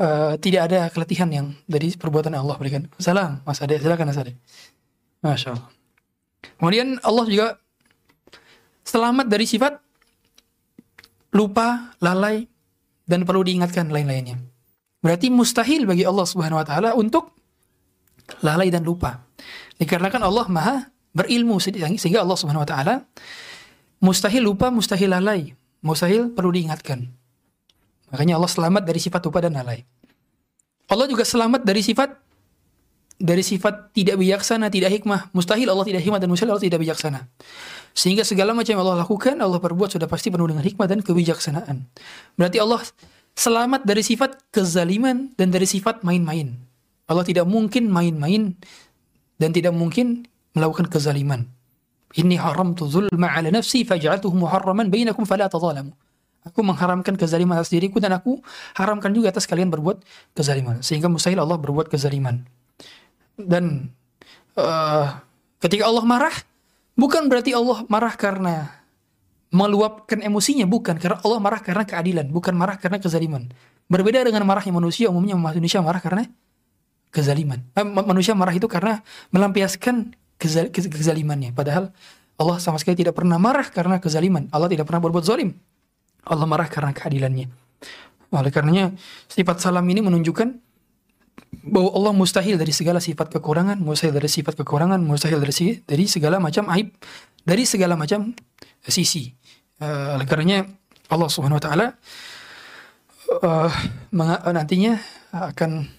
uh, 0.02 0.34
tidak 0.41 0.62
ada 0.70 0.89
keletihan 0.89 1.30
yang 1.30 1.47
dari 1.70 1.93
perbuatan 1.93 2.34
Allah 2.34 2.58
berikan. 2.58 2.89
Salam, 2.97 3.45
Mas 3.45 3.62
Ade, 3.62 3.78
silakan 3.78 4.10
Mas 4.10 4.18
Ade. 4.18 4.34
Masya 5.22 5.54
Allah. 5.54 5.70
Kemudian 6.58 6.97
Allah 7.06 7.26
juga 7.30 7.47
selamat 8.82 9.30
dari 9.30 9.45
sifat 9.45 9.78
lupa, 11.38 11.93
lalai, 12.02 12.49
dan 13.06 13.22
perlu 13.24 13.45
diingatkan 13.45 13.93
lain-lainnya. 13.93 14.41
Berarti 15.02 15.30
mustahil 15.30 15.86
bagi 15.86 16.06
Allah 16.06 16.26
Subhanahu 16.26 16.62
wa 16.62 16.66
taala 16.66 16.89
untuk 16.97 17.38
lalai 18.41 18.74
dan 18.74 18.82
lupa. 18.82 19.22
Dikarenakan 19.78 20.22
Allah 20.26 20.45
Maha 20.49 20.76
berilmu 21.14 21.62
sehingga 21.62 22.26
Allah 22.26 22.38
Subhanahu 22.38 22.66
wa 22.66 22.70
taala 22.70 22.95
mustahil 24.02 24.41
lupa, 24.41 24.74
mustahil 24.74 25.14
lalai, 25.14 25.54
mustahil 25.82 26.34
perlu 26.34 26.54
diingatkan. 26.54 27.10
Makanya 28.14 28.38
Allah 28.38 28.52
selamat 28.52 28.84
dari 28.86 29.00
sifat 29.02 29.22
lupa 29.26 29.40
dan 29.42 29.58
lalai. 29.58 29.84
Allah 30.92 31.08
juga 31.08 31.24
selamat 31.24 31.64
dari 31.64 31.82
sifat 31.82 32.12
dari 33.22 33.46
sifat 33.46 33.94
tidak 33.94 34.18
bijaksana, 34.18 34.74
tidak 34.74 34.90
hikmah. 34.98 35.30
Mustahil 35.32 35.70
Allah 35.70 35.86
tidak 35.86 36.02
hikmah 36.02 36.18
dan 36.18 36.28
mustahil 36.28 36.58
Allah 36.58 36.66
tidak 36.66 36.82
bijaksana. 36.82 37.30
Sehingga 37.94 38.26
segala 38.26 38.58
macam 38.58 38.74
yang 38.74 38.82
Allah 38.82 39.06
lakukan, 39.06 39.38
Allah 39.38 39.62
perbuat 39.62 39.94
sudah 39.94 40.10
pasti 40.10 40.34
penuh 40.34 40.50
dengan 40.50 40.66
hikmah 40.66 40.90
dan 40.90 41.00
kebijaksanaan. 41.06 41.86
Berarti 42.36 42.58
Allah 42.58 42.82
selamat 43.38 43.86
dari 43.86 44.02
sifat 44.02 44.50
kezaliman 44.50 45.32
dan 45.38 45.54
dari 45.54 45.70
sifat 45.70 46.02
main-main. 46.02 46.58
Allah 47.06 47.24
tidak 47.24 47.46
mungkin 47.46 47.94
main-main 47.94 48.58
dan 49.38 49.50
tidak 49.54 49.78
mungkin 49.78 50.26
melakukan 50.58 50.90
kezaliman. 50.90 51.46
Inni 52.20 52.36
haramtu 52.36 52.91
zulma 52.91 53.32
ala 53.32 53.47
nafsi 53.51 53.88
faj'altuhu 53.88 54.36
muharraman 54.36 54.91
bainakum 54.91 55.24
fala 55.24 55.47
tadhalamu. 55.47 55.95
Aku 56.41 56.66
mengharamkan 56.66 57.14
kezaliman 57.14 57.62
atas 57.62 57.70
diriku 57.70 58.01
dan 58.01 58.18
aku 58.18 58.41
haramkan 58.74 59.14
juga 59.14 59.30
atas 59.30 59.45
kalian 59.45 59.70
berbuat 59.70 60.01
kezaliman. 60.34 60.82
Sehingga 60.82 61.05
mustahil 61.05 61.38
Allah 61.38 61.55
berbuat 61.62 61.86
kezaliman. 61.86 62.41
Dan 63.38 63.93
uh, 64.57 65.22
ketika 65.62 65.86
Allah 65.86 66.01
marah, 66.01 66.34
bukan 66.97 67.30
berarti 67.30 67.53
Allah 67.53 67.86
marah 67.86 68.18
karena 68.18 68.74
meluapkan 69.53 70.18
emosinya, 70.18 70.66
bukan. 70.66 70.97
Karena 70.97 71.22
Allah 71.22 71.39
marah 71.39 71.62
karena 71.62 71.86
keadilan, 71.86 72.28
bukan 72.34 72.57
marah 72.57 72.82
karena 72.82 72.97
kezaliman. 72.97 73.51
Berbeda 73.86 74.26
dengan 74.26 74.41
marahnya 74.47 74.74
manusia, 74.74 75.14
umumnya 75.14 75.38
manusia 75.38 75.78
marah 75.84 76.01
karena 76.01 76.26
kezaliman. 77.14 77.62
Eh, 77.76 77.86
manusia 77.86 78.34
marah 78.34 78.55
itu 78.55 78.66
karena 78.66 79.03
melampiaskan 79.30 80.16
kezal 80.42 80.74
kezalimannya. 80.74 81.54
Padahal 81.54 81.94
Allah 82.42 82.58
sama 82.58 82.82
sekali 82.82 82.98
tidak 82.98 83.14
pernah 83.14 83.38
marah 83.38 83.70
karena 83.70 84.02
kezaliman. 84.02 84.50
Allah 84.50 84.66
tidak 84.66 84.89
pernah 84.89 85.06
berbuat 85.06 85.22
zalim. 85.22 85.54
Allah 86.26 86.50
marah 86.50 86.66
karena 86.66 86.89
keadilannya. 86.89 87.46
Oleh 88.34 88.50
karenanya 88.50 88.98
sifat 89.30 89.62
salam 89.62 89.86
ini 89.86 90.02
menunjukkan 90.02 90.50
bahwa 91.68 91.89
Allah 91.94 92.14
mustahil 92.18 92.58
dari 92.58 92.74
segala 92.74 92.98
sifat 92.98 93.30
kekurangan, 93.30 93.78
mustahil 93.78 94.16
dari 94.16 94.32
sifat 94.32 94.58
kekurangan, 94.58 94.98
mustahil 95.04 95.38
dari 95.38 95.54
dari 95.86 96.06
segala 96.10 96.42
macam 96.42 96.66
aib, 96.74 96.89
dari 97.46 97.64
segala 97.68 97.94
macam 97.94 98.34
sisi. 98.82 99.30
Uh, 99.82 100.18
oleh 100.18 100.26
karenanya 100.26 100.66
Allah 101.10 101.30
Subhanahu 101.30 101.58
wa 101.58 101.64
taala 101.64 101.88
uh, 103.42 103.72
nantinya 104.54 104.98
akan 105.34 105.89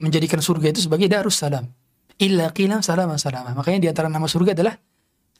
menjadikan 0.00 0.40
surga 0.40 0.72
itu 0.72 0.88
sebagai 0.88 1.06
darus 1.06 1.36
salam 1.36 1.68
illa 2.20 2.52
qila 2.52 2.84
salama 2.84 3.16
salama. 3.16 3.56
Makanya 3.56 3.80
di 3.80 3.88
antara 3.88 4.12
nama 4.12 4.28
surga 4.28 4.52
adalah 4.52 4.76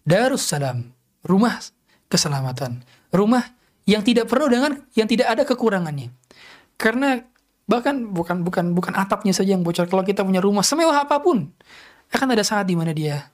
Darus 0.00 0.48
Salam, 0.48 0.88
rumah 1.22 1.60
keselamatan. 2.08 2.80
Rumah 3.12 3.44
yang 3.84 4.00
tidak 4.00 4.26
perlu 4.26 4.48
dengan 4.48 4.80
yang 4.96 5.04
tidak 5.06 5.28
ada 5.28 5.42
kekurangannya. 5.44 6.08
Karena 6.80 7.20
bahkan 7.68 8.08
bukan 8.10 8.42
bukan 8.42 8.72
bukan 8.72 8.94
atapnya 8.96 9.36
saja 9.36 9.52
yang 9.52 9.62
bocor. 9.62 9.86
Kalau 9.86 10.02
kita 10.02 10.24
punya 10.24 10.40
rumah 10.40 10.64
semewah 10.64 11.04
apa 11.04 11.20
pun, 11.20 11.52
akan 12.10 12.28
ada 12.32 12.42
saat 12.42 12.64
di 12.64 12.74
mana 12.74 12.96
dia 12.96 13.28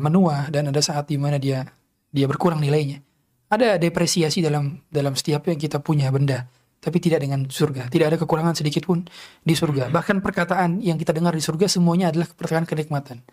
menua 0.00 0.50
dan 0.50 0.72
ada 0.72 0.82
saat 0.82 1.06
di 1.06 1.20
mana 1.20 1.36
dia 1.36 1.62
dia 2.08 2.26
berkurang 2.26 2.58
nilainya. 2.58 3.04
Ada 3.52 3.76
depresiasi 3.76 4.40
dalam 4.40 4.80
dalam 4.88 5.12
setiap 5.14 5.46
yang 5.46 5.60
kita 5.60 5.78
punya 5.78 6.08
benda 6.08 6.48
tapi 6.84 7.00
tidak 7.00 7.24
dengan 7.24 7.48
surga. 7.48 7.88
Tidak 7.88 8.04
ada 8.12 8.20
kekurangan 8.20 8.52
sedikit 8.52 8.84
pun 8.84 9.08
di 9.40 9.56
surga. 9.56 9.88
Bahkan 9.88 10.20
perkataan 10.20 10.84
yang 10.84 11.00
kita 11.00 11.16
dengar 11.16 11.32
di 11.32 11.40
surga 11.40 11.64
semuanya 11.64 12.12
adalah 12.12 12.28
perkataan 12.28 12.68
kenikmatan. 12.68 13.24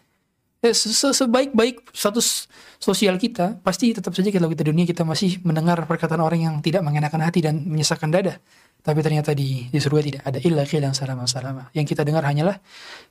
Ya, 0.61 0.71
sebaik-baik 0.77 1.89
status 1.89 2.45
sosial 2.77 3.17
kita, 3.17 3.59
pasti 3.65 3.97
tetap 3.97 4.13
saja 4.13 4.29
kalau 4.29 4.45
kita 4.47 4.61
dunia 4.61 4.85
kita 4.85 5.01
masih 5.01 5.41
mendengar 5.41 5.83
perkataan 5.89 6.21
orang 6.21 6.37
yang 6.37 6.55
tidak 6.61 6.85
mengenakan 6.85 7.27
hati 7.27 7.43
dan 7.43 7.65
menyesakkan 7.65 8.13
dada. 8.13 8.39
Tapi 8.81 9.01
ternyata 9.01 9.33
di, 9.33 9.67
di 9.67 9.79
surga 9.81 10.01
tidak 10.05 10.21
ada 10.21 10.39
illa 10.45 10.63
khilan 10.63 10.93
salama 10.93 11.25
salama. 11.25 11.67
Yang 11.73 11.97
kita 11.97 12.05
dengar 12.05 12.23
hanyalah 12.23 12.61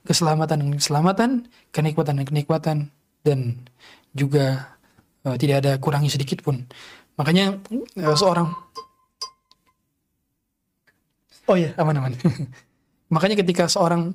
keselamatan 0.07 0.57
dan 0.62 0.70
keselamatan, 0.78 1.30
kenikmatan 1.74 2.14
dan 2.22 2.24
kenikmatan, 2.26 2.76
dan 3.26 3.38
juga 4.14 4.78
uh, 5.26 5.34
tidak 5.34 5.66
ada 5.66 5.72
kurangnya 5.82 6.11
sedikit 6.11 6.47
pun. 6.47 6.70
Makanya 7.18 7.59
uh, 7.99 8.16
seorang 8.16 8.51
Oh 11.51 11.59
iya, 11.59 11.74
aman-aman. 11.74 12.14
Makanya 13.14 13.42
ketika 13.42 13.66
seorang 13.66 14.14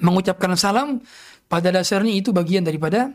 mengucapkan 0.00 0.48
salam, 0.56 1.04
pada 1.52 1.68
dasarnya 1.68 2.16
itu 2.16 2.32
bagian 2.32 2.64
daripada 2.64 3.12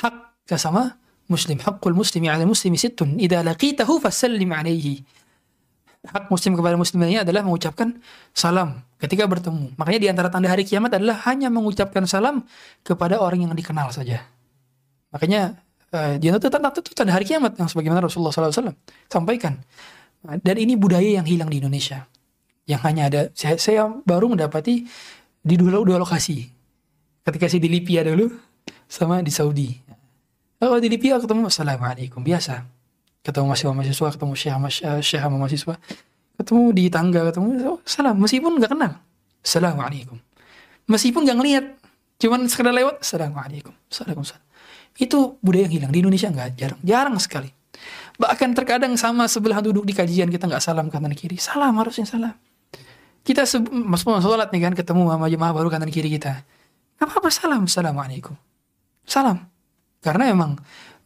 hak 0.00 0.48
sesama 0.48 0.96
muslim. 1.28 1.60
Hakul 1.60 1.92
muslimi 1.92 2.32
ala 2.32 2.48
muslimi 2.48 2.80
sittun. 2.80 3.20
Idza 3.20 3.44
laqitahu 3.44 4.00
fasallim 4.00 4.48
alaihi. 4.48 5.04
Hak 6.08 6.32
muslim 6.32 6.56
kepada 6.56 6.80
muslim 6.80 7.04
ini 7.04 7.20
adalah 7.20 7.44
mengucapkan 7.44 8.00
salam 8.32 8.80
ketika 8.96 9.28
bertemu. 9.28 9.76
Makanya 9.76 10.00
di 10.00 10.08
antara 10.08 10.32
tanda 10.32 10.48
hari 10.48 10.64
kiamat 10.64 10.96
adalah 10.96 11.20
hanya 11.28 11.52
mengucapkan 11.52 12.08
salam 12.08 12.48
kepada 12.80 13.20
orang 13.20 13.44
yang 13.44 13.52
dikenal 13.52 13.92
saja. 13.92 14.24
Makanya 15.12 15.60
uh, 15.92 16.16
di 16.16 16.32
antara 16.32 16.48
tanda, 16.48 16.72
tanda 16.72 17.12
hari 17.12 17.28
kiamat 17.28 17.60
yang 17.60 17.68
sebagaimana 17.68 18.08
Rasulullah 18.08 18.32
SAW 18.32 18.72
sampaikan. 19.12 19.60
Dan 20.24 20.56
ini 20.56 20.80
budaya 20.80 21.20
yang 21.20 21.28
hilang 21.28 21.52
di 21.52 21.60
Indonesia 21.60 22.08
yang 22.70 22.80
hanya 22.86 23.10
ada 23.10 23.20
saya, 23.34 23.58
saya 23.58 23.82
baru 24.06 24.30
mendapati 24.30 24.86
di 25.42 25.54
dua, 25.58 25.82
dua 25.82 25.98
lokasi. 25.98 26.46
Ketika 27.26 27.50
saya 27.50 27.58
di 27.58 27.70
Libya 27.70 28.06
dulu 28.06 28.30
sama 28.86 29.18
di 29.26 29.34
Saudi. 29.34 29.74
Kalau 30.62 30.78
di 30.78 30.86
Libya 30.86 31.18
ketemu 31.18 31.50
assalamualaikum. 31.50 32.22
Biasa. 32.22 32.62
Ketemu 33.26 33.44
mahasiswa 33.52 33.74
mahasiswa 33.74 34.08
ketemu 34.14 34.32
syekh 34.38 34.54
syekh 35.02 35.20
sama 35.20 35.36
mahasiswa. 35.36 35.74
Ketemu 36.38 36.62
di 36.72 36.84
tangga 36.88 37.20
ketemu 37.28 37.48
oh, 37.66 37.80
salam. 37.82 38.16
Meskipun 38.22 38.62
nggak 38.62 38.70
kenal. 38.70 38.92
Assalamualaikum. 39.42 40.16
Meskipun 40.86 41.20
nggak 41.26 41.38
ngelihat 41.42 41.64
cuman 42.20 42.46
sekedar 42.46 42.72
lewat 42.72 43.02
assalamualaikum. 43.02 43.74
Assalamualaikum 43.90 44.48
itu 45.00 45.40
budaya 45.40 45.64
yang 45.64 45.74
hilang. 45.80 45.92
Di 45.92 45.98
Indonesia 46.04 46.28
nggak 46.28 46.48
jarang. 46.60 46.80
Jarang 46.84 47.16
sekali. 47.16 47.50
Bahkan 48.20 48.52
terkadang 48.52 48.92
sama 49.00 49.24
sebelah 49.24 49.64
duduk 49.64 49.88
di 49.88 49.96
kajian 49.96 50.28
kita 50.28 50.44
nggak 50.44 50.60
salam 50.60 50.92
kanan 50.92 51.16
kiri. 51.16 51.40
Salam 51.40 51.72
harusnya 51.80 52.04
salam 52.04 52.36
kita 53.24 53.44
mas 53.70 54.02
sholat 54.04 54.48
nih 54.50 54.60
kan 54.70 54.72
ketemu 54.72 55.12
sama 55.12 55.26
jemaah 55.28 55.52
baru 55.52 55.68
kanan 55.68 55.92
kiri 55.92 56.08
kita. 56.16 56.44
Apa 57.00 57.20
apa 57.20 57.28
salam, 57.32 57.64
assalamualaikum. 57.64 58.36
Salam. 59.08 59.48
Karena 60.00 60.32
emang 60.32 60.56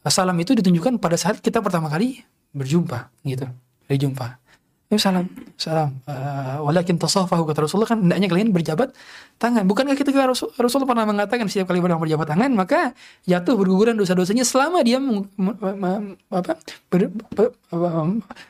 salam 0.06 0.36
itu 0.38 0.54
ditunjukkan 0.54 1.02
pada 1.02 1.18
saat 1.18 1.42
kita 1.42 1.58
pertama 1.58 1.90
kali 1.90 2.22
berjumpa 2.54 3.10
gitu. 3.26 3.46
Berjumpa. 3.90 4.44
Ya, 4.92 5.00
salam, 5.00 5.26
salam. 5.58 5.96
Uh, 6.06 6.60
walakin 6.70 7.00
tasafahu 7.00 7.48
kata 7.50 7.66
Rasulullah 7.66 7.88
kan 7.88 8.04
hendaknya 8.04 8.28
kalian 8.30 8.54
berjabat 8.54 8.94
tangan. 9.42 9.64
Bukankah 9.66 9.96
kita 9.96 10.12
Rasul, 10.12 10.52
Rasulullah 10.54 10.86
pernah 10.86 11.06
mengatakan 11.08 11.48
setiap 11.50 11.72
kali 11.72 11.82
orang 11.82 11.98
berjabat 11.98 12.30
tangan 12.30 12.52
maka 12.54 12.92
jatuh 13.26 13.58
berguguran 13.58 13.96
dosa-dosanya 13.98 14.46
selama 14.46 14.84
dia 14.86 15.00
apa, 15.00 16.52
ber, 16.92 17.00
ber, 17.10 17.48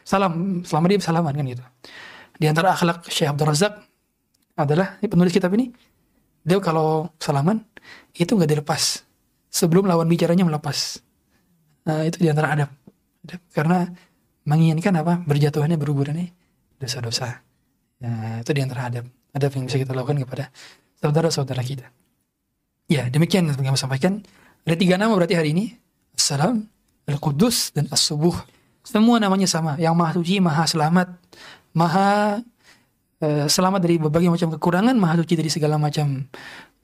salam 0.04 0.60
selama 0.66 0.84
dia 0.90 0.98
salaman 1.00 1.32
kan 1.32 1.46
gitu. 1.48 1.64
Di 2.34 2.46
antara 2.50 2.74
akhlak 2.74 3.06
Syekh 3.06 3.30
Abdul 3.30 3.48
Razak 3.48 3.78
adalah 4.58 4.98
penulis 5.02 5.30
kitab 5.30 5.54
ini. 5.54 5.70
Dia 6.44 6.60
kalau 6.60 7.08
salaman 7.16 7.62
itu 8.14 8.34
nggak 8.34 8.50
dilepas. 8.50 9.02
Sebelum 9.48 9.86
lawan 9.86 10.10
bicaranya 10.10 10.42
melepas. 10.42 10.98
Nah, 11.86 12.02
itu 12.02 12.18
di 12.18 12.28
antara 12.28 12.50
adab. 12.52 12.70
Karena 13.54 13.86
menginginkan 14.44 14.92
apa? 14.98 15.22
Berjatuhannya 15.22 15.78
bergugurannya 15.78 16.28
dosa-dosa. 16.82 17.40
Ya, 18.02 18.42
itu 18.42 18.50
di 18.50 18.60
antara 18.60 18.90
adab. 18.90 19.06
Adab 19.34 19.50
yang 19.54 19.64
bisa 19.70 19.78
kita 19.78 19.94
lakukan 19.94 20.18
kepada 20.26 20.50
saudara-saudara 20.98 21.62
kita. 21.62 21.86
Ya 22.90 23.08
demikian 23.08 23.48
yang 23.48 23.56
kami 23.56 23.78
sampaikan. 23.80 24.20
Ada 24.68 24.76
tiga 24.76 24.94
nama 25.00 25.16
berarti 25.16 25.38
hari 25.38 25.56
ini. 25.56 25.72
Assalam 26.12 26.68
Al-Qudus 27.08 27.72
dan 27.72 27.88
As-Subuh. 27.88 28.36
Semua 28.84 29.16
namanya 29.16 29.48
sama. 29.48 29.80
Yang 29.80 29.94
maha 29.96 30.12
suci 30.12 30.34
maha 30.44 30.64
selamat 30.68 31.08
maha 31.74 32.40
uh, 33.20 33.46
selamat 33.50 33.80
dari 33.82 33.98
berbagai 33.98 34.30
macam 34.30 34.48
kekurangan 34.54 34.94
maha 34.94 35.20
suci 35.20 35.34
dari 35.34 35.50
segala 35.50 35.76
macam 35.76 36.26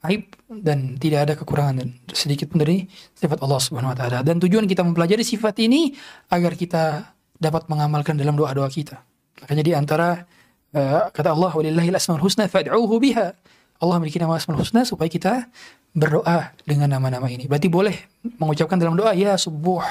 aib 0.07 0.33
dan 0.49 0.97
tidak 0.97 1.19
ada 1.29 1.33
kekurangan 1.37 1.75
dan 1.77 1.89
sedikit 2.11 2.49
pun 2.49 2.65
dari 2.65 2.89
sifat 3.15 3.39
Allah 3.41 3.59
Subhanahu 3.61 3.93
wa 3.93 3.97
taala. 3.97 4.19
Dan 4.25 4.41
tujuan 4.41 4.65
kita 4.65 4.81
mempelajari 4.81 5.21
sifat 5.21 5.61
ini 5.61 5.93
agar 6.33 6.57
kita 6.57 7.13
dapat 7.37 7.69
mengamalkan 7.69 8.17
dalam 8.17 8.33
doa-doa 8.33 8.69
kita. 8.69 9.01
Makanya 9.45 9.63
di 9.65 9.73
antara 9.73 10.25
uh, 10.73 11.09
kata 11.09 11.33
Allah 11.33 11.51
walillahil 11.53 11.95
asmaul 11.97 12.21
husna 12.21 12.49
fad'uhu 12.49 12.97
biha. 13.01 13.33
Allah 13.81 13.95
memiliki 13.97 14.21
nama 14.21 14.37
asmaul 14.37 14.61
husna 14.61 14.85
supaya 14.85 15.09
kita 15.09 15.49
berdoa 15.93 16.53
dengan 16.65 16.89
nama-nama 16.89 17.25
ini. 17.29 17.45
Berarti 17.49 17.67
boleh 17.69 17.97
mengucapkan 18.37 18.77
dalam 18.77 18.93
doa 18.97 19.13
ya 19.13 19.37
subuh, 19.37 19.81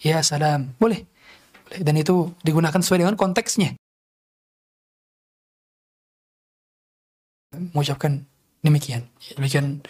ya 0.00 0.20
salam. 0.24 0.72
Boleh. 0.76 1.04
Dan 1.72 1.96
itu 1.96 2.36
digunakan 2.44 2.76
sesuai 2.76 3.04
dengan 3.04 3.16
konteksnya. 3.16 3.72
mengucapkan 7.70 8.26
demikian. 8.66 9.06
Demikian 9.38 9.86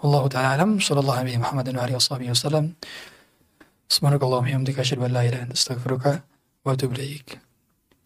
Allah 0.00 0.22
taala 0.32 0.48
alam 0.56 0.80
sallallahu 0.80 1.20
alaihi 1.20 1.36
Muhammad 1.36 1.68
wa 1.76 1.84
alihi 1.84 1.96
washabihi 2.00 2.32
wasallam. 2.32 2.72
Subhanakallahumma 3.92 4.48
hamdika 4.48 4.80
asyhadu 4.80 5.04
an 5.04 5.12
la 5.12 5.22
ilaha 5.28 5.44
illa 5.44 5.56
astaghfiruka 5.56 6.24
wa 6.64 6.70
atubu 6.72 6.96
ilaik. 6.96 7.36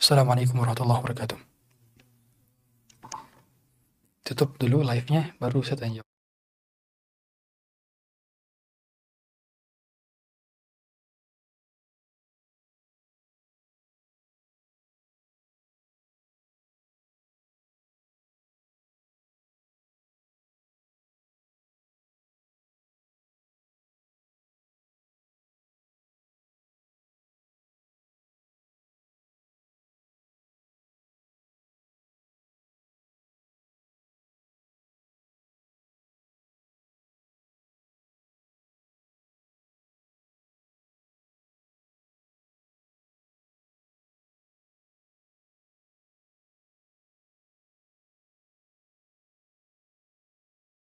Assalamualaikum 0.01 0.59
warahmatullahi 0.59 0.99
wabarakatuh. 1.05 1.39
Tutup 4.25 4.57
dulu 4.57 4.81
live-nya 4.81 5.37
baru 5.37 5.61
saya 5.61 5.85
tanya. 5.85 6.01